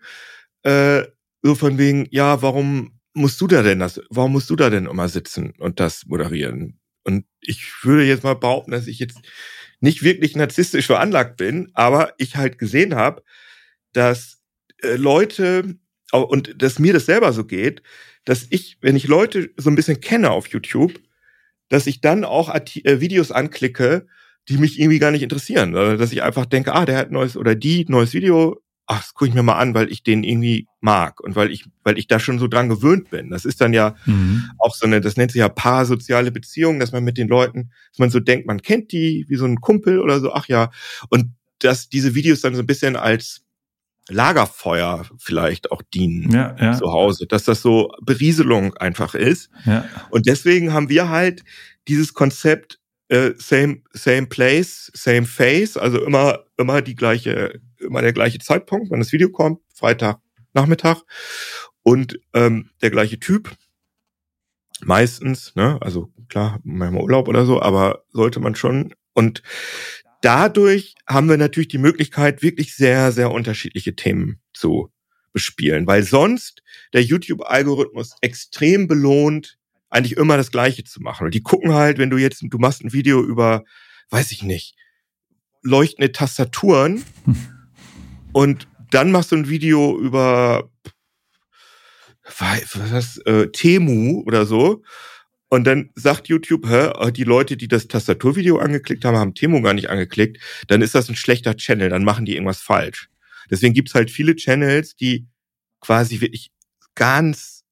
äh, 0.63 1.03
so 1.45 1.53
von 1.53 1.77
wegen, 1.77 2.07
ja, 2.09 2.41
warum 2.41 2.99
musst 3.13 3.39
du 3.39 3.45
da 3.45 3.61
denn 3.61 3.77
das, 3.77 4.01
warum 4.09 4.31
musst 4.31 4.49
du 4.49 4.55
da 4.55 4.71
denn 4.71 4.87
immer 4.87 5.07
sitzen 5.07 5.53
und 5.59 5.79
das 5.79 6.07
moderieren? 6.07 6.79
Und 7.03 7.25
ich 7.39 7.63
würde 7.83 8.03
jetzt 8.03 8.23
mal 8.23 8.33
behaupten, 8.33 8.71
dass 8.71 8.87
ich 8.87 8.97
jetzt 8.97 9.19
nicht 9.79 10.01
wirklich 10.01 10.35
narzisstisch 10.35 10.87
veranlagt 10.87 11.37
bin, 11.37 11.69
aber 11.75 12.13
ich 12.17 12.35
halt 12.35 12.57
gesehen 12.57 12.95
habe, 12.95 13.21
dass 13.93 14.41
äh, 14.81 14.95
Leute 14.95 15.77
und 16.11 16.61
dass 16.63 16.79
mir 16.79 16.93
das 16.93 17.05
selber 17.05 17.31
so 17.31 17.45
geht, 17.45 17.83
dass 18.23 18.47
ich, 18.49 18.79
wenn 18.81 18.95
ich 18.95 19.07
Leute 19.07 19.51
so 19.55 19.69
ein 19.69 19.75
bisschen 19.75 20.01
kenne 20.01 20.31
auf 20.31 20.47
YouTube, 20.47 20.99
dass 21.69 21.85
ich 21.85 22.01
dann 22.01 22.23
auch 22.23 22.55
äh, 22.55 23.01
Videos 23.01 23.31
anklicke, 23.31 24.07
die 24.49 24.57
mich 24.57 24.79
irgendwie 24.79 24.99
gar 24.99 25.11
nicht 25.11 25.21
interessieren. 25.21 25.73
Dass 25.73 26.11
ich 26.11 26.23
einfach 26.23 26.47
denke, 26.47 26.73
ah, 26.73 26.85
der 26.85 26.97
hat 26.97 27.11
neues 27.11 27.37
oder 27.37 27.53
die 27.53 27.85
neues 27.87 28.13
Video, 28.15 28.59
ach, 28.87 29.01
das 29.01 29.13
gucke 29.13 29.29
ich 29.29 29.35
mir 29.35 29.43
mal 29.43 29.57
an, 29.57 29.73
weil 29.73 29.91
ich 29.91 30.03
den 30.03 30.23
irgendwie 30.23 30.67
mag 30.79 31.19
und 31.19 31.35
weil 31.35 31.51
ich, 31.51 31.65
weil 31.83 31.97
ich 31.97 32.07
da 32.07 32.19
schon 32.19 32.37
so 32.37 32.47
dran 32.47 32.69
gewöhnt 32.69 33.09
bin. 33.09 33.29
Das 33.29 33.45
ist 33.45 33.61
dann 33.61 33.73
ja 33.73 33.95
mhm. 34.05 34.51
auch 34.59 34.75
so 34.75 34.85
eine, 34.85 35.01
das 35.01 35.17
nennt 35.17 35.31
sich 35.31 35.39
ja 35.39 35.49
parasoziale 35.49 36.31
Beziehung, 36.31 36.79
dass 36.79 36.91
man 36.91 37.03
mit 37.03 37.17
den 37.17 37.27
Leuten, 37.27 37.71
dass 37.91 37.99
man 37.99 38.09
so 38.09 38.19
denkt, 38.19 38.45
man 38.45 38.61
kennt 38.61 38.91
die 38.91 39.25
wie 39.27 39.35
so 39.35 39.45
ein 39.45 39.61
Kumpel 39.61 39.99
oder 39.99 40.19
so, 40.19 40.33
ach 40.33 40.47
ja. 40.47 40.69
Und 41.09 41.31
dass 41.59 41.89
diese 41.89 42.13
Videos 42.13 42.41
dann 42.41 42.53
so 42.53 42.61
ein 42.61 42.67
bisschen 42.67 42.95
als 42.95 43.41
Lagerfeuer 44.09 45.05
vielleicht 45.17 45.71
auch 45.71 45.81
dienen 45.81 46.31
ja, 46.31 46.55
ja. 46.59 46.73
zu 46.73 46.91
Hause, 46.91 47.25
dass 47.25 47.43
das 47.43 47.61
so 47.61 47.91
Berieselung 48.01 48.75
einfach 48.75 49.15
ist. 49.15 49.49
Ja. 49.65 49.85
Und 50.11 50.27
deswegen 50.27 50.73
haben 50.73 50.89
wir 50.89 51.09
halt 51.09 51.43
dieses 51.87 52.13
Konzept 52.13 52.79
äh, 53.07 53.31
same 53.37 53.81
same 53.93 54.27
place, 54.27 54.91
same 54.93 55.25
face, 55.25 55.77
also 55.77 56.03
immer 56.03 56.39
immer 56.57 56.81
die 56.81 56.95
gleiche 56.95 57.59
immer 57.85 58.01
der 58.01 58.13
gleiche 58.13 58.39
Zeitpunkt, 58.39 58.91
wenn 58.91 58.99
das 58.99 59.11
Video 59.11 59.29
kommt, 59.29 59.61
Freitag 59.73 60.19
Nachmittag. 60.53 61.01
Und 61.83 62.19
ähm, 62.33 62.71
der 62.81 62.89
gleiche 62.89 63.19
Typ 63.19 63.55
meistens, 64.81 65.55
ne, 65.55 65.77
also 65.81 66.11
klar, 66.29 66.59
manchmal 66.63 67.03
Urlaub 67.03 67.27
oder 67.27 67.45
so, 67.45 67.61
aber 67.61 68.03
sollte 68.11 68.39
man 68.39 68.55
schon. 68.55 68.93
Und 69.13 69.43
dadurch 70.21 70.95
haben 71.07 71.29
wir 71.29 71.37
natürlich 71.37 71.67
die 71.67 71.77
Möglichkeit, 71.77 72.41
wirklich 72.41 72.75
sehr, 72.75 73.11
sehr 73.11 73.31
unterschiedliche 73.31 73.95
Themen 73.95 74.41
zu 74.53 74.91
bespielen, 75.31 75.85
weil 75.85 76.03
sonst 76.03 76.63
der 76.93 77.03
YouTube-Algorithmus 77.03 78.15
extrem 78.21 78.87
belohnt, 78.87 79.57
eigentlich 79.89 80.17
immer 80.17 80.37
das 80.37 80.51
Gleiche 80.51 80.83
zu 80.83 81.01
machen. 81.01 81.25
Und 81.25 81.33
die 81.33 81.43
gucken 81.43 81.73
halt, 81.73 81.97
wenn 81.97 82.09
du 82.09 82.17
jetzt, 82.17 82.41
du 82.41 82.57
machst 82.57 82.83
ein 82.83 82.93
Video 82.93 83.21
über, 83.21 83.63
weiß 84.09 84.31
ich 84.31 84.43
nicht, 84.43 84.75
leuchtende 85.61 86.11
Tastaturen 86.11 87.03
und 88.35 88.67
dann 88.91 89.11
machst 89.11 89.31
du 89.31 89.37
ein 89.37 89.47
Video 89.47 89.97
über 89.97 90.69
was, 92.37 93.17
äh, 93.19 93.47
Temu 93.47 94.23
oder 94.25 94.45
so 94.45 94.83
und 95.47 95.63
dann 95.63 95.91
sagt 95.95 96.27
YouTube, 96.27 96.67
hä, 96.67 96.89
äh, 96.99 97.13
die 97.13 97.23
Leute, 97.23 97.55
die 97.55 97.69
das 97.69 97.87
Tastaturvideo 97.87 98.57
angeklickt 98.57 99.05
haben, 99.05 99.15
haben 99.15 99.35
Temo 99.35 99.61
gar 99.61 99.73
nicht 99.73 99.89
angeklickt, 99.89 100.41
dann 100.67 100.81
ist 100.81 100.95
das 100.95 101.07
ein 101.07 101.15
schlechter 101.15 101.55
Channel, 101.55 101.87
dann 101.87 102.03
machen 102.03 102.25
die 102.25 102.33
irgendwas 102.33 102.59
falsch. 102.59 103.09
Deswegen 103.49 103.73
gibt's 103.73 103.95
halt 103.95 104.11
viele 104.11 104.35
Channels, 104.35 104.97
die 104.97 105.27
quasi 105.79 106.19
wirklich 106.19 106.51
ganz 106.93 107.63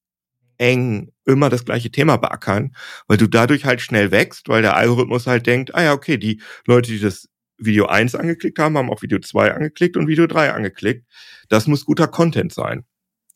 eng 0.58 1.12
immer 1.26 1.50
das 1.50 1.66
gleiche 1.66 1.92
Thema 1.92 2.16
beackern, 2.16 2.74
weil 3.08 3.18
du 3.18 3.28
dadurch 3.28 3.66
halt 3.66 3.82
schnell 3.82 4.12
wächst, 4.12 4.48
weil 4.48 4.62
der 4.62 4.78
Algorithmus 4.78 5.28
halt 5.28 5.46
denkt, 5.46 5.76
ah 5.76 5.84
ja, 5.84 5.92
okay, 5.92 6.18
die 6.18 6.42
Leute, 6.66 6.90
die 6.90 7.00
das 7.00 7.28
Video 7.66 7.88
1 7.88 8.16
angeklickt 8.16 8.60
haben, 8.60 8.78
haben 8.78 8.90
auch 8.90 9.02
Video 9.02 9.20
2 9.20 9.54
angeklickt 9.54 9.98
und 9.98 10.08
Video 10.08 10.28
3 10.28 10.54
angeklickt. 10.54 11.06
Das 11.50 11.68
muss 11.68 11.86
guter 11.86 12.08
Content 12.08 12.54
sein. 12.54 12.86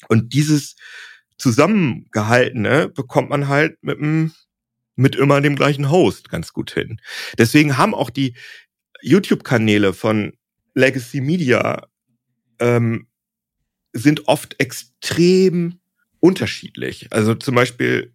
Und 0.10 0.34
dieses 0.34 0.76
zusammengehaltene 1.38 2.90
bekommt 2.90 3.30
man 3.30 3.48
halt 3.48 3.82
mit, 3.82 4.00
dem, 4.00 4.34
mit 4.96 5.16
immer 5.16 5.42
dem 5.42 5.56
gleichen 5.56 5.90
Host 5.90 6.30
ganz 6.30 6.54
gut 6.54 6.72
hin. 6.72 7.00
Deswegen 7.38 7.78
haben 7.78 7.94
auch 7.94 8.10
die 8.10 8.36
YouTube-Kanäle 9.02 9.94
von 9.94 10.34
Legacy 10.74 11.22
Media 11.22 11.88
ähm, 12.60 13.08
sind 13.94 14.28
oft 14.28 14.60
extrem 14.60 15.80
unterschiedlich. 16.20 17.08
Also 17.12 17.36
zum 17.36 17.56
Beispiel 17.56 18.14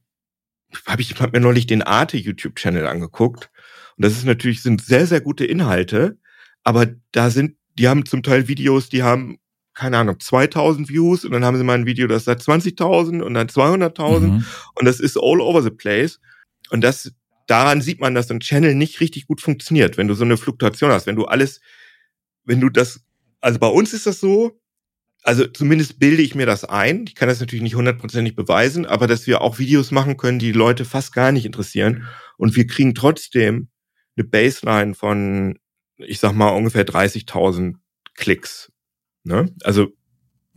habe 0.87 1.03
ich 1.03 1.15
hab 1.21 1.33
mir 1.33 1.41
neulich 1.41 1.67
den 1.67 1.83
Arte 1.83 2.17
YouTube-Channel 2.17 2.87
angeguckt 2.87 3.51
und 3.97 4.05
das 4.05 4.13
ist 4.13 4.25
natürlich 4.25 4.63
sind 4.63 4.83
sehr 4.83 5.07
sehr 5.07 5.21
gute 5.21 5.45
Inhalte, 5.45 6.19
aber 6.65 6.87
da 7.13 7.31
sind 7.31 7.57
die 7.79 7.89
haben 7.89 8.05
zum 8.05 8.23
Teil 8.23 8.49
Videos, 8.49 8.89
die 8.89 9.03
haben 9.03 9.39
keine 9.75 9.99
Ahnung, 9.99 10.21
2000 10.21 10.89
Views 10.89 11.25
und 11.25 11.33
dann 11.33 11.45
haben 11.45 11.57
sie 11.57 11.65
mal 11.65 11.79
ein 11.79 11.87
Video, 11.87 12.07
das 12.07 12.27
hat 12.27 12.41
20.000 12.41 13.23
und 13.23 13.35
dann 13.35 13.49
200.000 13.49 14.21
mhm. 14.21 14.45
und 14.75 14.85
das 14.85 15.01
ist 15.01 15.17
all 15.17 15.41
over 15.41 15.63
the 15.63 15.71
place. 15.71 16.21
Und 16.71 16.83
das, 16.83 17.13
daran 17.47 17.81
sieht 17.81 18.01
man, 18.01 18.15
dass 18.15 18.31
ein 18.31 18.41
Channel 18.41 18.75
nicht 18.75 19.01
richtig 19.01 19.27
gut 19.27 19.41
funktioniert, 19.41 19.97
wenn 19.97 20.09
du 20.09 20.15
so 20.15 20.25
eine 20.25 20.37
Fluktuation 20.37 20.91
hast, 20.91 21.07
wenn 21.07 21.17
du 21.17 21.25
alles, 21.25 21.61
wenn 22.45 22.61
du 22.61 22.69
das, 22.69 23.01
also 23.41 23.59
bei 23.59 23.67
uns 23.69 23.93
ist 23.93 24.07
das 24.07 24.21
so, 24.21 24.61
also 25.23 25.47
zumindest 25.47 25.99
bilde 25.99 26.23
ich 26.23 26.35
mir 26.35 26.47
das 26.47 26.65
ein. 26.65 27.05
Ich 27.07 27.15
kann 27.15 27.29
das 27.29 27.41
natürlich 27.41 27.63
nicht 27.63 27.77
hundertprozentig 27.77 28.35
beweisen, 28.35 28.87
aber 28.87 29.07
dass 29.07 29.27
wir 29.27 29.41
auch 29.41 29.59
Videos 29.59 29.91
machen 29.91 30.17
können, 30.17 30.41
die 30.41 30.53
Leute 30.53 30.85
fast 30.85 31.15
gar 31.15 31.33
nicht 31.33 31.47
interessieren 31.47 32.09
und 32.37 32.57
wir 32.57 32.67
kriegen 32.67 32.95
trotzdem 32.95 33.69
eine 34.17 34.25
Baseline 34.25 34.95
von, 34.95 35.59
ich 35.97 36.21
sag 36.21 36.33
mal, 36.33 36.49
ungefähr 36.49 36.87
30.000 36.87 37.75
Klicks 38.15 38.73
Ne? 39.25 39.51
Also 39.63 39.89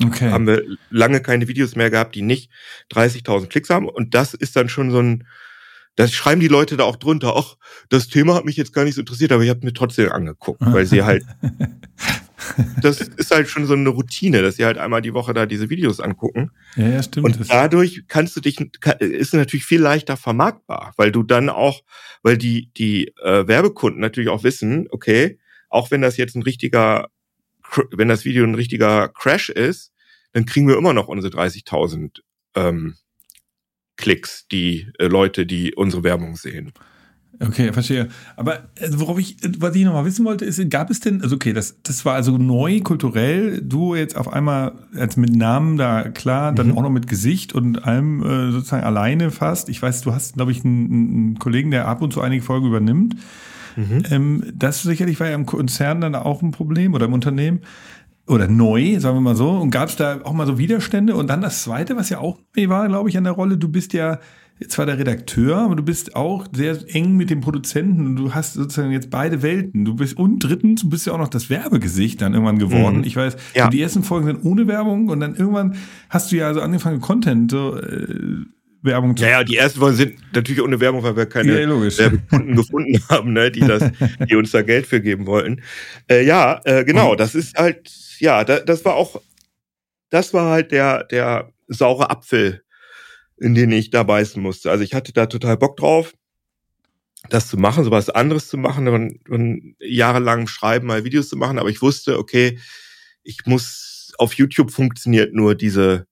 okay. 0.03 0.31
haben 0.31 0.47
wir 0.47 0.63
lange 0.89 1.21
keine 1.21 1.47
Videos 1.47 1.75
mehr 1.75 1.89
gehabt, 1.89 2.15
die 2.15 2.21
nicht 2.21 2.51
30.000 2.91 3.47
Klicks 3.47 3.69
haben. 3.69 3.87
Und 3.87 4.13
das 4.13 4.33
ist 4.33 4.55
dann 4.55 4.69
schon 4.69 4.91
so 4.91 4.99
ein, 4.99 5.27
das 5.95 6.11
schreiben 6.11 6.41
die 6.41 6.47
Leute 6.47 6.77
da 6.77 6.83
auch 6.83 6.95
drunter. 6.95 7.35
Ach, 7.35 7.55
das 7.89 8.07
Thema 8.07 8.35
hat 8.35 8.45
mich 8.45 8.57
jetzt 8.57 8.73
gar 8.73 8.83
nicht 8.83 8.95
so 8.95 9.01
interessiert, 9.01 9.31
aber 9.31 9.43
ich 9.43 9.49
habe 9.49 9.65
mir 9.65 9.73
trotzdem 9.73 10.11
angeguckt, 10.11 10.61
weil 10.61 10.85
sie 10.85 11.03
halt, 11.03 11.23
das 12.81 13.01
ist 13.01 13.31
halt 13.31 13.49
schon 13.49 13.65
so 13.65 13.73
eine 13.73 13.89
Routine, 13.89 14.41
dass 14.41 14.57
sie 14.57 14.65
halt 14.65 14.77
einmal 14.77 15.01
die 15.01 15.13
Woche 15.13 15.33
da 15.33 15.45
diese 15.45 15.69
Videos 15.69 15.99
angucken. 15.99 16.51
Ja, 16.75 16.87
ja, 16.87 17.03
stimmt. 17.03 17.25
Und 17.25 17.49
dadurch 17.49 18.03
kannst 18.07 18.35
du 18.35 18.41
dich, 18.41 18.59
ist 18.99 19.33
natürlich 19.33 19.65
viel 19.65 19.81
leichter 19.81 20.17
vermarktbar, 20.17 20.93
weil 20.97 21.11
du 21.11 21.23
dann 21.23 21.49
auch, 21.49 21.81
weil 22.23 22.37
die, 22.37 22.71
die 22.77 23.07
äh, 23.23 23.47
Werbekunden 23.47 24.01
natürlich 24.01 24.29
auch 24.29 24.43
wissen, 24.43 24.87
okay, 24.91 25.39
auch 25.69 25.91
wenn 25.91 26.01
das 26.01 26.17
jetzt 26.17 26.35
ein 26.35 26.43
richtiger 26.43 27.09
wenn 27.91 28.07
das 28.07 28.25
Video 28.25 28.43
ein 28.43 28.55
richtiger 28.55 29.09
Crash 29.09 29.49
ist, 29.49 29.91
dann 30.33 30.45
kriegen 30.45 30.67
wir 30.67 30.77
immer 30.77 30.93
noch 30.93 31.07
unsere 31.07 31.35
30.000 31.35 32.21
ähm, 32.55 32.95
Klicks, 33.97 34.47
die 34.47 34.91
äh, 34.99 35.07
Leute, 35.07 35.45
die 35.45 35.73
unsere 35.73 36.03
Werbung 36.03 36.35
sehen. 36.35 36.73
Okay, 37.39 37.73
verstehe. 37.73 38.09
Aber 38.35 38.59
also 38.81 38.99
worauf 38.99 39.19
ich, 39.19 39.37
was 39.59 39.75
ich 39.75 39.83
nochmal 39.83 40.05
wissen 40.05 40.25
wollte, 40.25 40.45
ist, 40.45 40.69
gab 40.69 40.89
es 40.89 40.99
denn, 40.99 41.21
also 41.21 41.35
okay, 41.35 41.53
das, 41.53 41.75
das 41.83 42.05
war 42.05 42.15
also 42.15 42.37
neu, 42.37 42.79
kulturell, 42.81 43.61
du 43.61 43.95
jetzt 43.95 44.15
auf 44.15 44.31
einmal 44.31 44.73
als 44.95 45.17
mit 45.17 45.35
Namen 45.35 45.77
da 45.77 46.03
klar, 46.09 46.53
dann 46.53 46.67
mhm. 46.67 46.77
auch 46.77 46.81
noch 46.83 46.89
mit 46.89 47.07
Gesicht 47.07 47.53
und 47.53 47.83
allem 47.83 48.23
äh, 48.23 48.51
sozusagen 48.51 48.83
alleine 48.83 49.31
fast. 49.31 49.69
Ich 49.69 49.81
weiß, 49.81 50.01
du 50.01 50.13
hast, 50.13 50.35
glaube 50.35 50.51
ich, 50.51 50.63
einen, 50.63 50.91
einen 50.91 51.39
Kollegen, 51.39 51.71
der 51.71 51.87
ab 51.87 52.01
und 52.01 52.13
zu 52.13 52.21
einige 52.21 52.43
Folgen 52.43 52.67
übernimmt. 52.67 53.15
Mhm. 53.75 54.03
Ähm, 54.09 54.43
das 54.53 54.83
sicherlich 54.83 55.19
war 55.19 55.27
ja 55.27 55.35
im 55.35 55.45
Konzern 55.45 56.01
dann 56.01 56.15
auch 56.15 56.41
ein 56.41 56.51
Problem 56.51 56.93
oder 56.93 57.05
im 57.05 57.13
Unternehmen 57.13 57.61
oder 58.27 58.47
neu, 58.47 58.99
sagen 58.99 59.17
wir 59.17 59.21
mal 59.21 59.35
so. 59.35 59.51
Und 59.51 59.71
gab 59.71 59.89
es 59.89 59.95
da 59.95 60.21
auch 60.23 60.33
mal 60.33 60.47
so 60.47 60.57
Widerstände? 60.57 61.15
Und 61.15 61.27
dann 61.27 61.41
das 61.41 61.63
Zweite, 61.63 61.95
was 61.95 62.09
ja 62.09 62.19
auch 62.19 62.39
neu 62.55 62.69
war, 62.69 62.87
glaube 62.87 63.09
ich, 63.09 63.17
an 63.17 63.23
der 63.23 63.33
Rolle, 63.33 63.57
du 63.57 63.69
bist 63.69 63.93
ja 63.93 64.19
zwar 64.67 64.85
der 64.85 64.97
Redakteur, 64.97 65.57
aber 65.57 65.75
du 65.75 65.83
bist 65.83 66.15
auch 66.15 66.47
sehr 66.53 66.77
eng 66.87 67.17
mit 67.17 67.29
dem 67.29 67.41
Produzenten 67.41 68.05
und 68.05 68.15
du 68.15 68.33
hast 68.33 68.53
sozusagen 68.53 68.91
jetzt 68.91 69.09
beide 69.09 69.41
Welten. 69.41 69.83
Du 69.83 69.95
bist 69.95 70.17
und 70.17 70.39
drittens, 70.39 70.81
du 70.81 70.89
bist 70.89 71.05
ja 71.05 71.13
auch 71.13 71.17
noch 71.17 71.27
das 71.27 71.49
Werbegesicht 71.49 72.21
dann 72.21 72.33
irgendwann 72.33 72.59
geworden. 72.59 72.99
Mhm. 72.99 73.03
Ich 73.03 73.15
weiß, 73.15 73.35
ja. 73.53 73.69
die 73.69 73.81
ersten 73.81 74.03
Folgen 74.03 74.27
sind 74.27 74.45
ohne 74.45 74.67
Werbung 74.67 75.09
und 75.09 75.19
dann 75.19 75.35
irgendwann 75.35 75.75
hast 76.09 76.31
du 76.31 76.37
ja 76.37 76.47
also 76.47 76.61
angefangen 76.61 77.01
Content 77.01 77.51
so 77.51 77.77
äh, 77.77 78.45
Werbung 78.81 79.17
zu 79.17 79.25
Ja, 79.25 79.31
ja, 79.31 79.43
die 79.43 79.57
ersten 79.57 79.79
Folgen 79.79 79.97
sind 79.97 80.15
natürlich 80.33 80.61
ohne 80.61 80.79
Werbung, 80.79 81.03
weil 81.03 81.17
wir 81.17 81.25
keine 81.25 81.61
ja, 81.61 81.69
Werbekunden 81.69 82.55
gefunden 82.55 82.99
haben, 83.09 83.33
ne, 83.33 83.51
die 83.51 83.61
das, 83.61 83.83
die 84.29 84.35
uns 84.35 84.51
da 84.51 84.61
Geld 84.61 84.87
für 84.87 85.01
geben 85.01 85.25
wollten. 85.25 85.61
Äh, 86.09 86.23
ja, 86.25 86.61
äh, 86.63 86.85
genau, 86.85 87.11
und? 87.11 87.19
das 87.19 87.35
ist 87.35 87.57
halt, 87.57 87.91
ja, 88.19 88.45
da, 88.45 88.59
das 88.59 88.85
war 88.85 88.95
auch, 88.95 89.21
das 90.11 90.33
war 90.33 90.51
halt 90.51 90.71
der, 90.71 91.03
der 91.03 91.51
saure 91.67 92.09
Apfel 92.09 92.61
in 93.37 93.55
denen 93.55 93.73
ich 93.73 93.89
da 93.89 94.03
beißen 94.03 94.41
musste. 94.41 94.71
Also 94.71 94.83
ich 94.83 94.93
hatte 94.93 95.13
da 95.13 95.25
total 95.25 95.57
Bock 95.57 95.77
drauf, 95.77 96.13
das 97.29 97.47
zu 97.47 97.57
machen, 97.57 97.83
sowas 97.83 98.09
anderes 98.09 98.47
zu 98.47 98.57
machen 98.57 98.87
und, 98.87 99.29
und 99.29 99.75
jahrelang 99.79 100.47
schreiben, 100.47 100.87
mal 100.87 101.03
Videos 101.03 101.29
zu 101.29 101.37
machen. 101.37 101.59
Aber 101.59 101.69
ich 101.69 101.81
wusste, 101.81 102.17
okay, 102.19 102.59
ich 103.23 103.45
muss 103.45 104.13
auf 104.17 104.33
YouTube 104.33 104.71
funktioniert 104.71 105.33
nur 105.33 105.55
diese 105.55 106.07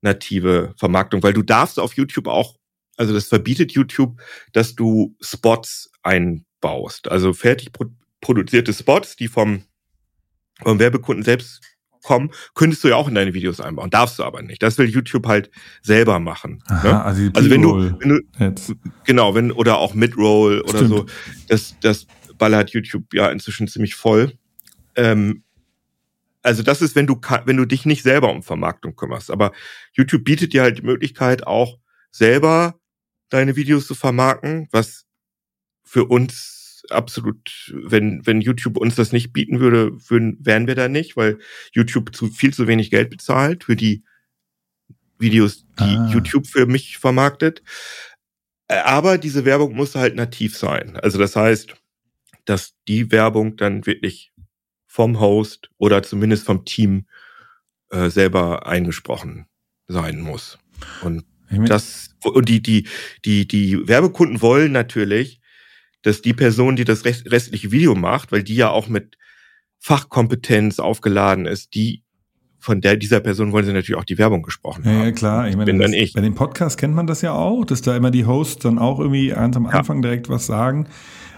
native 0.00 0.74
Vermarktung, 0.78 1.22
weil 1.22 1.32
du 1.32 1.42
darfst 1.42 1.78
auf 1.78 1.94
YouTube 1.94 2.28
auch, 2.28 2.56
also 2.96 3.12
das 3.12 3.26
verbietet 3.26 3.72
YouTube, 3.72 4.20
dass 4.52 4.74
du 4.74 5.16
Spots 5.20 5.90
einbaust. 6.02 7.08
Also 7.08 7.32
fertig 7.32 7.70
produzierte 8.20 8.72
Spots, 8.72 9.16
die 9.16 9.28
vom, 9.28 9.64
vom 10.62 10.78
Werbekunden 10.78 11.24
selbst 11.24 11.60
kommen, 12.06 12.30
könntest 12.54 12.84
du 12.84 12.88
ja 12.88 12.96
auch 12.96 13.08
in 13.08 13.14
deine 13.14 13.34
Videos 13.34 13.60
einbauen. 13.60 13.90
Darfst 13.90 14.18
du 14.18 14.22
aber 14.22 14.40
nicht. 14.40 14.62
Das 14.62 14.78
will 14.78 14.88
YouTube 14.88 15.26
halt 15.26 15.50
selber 15.82 16.20
machen. 16.20 16.62
Aha, 16.66 16.88
ne? 16.88 17.04
Also, 17.04 17.30
also 17.34 17.50
wenn 17.50 17.62
du, 17.62 18.00
wenn 18.00 18.08
du 18.08 18.20
jetzt. 18.38 18.72
genau, 19.04 19.34
wenn 19.34 19.50
oder 19.50 19.78
auch 19.78 19.92
Midroll 19.92 20.60
oder 20.60 20.78
Stimmt. 20.78 20.90
so, 20.90 21.06
das 21.48 21.74
das 21.80 22.06
ballert 22.38 22.70
YouTube 22.70 23.12
ja 23.12 23.28
inzwischen 23.28 23.66
ziemlich 23.66 23.96
voll. 23.96 24.32
Ähm, 24.94 25.42
also 26.42 26.62
das 26.62 26.80
ist, 26.80 26.94
wenn 26.94 27.08
du 27.08 27.20
wenn 27.44 27.56
du 27.56 27.66
dich 27.66 27.84
nicht 27.86 28.04
selber 28.04 28.30
um 28.30 28.42
Vermarktung 28.42 28.94
kümmerst. 28.94 29.32
Aber 29.32 29.50
YouTube 29.92 30.24
bietet 30.24 30.52
dir 30.52 30.62
halt 30.62 30.78
die 30.78 30.82
Möglichkeit 30.82 31.44
auch 31.46 31.78
selber 32.12 32.78
deine 33.30 33.56
Videos 33.56 33.88
zu 33.88 33.96
vermarkten, 33.96 34.68
was 34.70 35.06
für 35.82 36.04
uns 36.04 36.55
absolut, 36.90 37.72
wenn, 37.72 38.26
wenn 38.26 38.40
YouTube 38.40 38.76
uns 38.76 38.94
das 38.94 39.12
nicht 39.12 39.32
bieten 39.32 39.60
würde, 39.60 39.92
würden, 40.08 40.38
wären 40.40 40.66
wir 40.66 40.74
da 40.74 40.88
nicht, 40.88 41.16
weil 41.16 41.38
YouTube 41.72 42.14
zu, 42.14 42.28
viel 42.28 42.52
zu 42.52 42.66
wenig 42.66 42.90
Geld 42.90 43.10
bezahlt 43.10 43.64
für 43.64 43.76
die 43.76 44.04
Videos, 45.18 45.66
die 45.78 45.84
ah. 45.84 46.10
YouTube 46.12 46.46
für 46.46 46.66
mich 46.66 46.98
vermarktet. 46.98 47.62
Aber 48.68 49.18
diese 49.18 49.44
Werbung 49.44 49.74
muss 49.74 49.94
halt 49.94 50.16
nativ 50.16 50.56
sein. 50.56 50.96
Also 50.96 51.18
das 51.18 51.36
heißt, 51.36 51.74
dass 52.44 52.74
die 52.88 53.10
Werbung 53.12 53.56
dann 53.56 53.86
wirklich 53.86 54.32
vom 54.86 55.20
Host 55.20 55.70
oder 55.78 56.02
zumindest 56.02 56.44
vom 56.44 56.64
Team 56.64 57.06
äh, 57.90 58.10
selber 58.10 58.66
eingesprochen 58.66 59.46
sein 59.88 60.20
muss. 60.20 60.58
Und 61.02 61.24
das 61.50 62.10
und 62.24 62.48
die 62.48 62.60
die 62.60 62.88
die 63.24 63.46
die 63.46 63.86
Werbekunden 63.86 64.42
wollen 64.42 64.72
natürlich, 64.72 65.40
dass 66.02 66.22
die 66.22 66.34
Person, 66.34 66.76
die 66.76 66.84
das 66.84 67.04
restliche 67.04 67.72
Video 67.72 67.94
macht, 67.94 68.32
weil 68.32 68.42
die 68.42 68.56
ja 68.56 68.70
auch 68.70 68.88
mit 68.88 69.16
Fachkompetenz 69.78 70.78
aufgeladen 70.78 71.46
ist, 71.46 71.74
die 71.74 72.02
von 72.58 72.80
der 72.80 72.96
dieser 72.96 73.20
Person 73.20 73.52
wollen 73.52 73.64
sie 73.64 73.72
natürlich 73.72 74.00
auch 74.00 74.04
die 74.04 74.18
Werbung 74.18 74.42
gesprochen 74.42 74.82
ja, 74.84 74.90
haben. 74.90 75.04
Ja, 75.04 75.12
klar. 75.12 75.48
Ich 75.48 75.56
meine, 75.56 75.66
Bin 75.66 75.80
das, 75.80 75.92
ich. 75.92 76.14
bei 76.14 76.20
dem 76.20 76.34
Podcast 76.34 76.78
kennt 76.78 76.94
man 76.94 77.06
das 77.06 77.22
ja 77.22 77.32
auch, 77.32 77.64
dass 77.64 77.80
da 77.82 77.96
immer 77.96 78.10
die 78.10 78.26
Hosts 78.26 78.62
dann 78.62 78.78
auch 78.78 78.98
irgendwie 78.98 79.28
ganz 79.28 79.56
am 79.56 79.66
Anfang 79.66 79.98
ja. 79.98 80.02
direkt 80.02 80.28
was 80.28 80.46
sagen. 80.46 80.88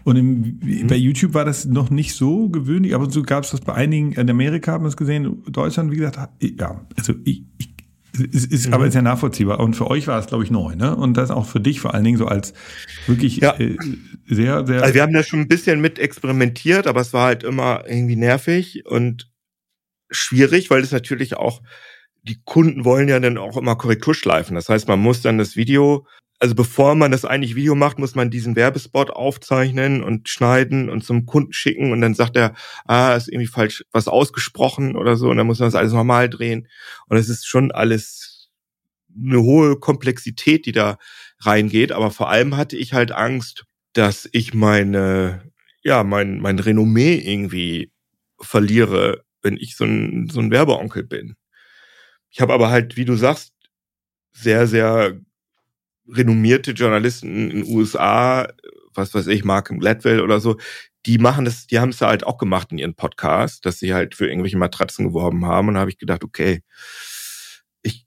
Und 0.05 0.17
im, 0.17 0.59
mhm. 0.63 0.87
bei 0.87 0.97
YouTube 0.97 1.35
war 1.35 1.45
das 1.45 1.67
noch 1.67 1.91
nicht 1.91 2.15
so 2.15 2.49
gewöhnlich, 2.49 2.95
aber 2.95 3.11
so 3.11 3.23
gab 3.23 3.45
es 3.45 3.51
das 3.51 3.61
bei 3.61 3.75
einigen, 3.75 4.13
in 4.13 4.31
Amerika 4.31 4.73
haben 4.73 4.85
wir 4.85 4.89
es 4.89 4.97
gesehen, 4.97 5.43
Deutschland, 5.49 5.93
wie 5.93 5.97
gesagt, 5.97 6.19
ja, 6.41 6.81
also 6.97 7.13
ich, 7.25 7.43
ich 7.59 7.75
ist, 8.19 8.53
ist 8.53 8.67
mhm. 8.67 8.75
aber 8.75 8.87
ist 8.87 8.95
ja 8.95 9.03
nachvollziehbar. 9.03 9.61
Und 9.61 9.75
für 9.75 9.91
euch 9.91 10.07
war 10.07 10.19
es, 10.19 10.27
glaube 10.27 10.45
ich, 10.45 10.51
neu, 10.51 10.75
ne? 10.75 10.95
Und 10.97 11.17
das 11.17 11.31
auch 11.31 11.47
für 11.47 11.61
dich 11.61 11.81
vor 11.81 11.95
allen 11.95 12.05
Dingen 12.05 12.19
so 12.19 12.27
als 12.27 12.55
wirklich 13.07 13.39
ja. 13.39 13.59
äh, 13.59 13.77
sehr, 14.27 14.67
sehr. 14.67 14.83
Also 14.83 14.95
wir 14.95 15.03
haben 15.03 15.13
da 15.13 15.23
schon 15.23 15.41
ein 15.41 15.49
bisschen 15.49 15.81
mit 15.81 15.99
experimentiert, 15.99 16.87
aber 16.87 17.01
es 17.01 17.13
war 17.13 17.27
halt 17.27 17.45
immer 17.45 17.85
irgendwie 17.87 18.17
nervig 18.17 18.85
und 18.87 19.31
schwierig, 20.11 20.71
weil 20.71 20.83
es 20.83 20.93
natürlich 20.93 21.37
auch, 21.37 21.63
die 22.23 22.41
Kunden 22.45 22.85
wollen 22.85 23.09
ja 23.09 23.21
dann 23.21 23.39
auch 23.39 23.57
immer 23.57 23.77
Korrekturschleifen. 23.77 24.55
Das 24.55 24.69
heißt, 24.69 24.89
man 24.89 25.01
muss 25.01 25.23
dann 25.23 25.39
das 25.39 25.57
Video 25.57 26.07
also 26.41 26.55
bevor 26.55 26.95
man 26.95 27.11
das 27.11 27.25
eigentlich 27.25 27.57
Video 27.57 27.75
macht, 27.75 27.99
muss 27.99 28.15
man 28.15 28.31
diesen 28.31 28.55
Werbespot 28.55 29.11
aufzeichnen 29.11 30.03
und 30.05 30.29
schneiden 30.29 30.89
und 30.89 31.05
zum 31.05 31.27
Kunden 31.27 31.53
schicken 31.53 31.93
und 31.93 32.01
dann 32.01 32.15
sagt 32.15 32.37
er, 32.37 32.55
ah, 32.85 33.15
ist 33.15 33.29
irgendwie 33.29 33.49
falsch 33.49 33.85
was 33.91 34.07
ausgesprochen 34.07 34.97
oder 34.97 35.17
so. 35.17 35.31
Und 35.31 35.37
dann 35.37 35.47
muss 35.47 35.59
man 35.59 35.67
das 35.67 35.75
alles 35.75 35.93
nochmal 35.93 36.31
drehen. 36.31 36.69
Und 37.09 37.17
es 37.17 37.29
ist 37.29 37.47
schon 37.47 37.73
alles 37.73 38.51
eine 39.17 39.43
hohe 39.43 39.79
Komplexität, 39.81 40.65
die 40.67 40.73
da 40.73 40.99
reingeht, 41.41 41.91
aber 41.93 42.11
vor 42.11 42.29
allem 42.31 42.57
hatte 42.57 42.77
ich 42.77 42.93
halt 42.93 43.11
Angst, 43.11 43.65
dass 43.93 44.29
ich 44.33 44.55
meine, 44.55 45.51
ja, 45.83 46.05
mein, 46.05 46.39
mein 46.41 46.59
Renommee 46.61 47.17
irgendwie 47.17 47.91
verliere, 48.41 49.25
wenn 49.43 49.57
ich 49.57 49.77
so 49.77 49.85
ein, 49.85 50.29
so 50.31 50.39
ein 50.41 50.53
Werbeonkel 50.53 51.05
bin. 51.05 51.35
Ich 52.31 52.41
habe 52.41 52.53
aber 52.53 52.71
halt, 52.71 52.97
wie 52.97 53.05
du 53.05 53.17
sagst, 53.17 53.53
sehr, 54.31 54.69
sehr 54.69 55.19
renommierte 56.09 56.73
Journalisten 56.73 57.51
in 57.51 57.63
den 57.63 57.75
USA, 57.75 58.49
was 58.95 59.15
weiß 59.15 59.27
ich, 59.29 59.45
Mark 59.45 59.69
Gladwell 59.79 60.21
oder 60.21 60.41
so, 60.41 60.57
die 61.07 61.19
machen 61.19 61.45
das, 61.45 61.67
die 61.67 61.79
haben 61.79 61.91
es 61.91 62.01
halt 62.01 62.25
auch 62.27 62.39
gemacht 62.39 62.73
in 62.73 62.79
ihren 62.79 62.95
Podcast, 62.95 63.65
dass 63.65 63.79
sie 63.79 63.95
halt 63.95 64.15
für 64.15 64.29
irgendwelche 64.29 64.59
Matratzen 64.59 65.07
geworben 65.07 65.47
haben. 65.47 65.69
Und 65.69 65.75
da 65.75 65.81
habe 65.81 65.91
ich 65.91 65.99
gedacht, 65.99 66.25
okay, 66.25 66.63
ich, 67.83 68.07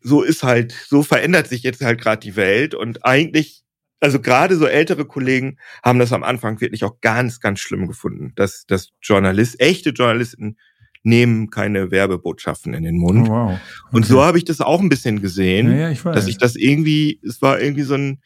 so 0.00 0.22
ist 0.22 0.42
halt, 0.42 0.72
so 0.72 1.02
verändert 1.02 1.48
sich 1.48 1.62
jetzt 1.62 1.82
halt 1.82 2.00
gerade 2.00 2.20
die 2.20 2.36
Welt. 2.36 2.74
Und 2.74 3.04
eigentlich, 3.04 3.62
also 4.00 4.20
gerade 4.20 4.56
so 4.56 4.66
ältere 4.66 5.04
Kollegen 5.04 5.58
haben 5.82 5.98
das 5.98 6.12
am 6.12 6.22
Anfang 6.22 6.60
wirklich 6.60 6.84
auch 6.84 7.00
ganz, 7.00 7.40
ganz 7.40 7.60
schlimm 7.60 7.86
gefunden, 7.86 8.32
dass, 8.36 8.64
dass 8.66 8.90
Journalist, 9.02 9.60
echte 9.60 9.90
Journalisten 9.90 10.56
nehmen 11.02 11.50
keine 11.50 11.90
Werbebotschaften 11.90 12.74
in 12.74 12.84
den 12.84 12.96
Mund. 12.96 13.28
Oh, 13.28 13.32
wow. 13.32 13.50
okay. 13.52 13.60
Und 13.92 14.06
so 14.06 14.22
habe 14.22 14.38
ich 14.38 14.44
das 14.44 14.60
auch 14.60 14.80
ein 14.80 14.88
bisschen 14.88 15.20
gesehen, 15.20 15.70
ja, 15.70 15.78
ja, 15.78 15.90
ich 15.90 16.02
dass 16.02 16.26
ich 16.26 16.38
das 16.38 16.56
irgendwie, 16.56 17.20
es 17.22 17.40
war 17.40 17.60
irgendwie 17.60 17.82
so 17.82 17.94
ein 17.94 18.20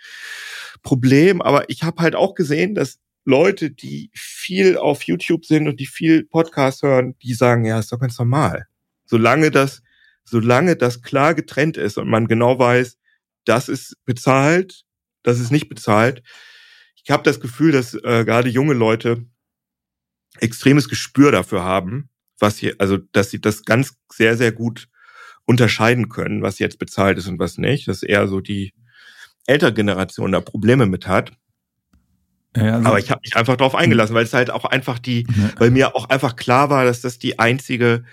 Problem, 0.82 1.40
aber 1.40 1.70
ich 1.70 1.82
habe 1.82 2.02
halt 2.02 2.14
auch 2.14 2.34
gesehen, 2.34 2.74
dass 2.74 2.98
Leute, 3.24 3.70
die 3.70 4.10
viel 4.12 4.76
auf 4.76 5.02
YouTube 5.04 5.46
sind 5.46 5.66
und 5.66 5.80
die 5.80 5.87
viel 5.87 6.24
Podcast 6.24 6.82
hören, 6.82 7.14
die 7.22 7.32
sagen, 7.32 7.64
ja, 7.64 7.78
ist 7.78 7.90
doch 7.90 7.98
ganz 7.98 8.18
normal. 8.18 8.66
Solange 9.06 9.50
das, 9.50 9.82
solange 10.24 10.76
das 10.76 11.00
klar 11.02 11.34
getrennt 11.34 11.76
ist 11.76 11.96
und 11.96 12.08
man 12.08 12.28
genau 12.28 12.58
weiß, 12.58 12.98
das 13.44 13.68
ist 13.68 13.96
bezahlt, 14.04 14.84
das 15.22 15.40
ist 15.40 15.50
nicht 15.50 15.68
bezahlt. 15.68 16.22
Ich 17.02 17.10
habe 17.10 17.22
das 17.22 17.40
Gefühl, 17.40 17.72
dass 17.72 17.94
äh, 17.94 18.24
gerade 18.24 18.48
junge 18.48 18.74
Leute 18.74 19.24
extremes 20.40 20.88
Gespür 20.88 21.32
dafür 21.32 21.62
haben, 21.62 22.10
was 22.44 22.59
hier, 22.59 22.76
also 22.78 22.98
dass 23.12 23.30
sie 23.30 23.40
das 23.40 23.64
ganz 23.64 23.96
sehr, 24.12 24.37
sehr 24.37 24.52
gut 24.52 24.88
unterscheiden 25.46 26.09
können, 26.09 26.42
was 26.42 26.59
jetzt 26.59 26.78
bezahlt 26.78 27.18
ist 27.18 27.26
und 27.26 27.38
was 27.38 27.59
nicht. 27.59 27.88
Dass 27.88 28.02
eher 28.02 28.28
so 28.28 28.40
die 28.40 28.72
ältere 29.46 29.74
Generation 29.74 30.33
da 30.33 30.40
Probleme 30.40 30.87
mit 30.87 31.07
hat. 31.07 31.33
Ja, 32.57 32.76
also 32.76 32.88
Aber 32.88 32.98
ich 32.98 33.11
habe 33.11 33.20
mich 33.24 33.37
einfach 33.37 33.57
darauf 33.57 33.74
eingelassen, 33.74 34.14
weil 34.14 34.24
es 34.24 34.33
halt 34.33 34.50
auch 34.50 34.64
einfach 34.64 34.98
die, 34.98 35.26
ja. 35.28 35.50
weil 35.59 35.70
mir 35.70 35.96
auch 35.96 36.09
einfach 36.09 36.37
klar 36.37 36.70
war, 36.70 36.85
dass 36.85 37.00
das 37.00 37.18
die 37.18 37.38
einzige 37.38 38.05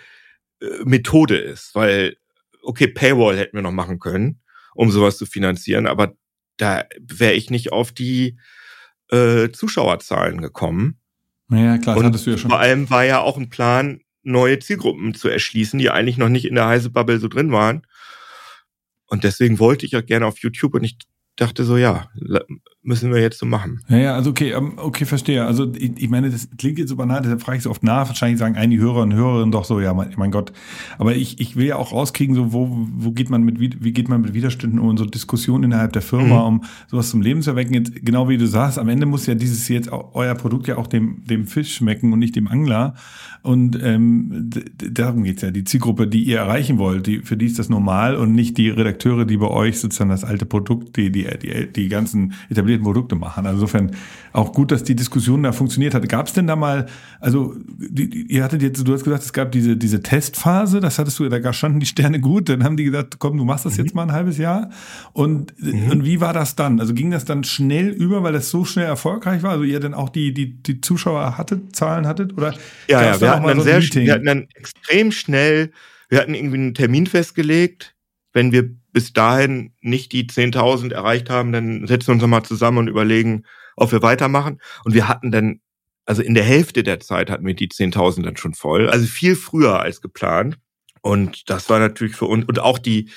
äh, 0.61 0.65
Methode 0.83 1.37
ist. 1.37 1.75
Weil, 1.75 2.17
okay, 2.63 2.87
Paywall 2.87 3.37
hätten 3.37 3.57
wir 3.57 3.61
noch 3.61 3.71
machen 3.71 3.99
können, 3.99 4.41
um 4.73 4.89
sowas 4.89 5.17
zu 5.17 5.25
finanzieren, 5.25 5.85
aber 5.85 6.15
da 6.57 6.85
wäre 6.99 7.33
ich 7.33 7.49
nicht 7.49 7.71
auf 7.71 7.91
die 7.91 8.37
äh, 9.09 9.49
Zuschauerzahlen 9.51 10.41
gekommen. 10.41 10.99
Ja, 11.49 11.77
klar, 11.77 11.95
das 11.95 11.97
und 11.97 12.05
hattest 12.05 12.25
du 12.25 12.31
ja 12.31 12.37
schon. 12.37 12.49
Vor 12.49 12.59
allem 12.59 12.89
war 12.89 13.03
ja 13.03 13.19
auch 13.19 13.37
ein 13.37 13.49
Plan, 13.49 14.01
neue 14.23 14.59
Zielgruppen 14.59 15.13
zu 15.13 15.29
erschließen, 15.29 15.79
die 15.79 15.89
eigentlich 15.89 16.17
noch 16.17 16.29
nicht 16.29 16.45
in 16.45 16.55
der 16.55 16.67
heiße 16.67 16.89
Bubble 16.89 17.19
so 17.19 17.27
drin 17.27 17.51
waren. 17.51 17.85
Und 19.07 19.23
deswegen 19.23 19.59
wollte 19.59 19.85
ich 19.85 19.95
auch 19.97 20.05
gerne 20.05 20.25
auf 20.25 20.39
YouTube 20.39 20.75
und 20.75 20.83
ich 20.83 20.97
dachte 21.35 21.63
so, 21.63 21.77
ja, 21.77 22.09
müssen 22.83 23.13
wir 23.13 23.21
jetzt 23.21 23.37
so 23.37 23.45
machen. 23.45 23.81
Ja, 23.89 23.97
ja, 23.97 24.15
also 24.15 24.31
okay, 24.31 24.51
ähm, 24.51 24.73
okay, 24.77 25.05
verstehe. 25.05 25.45
Also 25.45 25.71
ich, 25.75 25.91
ich 25.97 26.09
meine, 26.09 26.31
das 26.31 26.49
klingt 26.57 26.79
jetzt 26.79 26.89
so 26.89 26.95
banal, 26.95 27.21
deshalb 27.21 27.41
frage 27.41 27.57
ich 27.57 27.63
so 27.63 27.69
oft 27.69 27.83
nach. 27.83 28.07
Wahrscheinlich 28.07 28.39
sagen 28.39 28.55
einige 28.55 28.81
Hörer 28.81 29.03
und 29.03 29.13
Hörerinnen 29.13 29.51
doch 29.51 29.65
so, 29.65 29.79
ja, 29.79 29.93
mein, 29.93 30.11
mein 30.17 30.31
Gott. 30.31 30.51
Aber 30.97 31.15
ich, 31.15 31.39
ich 31.39 31.55
will 31.55 31.67
ja 31.67 31.75
auch 31.75 31.91
rauskriegen, 31.91 32.35
so 32.35 32.53
wo, 32.53 32.87
wo 32.93 33.11
geht 33.11 33.29
man 33.29 33.43
mit, 33.43 33.59
wie 33.59 33.93
geht 33.93 34.09
man 34.09 34.21
mit 34.21 34.33
Widerständen 34.33 34.79
um 34.79 34.89
und 34.89 34.97
so 34.97 35.05
Diskussionen 35.05 35.65
innerhalb 35.65 35.93
der 35.93 36.01
Firma, 36.01 36.41
mhm. 36.41 36.55
um 36.57 36.63
sowas 36.87 37.09
zum 37.11 37.21
Leben 37.21 37.43
zu 37.43 37.51
erwecken. 37.51 37.75
Jetzt, 37.75 38.03
genau 38.03 38.29
wie 38.29 38.37
du 38.37 38.47
sagst, 38.47 38.79
am 38.79 38.89
Ende 38.89 39.05
muss 39.05 39.27
ja 39.27 39.35
dieses 39.35 39.67
jetzt 39.67 39.91
auch, 39.91 40.15
euer 40.15 40.33
Produkt 40.33 40.67
ja 40.67 40.77
auch 40.77 40.87
dem, 40.87 41.23
dem 41.25 41.45
Fisch 41.45 41.75
schmecken 41.75 42.11
und 42.11 42.19
nicht 42.19 42.35
dem 42.35 42.47
Angler. 42.47 42.95
Und 43.43 43.79
ähm, 43.81 44.49
darum 44.75 45.23
geht's 45.23 45.41
ja. 45.41 45.51
Die 45.51 45.63
Zielgruppe, 45.63 46.07
die 46.07 46.23
ihr 46.23 46.39
erreichen 46.39 46.77
wollt, 46.77 47.07
die, 47.07 47.19
für 47.19 47.37
die 47.37 47.45
ist 47.45 47.59
das 47.59 47.69
normal 47.69 48.15
und 48.15 48.33
nicht 48.33 48.57
die 48.57 48.69
Redakteure, 48.69 49.25
die 49.25 49.37
bei 49.37 49.47
euch 49.47 49.79
sozusagen 49.79 50.09
das 50.09 50.23
alte 50.23 50.45
Produkt, 50.45 50.95
die, 50.95 51.11
die, 51.11 51.27
die, 51.41 51.71
die 51.71 51.89
ganzen 51.89 52.33
etablierten 52.49 52.70
Produkte 52.79 53.15
machen. 53.15 53.45
Also 53.45 53.61
insofern 53.61 53.91
auch 54.33 54.53
gut, 54.53 54.71
dass 54.71 54.83
die 54.83 54.95
Diskussion 54.95 55.43
da 55.43 55.51
funktioniert 55.51 55.93
hat. 55.93 56.07
Gab 56.07 56.27
es 56.27 56.33
denn 56.33 56.47
da 56.47 56.55
mal, 56.55 56.87
also 57.19 57.55
die, 57.67 58.09
die, 58.09 58.33
ihr 58.33 58.43
hattet 58.43 58.61
jetzt, 58.61 58.87
du 58.87 58.93
hast 58.93 59.03
gesagt, 59.03 59.23
es 59.23 59.33
gab 59.33 59.51
diese, 59.51 59.77
diese 59.77 60.01
Testphase, 60.01 60.79
das 60.79 60.99
hattest 60.99 61.19
du, 61.19 61.27
da 61.27 61.53
standen 61.53 61.79
die 61.79 61.85
Sterne 61.85 62.19
gut, 62.19 62.49
dann 62.49 62.63
haben 62.63 62.77
die 62.77 62.85
gesagt, 62.85 63.19
komm, 63.19 63.37
du 63.37 63.45
machst 63.45 63.65
das 63.65 63.77
mhm. 63.77 63.85
jetzt 63.85 63.95
mal 63.95 64.03
ein 64.03 64.11
halbes 64.11 64.37
Jahr. 64.37 64.69
Und, 65.13 65.53
mhm. 65.61 65.91
und 65.91 66.05
wie 66.05 66.21
war 66.21 66.33
das 66.33 66.55
dann? 66.55 66.79
Also 66.79 66.93
ging 66.93 67.11
das 67.11 67.25
dann 67.25 67.43
schnell 67.43 67.89
über, 67.89 68.23
weil 68.23 68.33
das 68.33 68.49
so 68.49 68.65
schnell 68.65 68.85
erfolgreich 68.85 69.43
war? 69.43 69.51
Also 69.51 69.63
ihr 69.63 69.79
dann 69.79 69.93
auch 69.93 70.09
die, 70.09 70.33
die, 70.33 70.61
die 70.61 70.81
Zuschauer 70.81 71.37
hattet, 71.37 71.75
Zahlen 71.75 72.07
hattet? 72.07 72.37
Oder 72.37 72.53
ja, 72.87 73.03
ja, 73.03 73.21
wir 73.21 73.29
hatten, 73.31 73.47
dann 73.47 73.57
so 73.57 73.63
sehr, 73.63 73.81
wir 73.81 74.13
hatten 74.13 74.25
dann 74.25 74.47
extrem 74.55 75.11
schnell, 75.11 75.71
wir 76.09 76.19
hatten 76.19 76.33
irgendwie 76.33 76.57
einen 76.57 76.73
Termin 76.73 77.07
festgelegt, 77.07 77.95
wenn 78.33 78.51
wir 78.51 78.69
bis 78.91 79.13
dahin 79.13 79.73
nicht 79.81 80.11
die 80.11 80.27
10.000 80.27 80.93
erreicht 80.93 81.29
haben, 81.29 81.51
dann 81.51 81.87
setzen 81.87 82.07
wir 82.07 82.13
uns 82.13 82.21
nochmal 82.21 82.43
zusammen 82.43 82.79
und 82.79 82.87
überlegen, 82.87 83.43
ob 83.75 83.91
wir 83.91 84.01
weitermachen. 84.01 84.61
Und 84.83 84.93
wir 84.93 85.07
hatten 85.07 85.31
dann, 85.31 85.61
also 86.05 86.21
in 86.21 86.33
der 86.33 86.43
Hälfte 86.43 86.83
der 86.83 86.99
Zeit 86.99 87.29
hatten 87.29 87.45
wir 87.45 87.53
die 87.53 87.69
10.000 87.69 88.23
dann 88.23 88.37
schon 88.37 88.53
voll. 88.53 88.89
Also 88.89 89.05
viel 89.05 89.35
früher 89.35 89.79
als 89.79 90.01
geplant. 90.01 90.57
Und 91.01 91.49
das 91.49 91.69
war 91.69 91.79
natürlich 91.79 92.15
für 92.15 92.25
uns, 92.25 92.45
und 92.45 92.59
auch 92.59 92.77
die, 92.77 93.09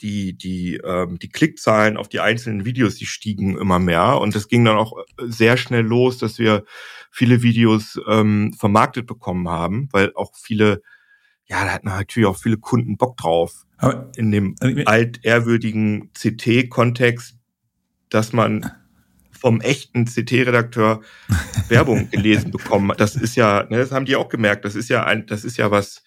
die, 0.00 0.36
die, 0.36 0.76
ähm, 0.76 1.18
die 1.18 1.28
Klickzahlen 1.28 1.96
auf 1.96 2.08
die 2.08 2.20
einzelnen 2.20 2.64
Videos, 2.64 2.96
die 2.96 3.06
stiegen 3.06 3.56
immer 3.56 3.78
mehr. 3.78 4.20
Und 4.20 4.34
das 4.34 4.48
ging 4.48 4.64
dann 4.64 4.76
auch 4.76 4.92
sehr 5.18 5.56
schnell 5.56 5.84
los, 5.84 6.18
dass 6.18 6.38
wir 6.38 6.64
viele 7.10 7.42
Videos 7.42 7.98
ähm, 8.06 8.52
vermarktet 8.52 9.06
bekommen 9.06 9.48
haben, 9.48 9.88
weil 9.92 10.12
auch 10.14 10.32
viele, 10.36 10.82
ja, 11.46 11.64
da 11.64 11.72
hatten 11.72 11.88
natürlich 11.88 12.28
auch 12.28 12.36
viele 12.36 12.58
Kunden 12.58 12.96
Bock 12.96 13.16
drauf. 13.16 13.64
Aber, 13.78 14.10
in 14.16 14.30
dem 14.30 14.54
also, 14.60 14.82
altehrwürdigen 14.84 16.10
CT-Kontext, 16.12 17.36
dass 18.10 18.32
man 18.32 18.70
vom 19.30 19.60
echten 19.60 20.04
CT-Redakteur 20.04 21.00
Werbung 21.68 22.10
gelesen 22.10 22.50
bekommen. 22.50 22.92
Das 22.96 23.14
ist 23.16 23.36
ja, 23.36 23.64
ne, 23.70 23.78
das 23.78 23.92
haben 23.92 24.04
die 24.04 24.16
auch 24.16 24.28
gemerkt. 24.28 24.64
Das 24.64 24.74
ist 24.74 24.88
ja 24.88 25.04
ein, 25.04 25.26
das 25.26 25.44
ist 25.44 25.56
ja 25.56 25.70
was, 25.70 26.02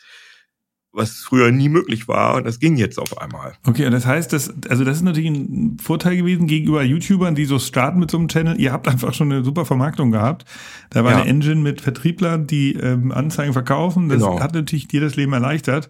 was 0.91 1.19
früher 1.19 1.51
nie 1.51 1.69
möglich 1.69 2.09
war 2.09 2.36
und 2.36 2.45
das 2.45 2.59
ging 2.59 2.76
jetzt 2.76 2.99
auf 2.99 3.17
einmal. 3.17 3.53
Okay, 3.65 3.86
und 3.86 3.93
das 3.93 4.05
heißt, 4.05 4.34
das, 4.34 4.53
also 4.67 4.84
das 4.84 4.97
ist 4.97 5.03
natürlich 5.03 5.30
ein 5.30 5.78
Vorteil 5.82 6.17
gewesen 6.17 6.47
gegenüber 6.47 6.84
YouTubern, 6.84 7.36
die 7.36 7.45
so 7.45 7.59
starten 7.59 7.99
mit 7.99 8.11
so 8.11 8.17
einem 8.17 8.28
Channel. 8.28 8.59
Ihr 8.59 8.74
habt 8.74 8.89
einfach 8.89 9.13
schon 9.13 9.32
eine 9.32 9.45
super 9.45 9.65
Vermarktung 9.65 10.11
gehabt. 10.11 10.43
Da 10.89 11.05
war 11.05 11.11
ja. 11.11 11.22
eine 11.22 11.30
Engine 11.30 11.61
mit 11.61 11.80
Vertrieblern, 11.80 12.47
die 12.47 12.74
ähm, 12.74 13.13
Anzeigen 13.13 13.53
verkaufen. 13.53 14.09
Das 14.09 14.19
genau. 14.19 14.41
hat 14.41 14.53
natürlich 14.53 14.89
dir 14.89 14.99
das 14.99 15.15
Leben 15.15 15.32
erleichtert. 15.32 15.89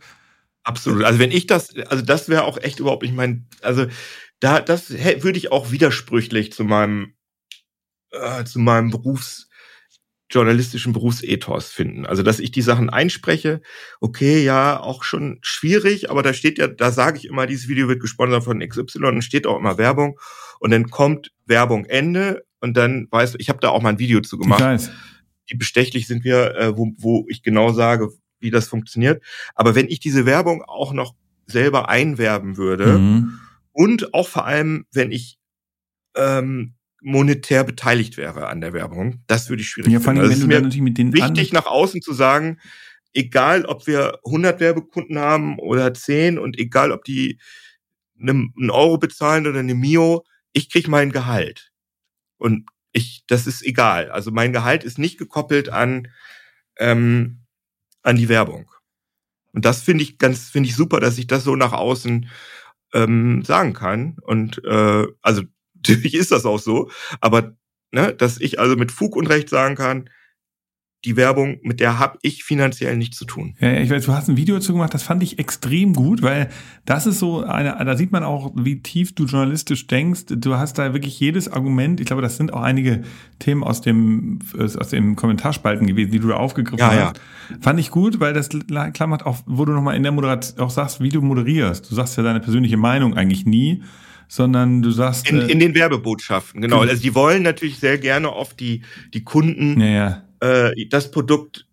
Absolut. 0.64 1.03
Also 1.03 1.20
wenn 1.20 1.32
ich 1.32 1.47
das, 1.47 1.76
also 1.88 2.03
das 2.03 2.30
wäre 2.30 2.43
auch 2.43 2.57
echt 2.57 2.80
überhaupt 2.80 3.03
nicht 3.03 3.16
mein, 3.16 3.47
also 3.62 3.88
da, 4.39 4.59
das 4.59 4.91
würde 4.91 5.38
ich 5.38 5.51
auch 5.51 5.72
widersprüchlich 5.72 6.51
zu 6.51 6.64
meinem, 6.64 7.16
äh, 8.12 8.43
zu 8.43 8.59
meinem 8.59 8.89
Berufs, 8.91 9.49
journalistischen 10.32 10.93
Berufsethos 10.93 11.70
finden. 11.70 12.05
Also, 12.05 12.24
dass 12.24 12.39
ich 12.39 12.51
die 12.51 12.62
Sachen 12.62 12.89
einspreche, 12.89 13.62
okay, 13.99 14.43
ja, 14.43 14.80
auch 14.80 15.03
schon 15.03 15.39
schwierig, 15.41 16.09
aber 16.09 16.24
da 16.24 16.34
steht 16.34 16.57
ja, 16.57 16.68
da 16.68 16.91
sage 16.91 17.18
ich 17.18 17.26
immer, 17.26 17.45
dieses 17.45 17.68
Video 17.68 17.88
wird 17.88 17.99
gesponsert 17.99 18.43
von 18.43 18.59
XY 18.59 19.05
und 19.05 19.24
steht 19.24 19.45
auch 19.45 19.57
immer 19.57 19.78
Werbung 19.78 20.20
und 20.59 20.72
dann 20.72 20.89
kommt 20.89 21.32
Werbung 21.45 21.86
Ende 21.86 22.45
und 22.59 22.78
dann 22.78 23.07
weißt 23.12 23.34
du, 23.34 23.39
ich 23.39 23.49
habe 23.49 23.59
da 23.59 23.70
auch 23.70 23.82
mal 23.82 23.89
ein 23.89 23.99
Video 23.99 24.22
zu 24.22 24.38
gemacht. 24.38 24.62
Ich 24.62 24.66
weiß. 24.66 24.91
Wie 25.47 25.57
bestechlich 25.57 26.07
sind 26.07 26.24
wir, 26.24 26.55
äh, 26.55 26.78
wo, 26.78 26.93
wo 26.97 27.26
ich 27.28 27.43
genau 27.43 27.74
sage, 27.74 28.09
wie 28.42 28.52
das 28.52 28.68
funktioniert. 28.68 29.24
Aber 29.56 29.76
wenn 29.76 29.88
ich 29.88 30.00
diese 30.00 30.26
Werbung 30.26 30.64
auch 30.64 30.94
noch 30.94 31.16
selber 31.46 31.89
einwerben 31.89 32.58
würde 32.58 32.98
mhm. 32.98 33.39
und 33.72 34.14
auch 34.14 34.28
vor 34.28 34.46
allem, 34.46 34.86
wenn 34.92 35.12
ich 35.12 35.38
ähm, 36.16 36.74
monetär 37.02 37.64
beteiligt 37.64 38.18
wäre 38.18 38.48
an 38.48 38.62
der 38.62 38.74
Werbung. 38.74 39.24
Das 39.28 39.50
würde 39.50 39.62
ich 39.62 39.70
schwierig 39.70 39.92
ja, 39.92 40.00
finden. 40.00 40.20
Also 40.20 40.34
es 40.34 40.39
ist 40.39 40.48
mir 40.48 40.64
wichtig, 40.64 41.52
nach 41.52 41.66
außen 41.66 42.02
zu 42.02 42.14
sagen, 42.14 42.60
egal 43.14 43.66
ob 43.66 43.88
wir 43.88 44.20
100 44.26 44.60
Werbekunden 44.60 45.18
haben 45.18 45.58
oder 45.60 45.94
10 45.94 46.38
und 46.38 46.58
egal 46.60 46.92
ob 46.92 47.04
die 47.04 47.39
einen 48.20 48.70
Euro 48.70 49.00
bezahlen 49.00 49.48
oder 49.48 49.60
eine 49.60 49.74
Mio, 49.74 50.24
ich 50.54 50.70
krieg 50.70 50.88
mein 50.88 51.12
Gehalt. 51.12 51.72
Und 52.38 52.70
ich, 52.92 53.24
das 53.28 53.48
ist 53.48 53.64
egal. 53.66 54.12
Also 54.12 54.32
mein 54.32 54.54
Gehalt 54.54 54.84
ist 54.84 55.00
nicht 55.00 55.18
gekoppelt 55.18 55.70
an, 55.70 56.08
ähm, 56.78 57.41
an 58.04 58.16
die 58.16 58.30
Werbung. 58.30 58.72
Und 59.54 59.66
das 59.66 59.82
finde 59.82 60.04
ich 60.04 60.18
ganz, 60.18 60.49
finde 60.49 60.70
ich 60.70 60.76
super, 60.76 60.99
dass 60.99 61.18
ich 61.18 61.28
das 61.28 61.43
so 61.43 61.56
nach 61.56 61.74
außen 61.74 62.30
ähm, 62.93 63.43
sagen 63.43 63.74
kann. 63.74 64.18
Und 64.22 64.64
äh, 64.66 65.08
also 65.22 65.43
natürlich 65.76 66.14
ist 66.14 66.32
das 66.32 66.45
auch 66.45 66.60
so, 66.60 66.89
aber 67.20 67.56
ne, 67.91 68.14
dass 68.14 68.39
ich 68.39 68.60
also 68.60 68.76
mit 68.76 68.91
Fug 68.91 69.16
und 69.16 69.28
Recht 69.28 69.49
sagen 69.49 69.76
kann, 69.76 70.10
die 71.04 71.18
Werbung, 71.18 71.58
mit 71.64 71.80
der 71.80 71.97
habe 71.97 72.20
ich 72.22 72.43
finanziell 72.43 72.95
nichts 72.95 73.18
zu 73.18 73.26
tun. 73.26 73.56
Ja, 73.60 73.74
ich 73.74 73.89
weiß, 73.89 74.06
du 74.06 74.14
hast 74.14 74.30
ein 74.30 74.38
Video 74.38 74.56
dazu 74.56 74.74
gemacht, 74.74 74.93
das 74.93 75.02
fand 75.02 75.24
ich 75.24 75.39
extrem 75.39 75.93
gut, 75.93 76.22
weil 76.22 76.49
das 76.86 77.08
ist 77.08 77.18
so 77.18 77.43
eine, 77.43 77.76
da 77.84 77.97
sieht 77.97 78.12
man 78.12 78.24
auch, 78.24 78.52
wie 78.56 78.82
tief 78.82 79.16
du 79.16 79.26
journalistisch 79.26 79.88
denkst. 79.88 80.26
Du 80.28 80.56
hast 80.56 80.78
da 80.78 80.93
wirklich 80.93 81.20
jedes 81.20 81.52
Argument. 81.52 81.99
Ich 81.99 82.06
glaube, 82.06 82.22
das 82.22 82.38
sind 82.38 82.54
auch 82.54 82.62
einige 82.62 83.02
Themen 83.39 83.64
aus 83.64 83.82
dem 83.82 84.39
aus 84.58 84.89
dem 84.89 85.16
Kommentarspalten 85.16 85.88
gewesen, 85.88 86.12
die 86.12 86.20
du 86.20 86.28
da 86.28 86.36
aufgegriffen 86.36 86.80
ja, 86.80 87.08
hast. 87.08 87.18
Ja. 87.49 87.58
Fand 87.62 87.80
ich 87.80 87.89
gut, 87.89 88.20
weil 88.20 88.34
das 88.34 88.49
klar 88.49 89.08
macht 89.08 89.26
auch, 89.26 89.39
wo 89.47 89.66
du 89.66 89.72
nochmal 89.72 89.95
in 89.95 90.04
der 90.04 90.12
Moderation 90.12 90.60
auch 90.60 90.70
sagst, 90.70 91.02
wie 91.02 91.10
du 91.10 91.22
moderierst. 91.22 91.89
Du 91.89 91.95
sagst 91.95 92.16
ja 92.18 92.24
deine 92.24 92.39
persönliche 92.39 92.78
Meinung 92.78 93.16
eigentlich 93.16 93.45
nie 93.45 93.82
sondern 94.28 94.82
du 94.82 94.91
sagst. 94.91 95.30
In, 95.30 95.41
äh, 95.41 95.47
in 95.47 95.60
den 95.60 95.76
Werbebotschaften, 95.76 96.62
genau. 96.62 96.80
Also 96.80 97.02
die 97.02 97.14
wollen 97.14 97.43
natürlich 97.43 97.80
sehr 97.80 97.97
gerne 97.97 98.32
oft 98.32 98.62
die, 98.62 98.82
die 99.14 99.26
Kunden, 99.26 99.82
ja, 99.82 99.88
ja. 99.88 100.24
Äh, 100.42 100.88
das 100.88 101.12
Produkt, 101.12 101.68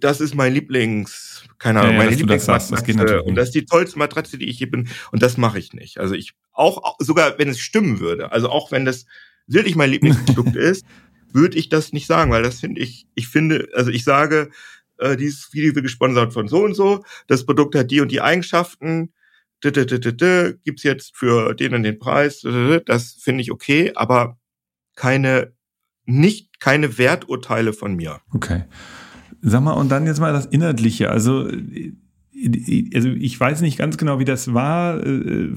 das 0.00 0.20
ist 0.20 0.34
mein 0.34 0.54
Lieblings, 0.54 1.44
keine 1.58 1.80
Ahnung, 1.80 1.94
ja, 1.94 1.98
ja, 1.98 2.04
meine 2.04 2.16
Lieblingsmatratze. 2.16 2.94
Das 2.94 3.22
und 3.22 3.34
das 3.34 3.48
ist 3.48 3.54
die 3.54 3.66
tollste 3.66 3.98
Matratze, 3.98 4.38
die 4.38 4.48
ich 4.48 4.58
hier 4.58 4.70
bin. 4.70 4.88
Und 5.10 5.22
das 5.22 5.36
mache 5.36 5.58
ich 5.58 5.72
nicht. 5.72 5.98
Also 5.98 6.14
ich, 6.14 6.32
auch, 6.52 6.96
sogar 6.98 7.38
wenn 7.38 7.48
es 7.48 7.58
stimmen 7.58 8.00
würde, 8.00 8.32
also 8.32 8.48
auch 8.48 8.70
wenn 8.70 8.84
das 8.84 9.06
wirklich 9.46 9.76
mein 9.76 9.90
Lieblingsprodukt 9.90 10.56
ist, 10.56 10.86
würde 11.32 11.58
ich 11.58 11.68
das 11.68 11.92
nicht 11.92 12.06
sagen, 12.06 12.30
weil 12.30 12.42
das 12.42 12.60
finde 12.60 12.80
ich, 12.80 13.06
ich 13.14 13.28
finde, 13.28 13.68
also 13.74 13.90
ich 13.90 14.04
sage, 14.04 14.50
äh, 14.98 15.16
dieses 15.16 15.52
Video 15.52 15.74
wird 15.74 15.84
gesponsert 15.84 16.32
von 16.32 16.48
so 16.48 16.62
und 16.64 16.74
so, 16.74 17.04
das 17.26 17.44
Produkt 17.44 17.74
hat 17.74 17.90
die 17.90 18.00
und 18.00 18.12
die 18.12 18.20
Eigenschaften, 18.20 19.12
gibt's 19.60 20.82
jetzt 20.82 21.16
für 21.16 21.54
den 21.54 21.74
und 21.74 21.84
den 21.84 21.98
Preis, 21.98 22.40
das 22.86 23.16
finde 23.20 23.42
ich 23.42 23.52
okay, 23.52 23.92
aber 23.94 24.38
keine, 24.96 25.52
nicht 26.06 26.60
keine 26.60 26.98
Werturteile 26.98 27.72
von 27.72 27.94
mir. 27.94 28.20
Okay. 28.32 28.64
Sag 29.40 29.62
mal, 29.62 29.72
und 29.72 29.90
dann 29.90 30.06
jetzt 30.06 30.20
mal 30.20 30.32
das 30.32 30.46
Inhaltliche. 30.46 31.10
Also, 31.10 31.48
also 32.94 33.08
ich 33.08 33.38
weiß 33.38 33.60
nicht 33.60 33.78
ganz 33.78 33.96
genau, 33.96 34.18
wie 34.18 34.24
das 34.24 34.54
war, 34.54 35.04
äh, 35.04 35.52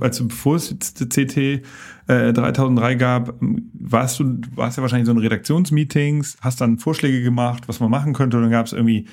als 0.00 0.26
bevor 0.26 0.56
es 0.56 0.76
CT 0.78 1.36
äh, 1.36 1.62
3003 2.06 2.94
gab, 2.96 3.34
warst 3.72 4.20
du, 4.20 4.40
warst 4.54 4.76
ja 4.76 4.82
wahrscheinlich 4.82 5.06
so 5.06 5.12
in 5.12 5.18
Redaktionsmeetings, 5.18 6.36
hast 6.40 6.60
dann 6.60 6.78
Vorschläge 6.78 7.22
gemacht, 7.22 7.64
was 7.66 7.80
man 7.80 7.90
machen 7.90 8.12
könnte, 8.12 8.36
und 8.36 8.44
dann 8.44 8.52
gab 8.52 8.66
es 8.66 8.72
irgendwie 8.72 9.06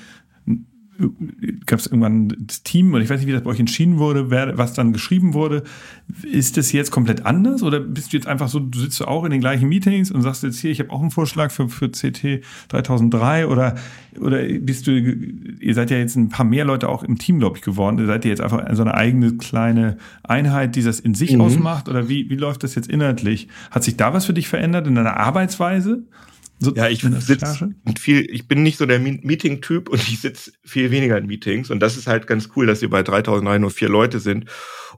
gab 1.66 1.78
es 1.78 1.86
irgendwann 1.86 2.34
das 2.40 2.64
Team, 2.64 2.92
und 2.92 3.00
ich 3.00 3.08
weiß 3.08 3.20
nicht, 3.20 3.28
wie 3.28 3.32
das 3.32 3.42
bei 3.42 3.50
euch 3.50 3.60
entschieden 3.60 3.98
wurde, 3.98 4.30
wer, 4.30 4.58
was 4.58 4.72
dann 4.72 4.92
geschrieben 4.92 5.32
wurde. 5.32 5.62
Ist 6.22 6.56
das 6.56 6.72
jetzt 6.72 6.90
komplett 6.90 7.24
anders 7.24 7.62
oder 7.62 7.78
bist 7.78 8.12
du 8.12 8.16
jetzt 8.16 8.26
einfach 8.26 8.48
so, 8.48 8.58
du 8.58 8.78
sitzt 8.78 9.00
auch 9.06 9.24
in 9.24 9.30
den 9.30 9.40
gleichen 9.40 9.68
Meetings 9.68 10.10
und 10.10 10.22
sagst 10.22 10.42
jetzt 10.42 10.58
hier, 10.58 10.70
ich 10.70 10.80
habe 10.80 10.90
auch 10.90 11.00
einen 11.00 11.12
Vorschlag 11.12 11.52
für, 11.52 11.68
für 11.68 11.88
CT 11.88 12.42
3003 12.68 13.46
oder, 13.46 13.76
oder 14.18 14.42
bist 14.42 14.88
du, 14.88 14.92
ihr 14.92 15.74
seid 15.74 15.90
ja 15.90 15.98
jetzt 15.98 16.16
ein 16.16 16.30
paar 16.30 16.46
mehr 16.46 16.64
Leute 16.64 16.88
auch 16.88 17.04
im 17.04 17.18
Team, 17.18 17.38
glaube 17.38 17.58
ich, 17.58 17.62
geworden. 17.62 17.98
Ihr 17.98 18.06
seid 18.06 18.24
ihr 18.24 18.30
jetzt 18.30 18.40
einfach 18.40 18.66
so 18.74 18.82
eine 18.82 18.94
eigene 18.94 19.36
kleine 19.36 19.98
Einheit, 20.24 20.74
die 20.74 20.82
das 20.82 20.98
in 20.98 21.14
sich 21.14 21.34
mhm. 21.34 21.42
ausmacht 21.42 21.88
oder 21.88 22.08
wie, 22.08 22.28
wie 22.28 22.36
läuft 22.36 22.64
das 22.64 22.74
jetzt 22.74 22.90
inhaltlich? 22.90 23.48
Hat 23.70 23.84
sich 23.84 23.96
da 23.96 24.12
was 24.12 24.26
für 24.26 24.34
dich 24.34 24.48
verändert 24.48 24.86
in 24.88 24.96
deiner 24.96 25.16
Arbeitsweise? 25.16 26.02
So 26.60 26.74
ja, 26.74 26.88
ich 26.88 27.02
sitze 27.02 27.74
viel, 27.98 28.28
ich 28.30 28.48
bin 28.48 28.62
nicht 28.62 28.78
so 28.78 28.86
der 28.86 28.98
Meeting-Typ 28.98 29.88
und 29.88 30.00
ich 30.08 30.20
sitze 30.20 30.52
viel 30.64 30.90
weniger 30.90 31.16
in 31.16 31.26
Meetings. 31.26 31.70
Und 31.70 31.80
das 31.80 31.96
ist 31.96 32.06
halt 32.06 32.26
ganz 32.26 32.50
cool, 32.56 32.66
dass 32.66 32.80
wir 32.80 32.90
bei 32.90 33.02
3003 33.02 33.58
nur 33.58 33.70
vier 33.70 33.88
Leute 33.88 34.18
sind 34.18 34.46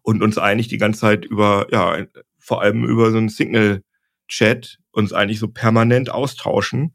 und 0.03 0.23
uns 0.23 0.39
eigentlich 0.39 0.69
die 0.69 0.79
ganze 0.79 1.01
Zeit 1.01 1.25
über, 1.25 1.67
ja, 1.71 2.07
vor 2.39 2.63
allem 2.63 2.85
über 2.85 3.11
so 3.11 3.19
einen 3.19 3.29
Signal-Chat 3.29 4.79
uns 4.93 5.13
eigentlich 5.13 5.39
so 5.39 5.49
permanent 5.49 6.11
austauschen 6.11 6.95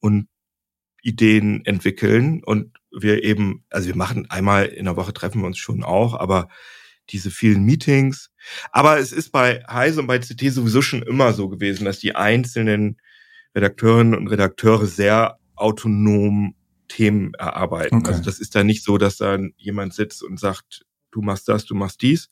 und 0.00 0.28
Ideen 1.02 1.64
entwickeln 1.64 2.42
und 2.44 2.78
wir 2.90 3.24
eben, 3.24 3.64
also 3.70 3.88
wir 3.88 3.96
machen 3.96 4.30
einmal 4.30 4.66
in 4.66 4.84
der 4.84 4.96
Woche 4.96 5.12
treffen 5.12 5.40
wir 5.40 5.46
uns 5.46 5.58
schon 5.58 5.82
auch, 5.82 6.14
aber 6.14 6.48
diese 7.10 7.30
vielen 7.30 7.64
Meetings. 7.64 8.30
Aber 8.72 8.98
es 8.98 9.12
ist 9.12 9.30
bei 9.30 9.62
Heise 9.68 10.00
und 10.00 10.06
bei 10.06 10.18
CT 10.18 10.40
sowieso 10.50 10.80
schon 10.80 11.02
immer 11.02 11.32
so 11.32 11.48
gewesen, 11.48 11.84
dass 11.84 11.98
die 11.98 12.14
einzelnen 12.14 12.98
Redakteurinnen 13.54 14.14
und 14.14 14.28
Redakteure 14.28 14.86
sehr 14.86 15.38
autonom 15.56 16.54
Themen 16.88 17.34
erarbeiten. 17.34 17.96
Okay. 17.96 18.08
Also 18.08 18.22
das 18.22 18.40
ist 18.40 18.54
da 18.54 18.64
nicht 18.64 18.84
so, 18.84 18.98
dass 18.98 19.16
dann 19.16 19.52
jemand 19.56 19.94
sitzt 19.94 20.22
und 20.22 20.38
sagt, 20.38 20.84
du 21.10 21.22
machst 21.22 21.48
das, 21.48 21.64
du 21.64 21.74
machst 21.74 22.02
dies. 22.02 22.28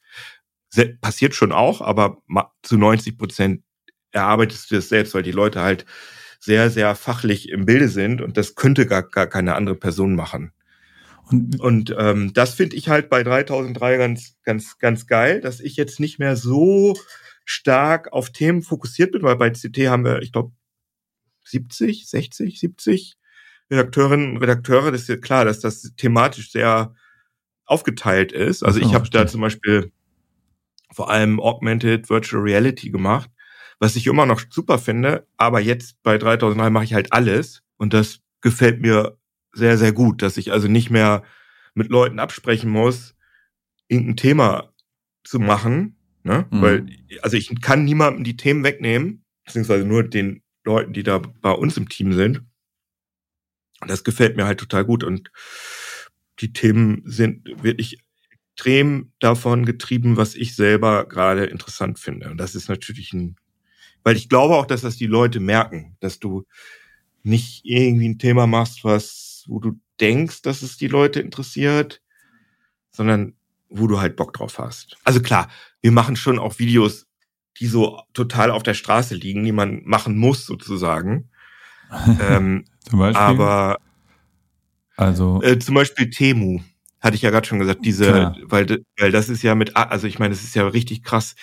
Passiert 1.01 1.35
schon 1.35 1.53
auch, 1.53 1.81
aber 1.81 2.23
zu 2.63 2.77
90 2.77 3.19
Prozent 3.19 3.63
erarbeitest 4.11 4.71
du 4.71 4.77
das 4.77 4.89
selbst, 4.89 5.15
weil 5.15 5.23
die 5.23 5.33
Leute 5.33 5.61
halt 5.61 5.85
sehr, 6.41 6.71
sehr 6.71 6.95
fachlich 6.95 7.51
im 7.51 7.67
Bilde 7.67 7.89
sind 7.89 8.21
und 8.21 8.37
das 8.37 8.55
könnte 8.55 8.87
gar, 8.87 9.03
gar 9.03 9.27
keine 9.27 9.55
andere 9.55 9.77
Person 9.77 10.15
machen. 10.15 10.53
Und, 11.31 11.61
und 11.61 11.95
ähm, 11.97 12.33
das 12.35 12.55
finde 12.55 12.77
ich 12.77 12.89
halt 12.89 13.09
bei 13.09 13.23
3003 13.23 13.97
ganz, 13.97 14.37
ganz, 14.43 14.79
ganz 14.79 15.07
geil, 15.07 15.41
dass 15.41 15.61
ich 15.61 15.77
jetzt 15.77 16.01
nicht 16.01 16.19
mehr 16.19 16.37
so 16.37 16.97
stark 17.45 18.13
auf 18.13 18.31
Themen 18.31 18.63
fokussiert 18.63 19.13
bin, 19.13 19.23
weil 19.23 19.37
bei 19.37 19.51
CT 19.51 19.89
haben 19.89 20.05
wir, 20.05 20.21
ich 20.23 20.33
glaube, 20.33 20.53
70, 21.45 22.09
60, 22.09 22.59
70 22.61 23.17
Redakteurinnen 23.71 24.33
und 24.33 24.37
Redakteure. 24.39 24.93
Das 24.93 25.03
ist 25.03 25.09
ja 25.09 25.17
klar, 25.17 25.45
dass 25.45 25.61
das 25.61 25.93
thematisch 25.97 26.51
sehr 26.51 26.95
aufgeteilt 27.65 28.33
ist. 28.33 28.63
Also 28.63 28.81
ich 28.81 28.95
habe 28.95 29.09
da 29.09 29.27
zum 29.27 29.41
Beispiel 29.41 29.93
vor 30.93 31.11
allem 31.11 31.41
Augmented 31.41 32.11
Virtual 32.11 32.43
Reality 32.43 32.91
gemacht, 32.91 33.31
was 33.79 33.97
ich 33.97 34.07
immer 34.07 34.27
noch 34.27 34.43
super 34.51 34.79
finde. 34.79 35.27
Aber 35.37 35.61
jetzt 35.61 36.03
bei 36.03 36.19
3003 36.19 36.71
mache 36.71 36.85
ich 36.85 36.95
halt 36.95 37.13
alles 37.13 37.63
und 37.79 37.95
das 37.95 38.21
gefällt 38.43 38.81
mir 38.81 39.17
sehr, 39.53 39.79
sehr 39.79 39.93
gut, 39.93 40.23
dass 40.23 40.37
ich 40.37 40.53
also 40.53 40.69
nicht 40.69 40.91
mehr 40.91 41.23
mit 41.75 41.89
Leuten 41.89 42.19
absprechen 42.19 42.71
muss, 42.71 43.15
irgendein 43.89 44.17
Thema 44.17 44.73
zu 45.25 45.39
machen. 45.39 45.97
Ne? 46.25 46.47
Mhm. 46.51 46.63
Weil, 46.63 46.87
also 47.23 47.37
ich 47.37 47.61
kann 47.61 47.85
niemandem 47.85 48.25
die 48.25 48.37
Themen 48.37 48.65
wegnehmen, 48.65 49.25
beziehungsweise 49.45 49.85
nur 49.85 50.05
den 50.05 50.43
Leuten, 50.65 50.93
die 50.93 51.03
da 51.03 51.19
bei 51.19 51.53
uns 51.53 51.77
im 51.77 51.89
Team 51.89 52.13
sind. 52.13 52.43
Das 53.87 54.05
gefällt 54.05 54.37
mir 54.37 54.47
halt 54.47 54.61
total 54.61 54.85
gut. 54.85 55.05
Und 55.05 55.31
die 56.41 56.53
Themen 56.53 57.03
sind 57.05 57.49
wirklich 57.63 57.99
extrem 58.55 59.13
davon 59.19 59.65
getrieben, 59.65 60.17
was 60.17 60.35
ich 60.35 60.55
selber 60.55 61.07
gerade 61.09 61.45
interessant 61.45 61.99
finde. 61.99 62.31
Und 62.31 62.39
das 62.39 62.55
ist 62.55 62.69
natürlich 62.69 63.13
ein, 63.13 63.37
weil 64.05 64.17
ich 64.17 64.29
glaube 64.29 64.57
auch, 64.57 64.67
dass 64.67 64.83
das 64.83 64.97
die 64.97 65.07
Leute 65.07 65.41
merken, 65.41 65.97
dass 66.01 66.19
du 66.19 66.45
nicht 67.23 67.65
irgendwie 67.65 68.09
ein 68.09 68.19
Thema 68.19 68.47
machst, 68.47 68.85
was, 68.85 69.45
wo 69.47 69.59
du 69.59 69.81
denkst, 70.01 70.43
dass 70.43 70.63
es 70.63 70.77
die 70.77 70.89
Leute 70.89 71.21
interessiert, 71.21 72.03
sondern 72.91 73.35
wo 73.69 73.87
du 73.87 74.01
halt 74.01 74.17
Bock 74.17 74.33
drauf 74.35 74.59
hast. 74.59 74.99
Also 75.05 75.21
klar, 75.21 75.49
wir 75.81 75.93
machen 75.93 76.17
schon 76.17 76.39
auch 76.39 76.59
Videos, 76.59 77.07
die 77.61 77.67
so 77.67 78.01
total 78.13 78.51
auf 78.51 78.63
der 78.63 78.75
Straße 78.75 79.15
liegen, 79.15 79.45
die 79.45 79.53
man 79.53 79.83
machen 79.85 80.17
muss 80.17 80.47
sozusagen. 80.47 81.31
ähm, 82.21 82.65
zum 82.89 82.99
Beispiel? 82.99 83.21
Aber 83.21 83.79
also 84.97 85.43
äh, 85.43 85.59
zum 85.59 85.75
Beispiel 85.75 86.11
Temu 86.11 86.61
hatte 87.01 87.17
ich 87.17 87.23
ja 87.23 87.31
gerade 87.31 87.47
schon 87.47 87.59
gesagt, 87.59 87.85
diese, 87.85 88.35
weil, 88.45 88.85
weil 88.99 89.11
das 89.11 89.29
ist 89.29 89.43
ja 89.43 89.55
mit, 89.55 89.77
also 89.77 90.07
ich 90.07 90.19
meine, 90.19 90.33
das 90.33 90.45
ist 90.45 90.55
ja 90.55 90.67
richtig 90.67 91.03
krass. 91.03 91.35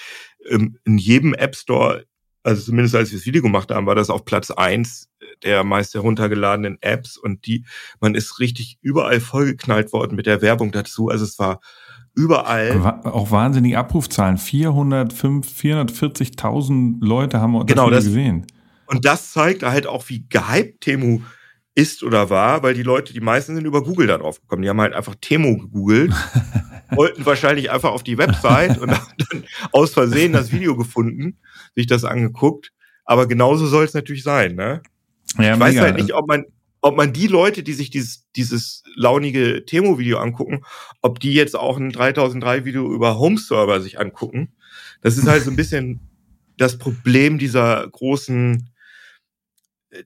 Ähm, 0.50 0.80
in 0.86 0.98
jedem 0.98 1.34
App 1.34 1.56
Store, 1.56 2.06
also 2.44 2.62
zumindest 2.62 2.96
als 2.96 3.12
wir 3.12 3.18
das 3.18 3.26
Video 3.26 3.42
gemacht 3.42 3.70
haben, 3.70 3.86
war 3.86 3.96
das 3.96 4.10
auf 4.10 4.24
Platz 4.24 4.52
eins 4.52 5.10
der 5.44 5.64
meist 5.64 5.94
heruntergeladenen 5.94 6.78
Apps 6.82 7.18
und 7.18 7.46
die, 7.46 7.66
man 8.00 8.16
ist 8.16 8.40
richtig 8.40 8.78
überall 8.82 9.20
vollgeknallt 9.20 9.94
worden 9.94 10.16
mit 10.16 10.26
der 10.26 10.42
Werbung 10.42 10.72
dazu. 10.72 11.10
Also 11.10 11.24
es 11.24 11.40
war 11.40 11.62
überall. 12.16 13.00
Auch 13.04 13.30
wahnsinnige 13.32 13.78
Abrufzahlen. 13.78 14.38
440.000 14.38 16.98
Leute 17.02 17.40
haben 17.40 17.66
genau, 17.66 17.90
das 17.90 18.04
gesehen. 18.06 18.46
Und 18.86 19.06
das 19.06 19.32
zeigt 19.32 19.64
halt 19.64 19.88
auch, 19.88 20.10
wie 20.10 20.26
gehypt 20.30 20.82
Temu 20.82 21.22
ist 21.76 22.04
oder 22.04 22.30
war, 22.30 22.62
weil 22.64 22.74
die 22.74 22.84
Leute, 22.84 23.14
die 23.14 23.22
meisten 23.22 23.56
sind 23.56 23.66
über 23.66 23.82
Google 23.84 24.08
da 24.08 24.18
drauf 24.18 24.42
gekommen. 24.42 24.64
Die 24.64 24.70
haben 24.70 24.82
halt 24.82 24.94
einfach 24.94 25.16
Temu 25.22 25.58
gegoogelt, 25.58 26.14
wollten 26.92 27.26
wahrscheinlich 27.26 27.72
einfach 27.72 27.92
auf 27.92 28.04
die 28.04 28.18
Website 28.18 28.78
und 28.80 28.92
haben 28.92 29.14
dann 29.30 29.46
aus 29.72 29.94
Versehen 29.94 30.34
das 30.34 30.52
Video 30.52 30.76
gefunden, 30.76 31.38
sich 31.76 31.88
das 31.88 32.04
angeguckt. 32.04 32.74
Aber 33.06 33.28
genauso 33.28 33.66
soll 33.66 33.86
es 33.86 33.94
natürlich 33.94 34.24
sein, 34.24 34.56
ne? 34.56 34.82
Ja, 35.38 35.54
ich 35.54 35.60
weiß 35.60 35.80
halt 35.80 35.96
nicht, 35.96 36.14
ob 36.14 36.28
man, 36.28 36.44
ob 36.82 36.96
man 36.96 37.14
die 37.14 37.28
Leute, 37.28 37.64
die 37.64 37.74
sich 37.74 37.90
dieses, 37.90 38.28
dieses 38.36 38.84
launige 38.96 39.66
Temo-Video 39.66 40.18
angucken, 40.18 40.64
ob 41.02 41.20
die 41.20 41.34
jetzt 41.34 41.56
auch 41.56 41.78
ein 41.78 41.92
3003-Video 41.92 42.92
über 42.92 43.20
Home-Server 43.20 43.82
sich 43.82 44.00
angucken. 44.00 44.54
Das 45.02 45.18
ist 45.18 45.28
halt 45.28 45.44
so 45.44 45.52
ein 45.52 45.56
bisschen 45.58 46.00
das 46.58 46.78
Problem 46.78 47.38
dieser 47.38 47.88
großen, 47.88 48.70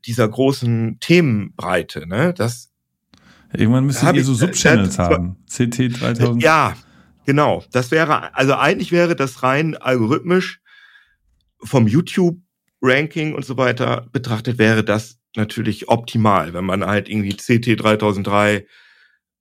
dieser 0.06 0.28
großen 0.28 1.00
Themenbreite, 1.00 2.08
ne? 2.08 2.34
Das 2.34 2.74
Irgendwann 3.56 3.86
müsst 3.86 4.02
ihr 4.02 4.24
so 4.24 4.34
Subchannels 4.34 4.98
haben. 4.98 5.38
CT 5.48 6.02
3000. 6.02 6.42
Ja, 6.42 6.76
genau. 7.26 7.64
Das 7.72 7.92
wäre, 7.92 8.36
also 8.36 8.56
eigentlich 8.56 8.92
wäre 8.92 9.16
das 9.16 9.44
rein 9.44 9.78
algorithmisch 9.78 10.60
vom 11.62 11.88
YouTube 11.88 12.40
Ranking 12.82 13.34
und 13.34 13.46
so 13.46 13.56
weiter 13.56 14.08
betrachtet, 14.12 14.58
wäre 14.58 14.84
das 14.84 15.20
natürlich 15.36 15.90
optimal, 15.90 16.54
wenn 16.54 16.66
man 16.66 16.86
halt 16.86 17.10
irgendwie 17.10 17.36
CT 17.36 17.82
3003, 17.82 18.66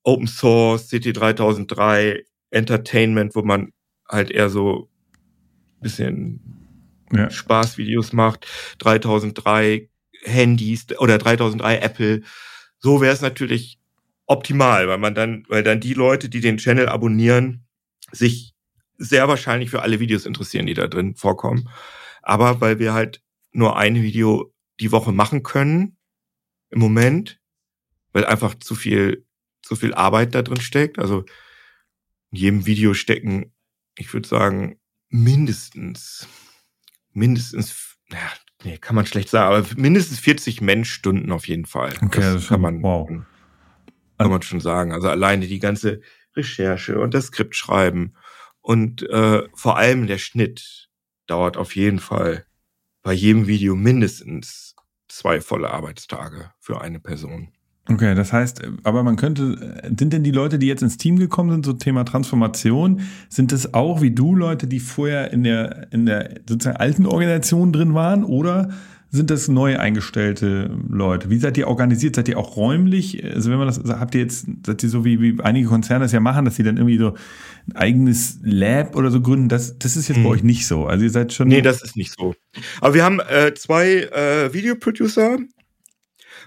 Open 0.05 0.27
Source, 0.27 0.89
CT 0.89 1.17
3003, 1.17 2.25
Entertainment, 2.51 3.35
wo 3.35 3.43
man 3.43 3.73
halt 4.09 4.31
eher 4.31 4.49
so 4.51 4.89
bisschen 5.81 6.41
ja. 7.13 7.31
Spaßvideos 7.31 8.13
macht, 8.13 8.47
3003 8.79 9.89
Handys 10.25 10.87
oder 10.99 11.19
3003 11.19 11.79
Apple. 11.79 12.23
So 12.79 13.01
wäre 13.01 13.13
es 13.13 13.21
natürlich 13.21 13.79
optimal, 14.27 14.89
weil 14.89 14.99
man 14.99 15.15
dann, 15.15 15.45
weil 15.49 15.63
dann 15.63 15.81
die 15.81 15.95
Leute, 15.95 16.29
die 16.29 16.41
den 16.41 16.59
Channel 16.59 16.89
abonnieren, 16.89 17.65
sich 18.13 18.55
sehr 18.99 19.29
wahrscheinlich 19.29 19.71
für 19.71 19.83
alle 19.83 20.01
Videos 20.01 20.27
interessieren, 20.27 20.67
die 20.67 20.75
da 20.75 20.87
drin 20.87 21.17
vorkommen. 21.17 21.69
Aber 22.23 22.61
weil 22.61 22.79
wir 22.79 22.95
halt 22.95 23.21
nur 23.53 23.77
ein 23.77 23.97
Video 23.97 24.53
die 24.83 24.93
Woche 24.93 25.13
machen 25.13 25.43
können 25.43 25.97
im 26.71 26.81
Moment, 26.81 27.41
weil 28.13 28.25
einfach 28.27 28.55
zu 28.57 28.75
viel, 28.75 29.27
zu 29.63 29.77
viel 29.77 29.95
Arbeit 29.95 30.35
da 30.35 30.43
drin 30.43 30.61
steckt. 30.61 30.99
Also 30.99 31.25
in 32.31 32.39
jedem 32.39 32.67
Video 32.67 32.93
stecken, 32.93 33.53
ich 33.97 34.13
würde 34.13 34.29
sagen, 34.29 34.81
mindestens, 35.09 36.27
mindestens, 37.13 37.97
naja, 38.09 38.33
nee, 38.65 38.79
kann 38.79 38.97
man 38.97 39.07
schlecht 39.07 39.29
sagen, 39.29 39.55
aber 39.55 39.67
mindestens 39.81 40.19
40 40.19 40.61
Menschstunden 40.61 41.31
auf 41.31 41.47
jeden 41.47 41.67
Fall. 41.67 41.95
Okay, 42.03 42.21
das, 42.21 42.35
das 42.35 42.49
kann 42.49 42.61
man, 42.61 42.83
wow. 42.83 43.09
kann 44.19 44.31
man 44.31 44.43
schon 44.43 44.61
sagen. 44.61 44.93
Also 44.93 45.09
alleine 45.09 45.47
die 45.47 45.61
ganze 45.61 46.01
Recherche 46.35 46.99
und 46.99 47.15
das 47.15 47.27
Skript 47.27 47.55
schreiben 47.55 48.15
und 48.61 49.03
äh, 49.09 49.43
vor 49.55 49.77
allem 49.77 50.07
der 50.07 50.19
Schnitt 50.19 50.91
dauert 51.27 51.57
auf 51.57 51.77
jeden 51.77 51.99
Fall 51.99 52.47
bei 53.03 53.13
jedem 53.13 53.47
Video 53.47 53.75
mindestens 53.77 54.75
zwei 55.09 55.41
volle 55.41 55.71
Arbeitstage 55.71 56.53
für 56.59 56.81
eine 56.81 57.01
Person. 57.01 57.49
Okay, 57.89 58.15
das 58.15 58.33
heißt, 58.33 58.63
aber 58.85 59.03
man 59.03 59.17
könnte, 59.17 59.83
sind 59.97 60.13
denn 60.13 60.23
die 60.23 60.31
Leute, 60.31 60.59
die 60.59 60.69
jetzt 60.69 60.83
ins 60.83 60.99
Team 60.99 61.19
gekommen 61.19 61.51
sind, 61.51 61.67
so 61.67 61.73
Thema 61.73 62.05
Transformation, 62.05 63.01
sind 63.29 63.51
es 63.53 63.75
auch 63.75 64.01
wie 64.01 64.13
du 64.13 64.37
Leute, 64.37 64.69
die 64.69 64.79
vorher 64.79 65.33
in 65.33 65.43
der, 65.43 65.93
in 65.93 66.07
der 66.07 66.41
sozusagen 66.49 66.77
alten 66.77 67.07
Organisation 67.07 67.73
drin 67.73 67.93
waren 67.95 68.23
oder 68.23 68.71
sind 69.15 69.29
das 69.29 69.47
neu 69.47 69.79
eingestellte 69.79 70.75
Leute? 70.89 71.29
Wie 71.29 71.37
seid 71.37 71.59
ihr 71.59 71.69
organisiert? 71.69 72.17
Seid 72.17 72.29
ihr 72.29 72.39
auch 72.39 72.57
räumlich? 72.57 73.23
Also 73.23 73.51
wenn 73.51 73.59
man 73.59 73.67
das, 73.67 73.79
habt 73.85 74.15
ihr 74.15 74.23
jetzt, 74.23 74.47
seid 74.65 74.83
ihr 74.83 74.89
so 74.89 75.05
wie, 75.05 75.21
wie 75.21 75.39
einige 75.43 75.69
Konzerne 75.69 76.07
das 76.07 76.13
ja 76.13 76.21
machen, 76.21 76.47
dass 76.47 76.57
sie 76.57 76.63
dann 76.63 76.79
irgendwie 76.79 76.97
so 76.97 77.15
ein 77.69 77.77
eigenes 77.77 78.39
Lab 78.43 78.97
oder 78.97 79.11
so 79.11 79.21
gründen? 79.21 79.51
Das, 79.51 79.79
das 79.79 79.97
ist 79.97 80.09
jetzt 80.09 80.17
hm. 80.17 80.25
bei 80.25 80.31
euch 80.31 80.43
nicht 80.43 80.67
so. 80.67 80.87
Also 80.87 81.05
ihr 81.05 81.11
seid 81.11 81.35
schon. 81.35 81.49
Nee, 81.49 81.61
das 81.61 81.83
ist 81.83 81.95
nicht 81.95 82.15
so. 82.19 82.35
Aber 82.81 82.95
wir 82.95 83.05
haben 83.05 83.21
äh, 83.21 83.53
zwei 83.53 84.05
äh, 84.05 84.55
Videoproducer, 84.55 85.37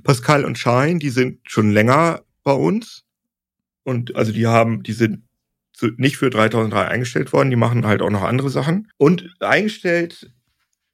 Pascal 0.03 0.43
und 0.43 0.57
Shine, 0.57 0.97
die 0.97 1.11
sind 1.11 1.41
schon 1.43 1.69
länger 1.69 2.23
bei 2.43 2.53
uns. 2.53 3.03
Und 3.83 4.15
also 4.15 4.31
die 4.31 4.47
haben, 4.47 4.81
die 4.81 4.93
sind 4.93 5.21
nicht 5.97 6.17
für 6.17 6.31
3003 6.31 6.87
eingestellt 6.87 7.31
worden, 7.31 7.51
die 7.51 7.57
machen 7.57 7.85
halt 7.85 8.01
auch 8.01 8.09
noch 8.09 8.23
andere 8.23 8.49
Sachen. 8.49 8.87
Und 8.97 9.35
eingestellt 9.39 10.31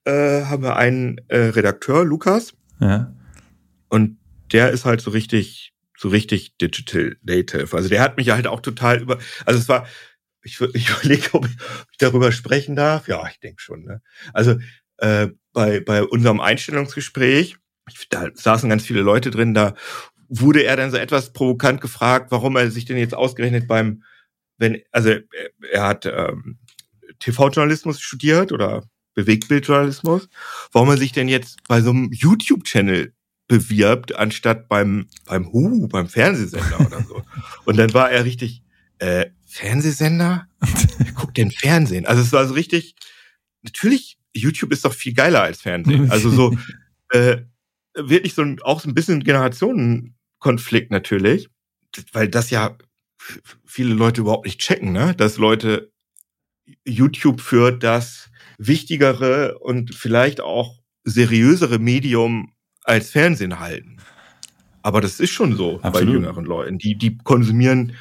äh, 0.05 0.43
haben 0.43 0.63
wir 0.63 0.75
einen 0.75 1.19
äh, 1.27 1.37
Redakteur, 1.37 2.05
Lukas. 2.05 2.53
Ja. 2.79 3.13
Und 3.89 4.17
der 4.51 4.71
ist 4.71 4.85
halt 4.85 5.01
so 5.01 5.11
richtig, 5.11 5.73
so 5.97 6.09
richtig 6.09 6.57
digital 6.57 7.17
native. 7.23 7.75
Also 7.75 7.89
der 7.89 8.01
hat 8.01 8.17
mich 8.17 8.29
halt 8.31 8.47
auch 8.47 8.61
total 8.61 9.01
über, 9.01 9.17
also 9.45 9.59
es 9.59 9.69
war, 9.69 9.85
ich, 10.43 10.59
ich 10.73 10.89
überlege, 10.89 11.33
ob 11.33 11.45
ich, 11.45 11.55
ich 11.91 11.97
darüber 11.97 12.31
sprechen 12.31 12.75
darf. 12.75 13.07
Ja, 13.07 13.27
ich 13.29 13.39
denke 13.39 13.61
schon. 13.61 13.83
Ne? 13.83 14.01
Also 14.33 14.57
äh, 14.97 15.29
bei, 15.53 15.79
bei 15.79 16.03
unserem 16.03 16.39
Einstellungsgespräch, 16.39 17.57
da 18.09 18.29
saßen 18.33 18.69
ganz 18.69 18.85
viele 18.85 19.01
Leute 19.01 19.31
drin, 19.31 19.53
da 19.53 19.75
wurde 20.29 20.63
er 20.63 20.77
dann 20.77 20.91
so 20.91 20.97
etwas 20.97 21.33
provokant 21.33 21.81
gefragt, 21.81 22.31
warum 22.31 22.55
er 22.55 22.71
sich 22.71 22.85
denn 22.85 22.97
jetzt 22.97 23.13
ausgerechnet 23.13 23.67
beim, 23.67 24.03
wenn, 24.57 24.81
also 24.91 25.09
er, 25.09 25.23
er 25.71 25.83
hat 25.83 26.05
ähm, 26.05 26.59
TV-Journalismus 27.19 27.99
studiert 27.99 28.51
oder 28.51 28.87
Bewegtbildjournalismus, 29.13 30.29
warum 30.71 30.89
er 30.89 30.97
sich 30.97 31.11
denn 31.11 31.27
jetzt 31.27 31.59
bei 31.67 31.81
so 31.81 31.89
einem 31.89 32.11
YouTube-Channel 32.11 33.13
bewirbt, 33.47 34.15
anstatt 34.15 34.69
beim, 34.69 35.07
beim 35.25 35.51
Hu, 35.51 35.87
beim 35.87 36.07
Fernsehsender 36.07 36.79
oder 36.79 37.03
so. 37.03 37.21
Und 37.65 37.77
dann 37.77 37.93
war 37.93 38.09
er 38.09 38.23
richtig, 38.23 38.63
äh, 38.99 39.25
Fernsehsender? 39.45 40.47
Wer 40.97 41.11
guckt 41.11 41.37
denn 41.37 41.51
Fernsehen? 41.51 42.05
Also 42.05 42.21
es 42.21 42.31
war 42.31 42.47
so 42.47 42.53
richtig, 42.53 42.95
natürlich, 43.63 44.17
YouTube 44.33 44.71
ist 44.71 44.85
doch 44.85 44.93
viel 44.93 45.13
geiler 45.13 45.41
als 45.41 45.61
Fernsehen. 45.61 46.09
Also 46.09 46.29
so, 46.29 46.55
äh, 47.09 47.41
wirklich 47.93 48.33
so 48.33 48.43
ein, 48.43 48.61
auch 48.61 48.79
so 48.79 48.89
ein 48.89 48.93
bisschen 48.93 49.23
Generationenkonflikt 49.23 50.91
natürlich, 50.91 51.49
weil 52.13 52.29
das 52.29 52.49
ja 52.49 52.77
viele 53.65 53.93
Leute 53.93 54.21
überhaupt 54.21 54.45
nicht 54.45 54.61
checken, 54.61 54.93
ne? 54.93 55.13
dass 55.15 55.37
Leute 55.37 55.91
YouTube 56.85 57.41
für 57.41 57.71
das 57.71 58.30
wichtigere 58.67 59.57
und 59.59 59.95
vielleicht 59.95 60.41
auch 60.41 60.79
seriösere 61.03 61.79
Medium 61.79 62.53
als 62.83 63.09
Fernsehen 63.09 63.59
halten. 63.59 63.97
Aber 64.83 65.01
das 65.01 65.19
ist 65.19 65.31
schon 65.31 65.55
so 65.55 65.79
Absolut. 65.81 65.93
bei 65.93 66.01
jüngeren 66.01 66.45
Leuten. 66.45 66.77
Die, 66.77 66.97
die 66.97 67.17
konsumieren, 67.17 67.95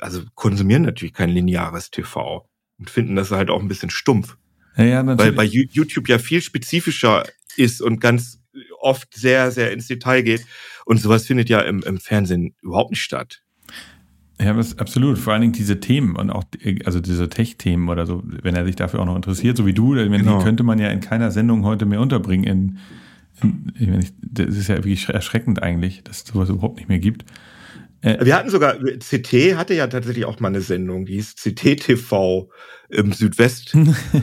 also 0.00 0.22
konsumieren 0.34 0.82
natürlich 0.82 1.14
kein 1.14 1.30
lineares 1.30 1.90
TV 1.90 2.48
und 2.78 2.90
finden 2.90 3.16
das 3.16 3.30
halt 3.30 3.50
auch 3.50 3.60
ein 3.60 3.68
bisschen 3.68 3.90
stumpf. 3.90 4.36
Ja, 4.76 4.84
ja, 4.84 5.02
natürlich. 5.02 5.36
Weil 5.36 5.36
bei 5.36 5.44
YouTube 5.44 6.08
ja 6.08 6.18
viel 6.18 6.42
spezifischer 6.42 7.24
ist 7.56 7.80
und 7.80 8.00
ganz 8.00 8.40
oft 8.80 9.14
sehr, 9.14 9.50
sehr 9.50 9.72
ins 9.72 9.86
Detail 9.88 10.22
geht. 10.22 10.46
Und 10.84 10.98
sowas 10.98 11.26
findet 11.26 11.48
ja 11.48 11.60
im, 11.60 11.82
im 11.82 11.98
Fernsehen 11.98 12.54
überhaupt 12.60 12.90
nicht 12.90 13.02
statt. 13.02 13.42
Ja, 14.40 14.54
absolut. 14.54 15.18
Vor 15.18 15.32
allen 15.32 15.42
Dingen 15.42 15.52
diese 15.54 15.80
Themen 15.80 16.14
und 16.16 16.30
auch, 16.30 16.44
also 16.84 17.00
diese 17.00 17.28
Tech-Themen 17.28 17.88
oder 17.88 18.06
so, 18.06 18.22
wenn 18.42 18.54
er 18.54 18.66
sich 18.66 18.76
dafür 18.76 19.00
auch 19.00 19.06
noch 19.06 19.16
interessiert, 19.16 19.56
so 19.56 19.64
wie 19.64 19.72
du, 19.72 19.92
genau. 19.92 20.38
die 20.38 20.44
könnte 20.44 20.62
man 20.62 20.78
ja 20.78 20.88
in 20.88 21.00
keiner 21.00 21.30
Sendung 21.30 21.64
heute 21.64 21.86
mehr 21.86 22.00
unterbringen. 22.00 22.78
In, 23.42 23.72
in, 23.78 23.98
ich, 24.00 24.12
das 24.20 24.56
ist 24.56 24.68
ja 24.68 24.76
wirklich 24.76 25.08
erschreckend 25.08 25.62
eigentlich, 25.62 26.04
dass 26.04 26.18
es 26.18 26.28
sowas 26.28 26.50
überhaupt 26.50 26.76
nicht 26.76 26.88
mehr 26.88 26.98
gibt. 26.98 27.24
Äh, 28.02 28.24
Wir 28.24 28.36
hatten 28.36 28.50
sogar, 28.50 28.76
CT 28.76 29.56
hatte 29.56 29.74
ja 29.74 29.86
tatsächlich 29.86 30.26
auch 30.26 30.38
mal 30.38 30.48
eine 30.48 30.60
Sendung, 30.60 31.06
die 31.06 31.14
hieß 31.14 31.36
CT 31.36 31.80
TV 31.80 32.50
im 32.90 33.12
Südwest. 33.12 33.74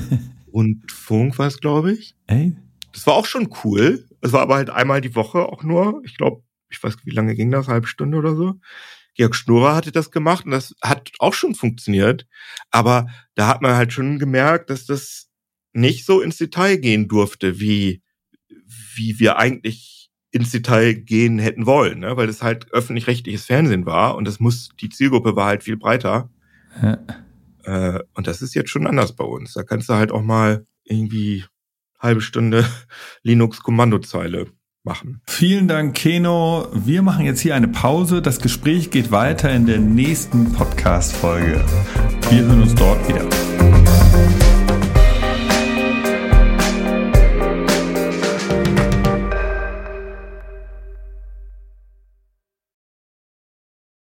und 0.51 0.91
Funk 0.91 1.39
war 1.39 1.47
es, 1.47 1.59
glaube 1.59 1.91
ich. 1.93 2.15
Ey? 2.27 2.55
Das 2.93 3.07
war 3.07 3.15
auch 3.15 3.25
schon 3.25 3.49
cool. 3.63 4.05
Es 4.21 4.31
war 4.31 4.41
aber 4.41 4.55
halt 4.55 4.69
einmal 4.69 5.01
die 5.01 5.15
Woche 5.15 5.39
auch 5.39 5.63
nur. 5.63 6.01
Ich 6.05 6.17
glaube, 6.17 6.43
ich 6.69 6.81
weiß, 6.81 6.97
wie 7.03 7.11
lange 7.11 7.35
ging 7.35 7.49
das? 7.51 7.67
Halbe 7.67 7.87
Stunde 7.87 8.17
oder 8.17 8.35
so. 8.35 8.55
Georg 9.15 9.35
Schnurrer 9.35 9.75
hatte 9.75 9.91
das 9.91 10.11
gemacht 10.11 10.45
und 10.45 10.51
das 10.51 10.75
hat 10.81 11.11
auch 11.19 11.33
schon 11.33 11.55
funktioniert. 11.55 12.25
Aber 12.71 13.07
da 13.35 13.47
hat 13.47 13.61
man 13.61 13.75
halt 13.75 13.93
schon 13.93 14.19
gemerkt, 14.19 14.69
dass 14.69 14.85
das 14.85 15.29
nicht 15.73 16.05
so 16.05 16.21
ins 16.21 16.37
Detail 16.37 16.77
gehen 16.77 17.07
durfte, 17.07 17.59
wie, 17.59 18.01
wie 18.95 19.19
wir 19.19 19.37
eigentlich 19.37 20.11
ins 20.31 20.51
Detail 20.51 20.93
gehen 20.93 21.37
hätten 21.37 21.65
wollen, 21.65 21.99
ne? 21.99 22.17
weil 22.17 22.27
das 22.27 22.41
halt 22.41 22.71
öffentlich-rechtliches 22.71 23.45
Fernsehen 23.45 23.85
war 23.85 24.15
und 24.15 24.27
das 24.27 24.39
muss, 24.39 24.69
die 24.81 24.89
Zielgruppe 24.89 25.35
war 25.35 25.45
halt 25.45 25.63
viel 25.63 25.77
breiter. 25.77 26.31
Ja. 26.81 26.97
Äh, 27.63 27.99
und 28.13 28.25
das 28.25 28.41
ist 28.41 28.55
jetzt 28.55 28.71
schon 28.71 28.87
anders 28.87 29.15
bei 29.15 29.23
uns. 29.23 29.53
Da 29.53 29.63
kannst 29.63 29.89
du 29.89 29.93
halt 29.93 30.11
auch 30.11 30.23
mal 30.23 30.65
irgendwie 30.83 31.45
halbe 31.99 32.21
Stunde 32.21 32.67
Linux-Kommandozeile 33.23 34.47
machen. 34.83 35.21
Vielen 35.25 35.67
Dank, 35.67 35.95
Keno. 35.95 36.67
Wir 36.73 37.01
machen 37.01 37.25
jetzt 37.25 37.39
hier 37.39 37.55
eine 37.55 37.67
Pause. 37.67 38.21
Das 38.21 38.39
Gespräch 38.39 38.91
geht 38.91 39.11
weiter 39.11 39.49
in 39.49 39.65
der 39.65 39.79
nächsten 39.79 40.51
Podcast-Folge. 40.51 41.63
Wir 42.29 42.43
sehen 42.45 42.61
uns 42.61 42.75
dort 42.75 43.07
wieder. 43.07 43.72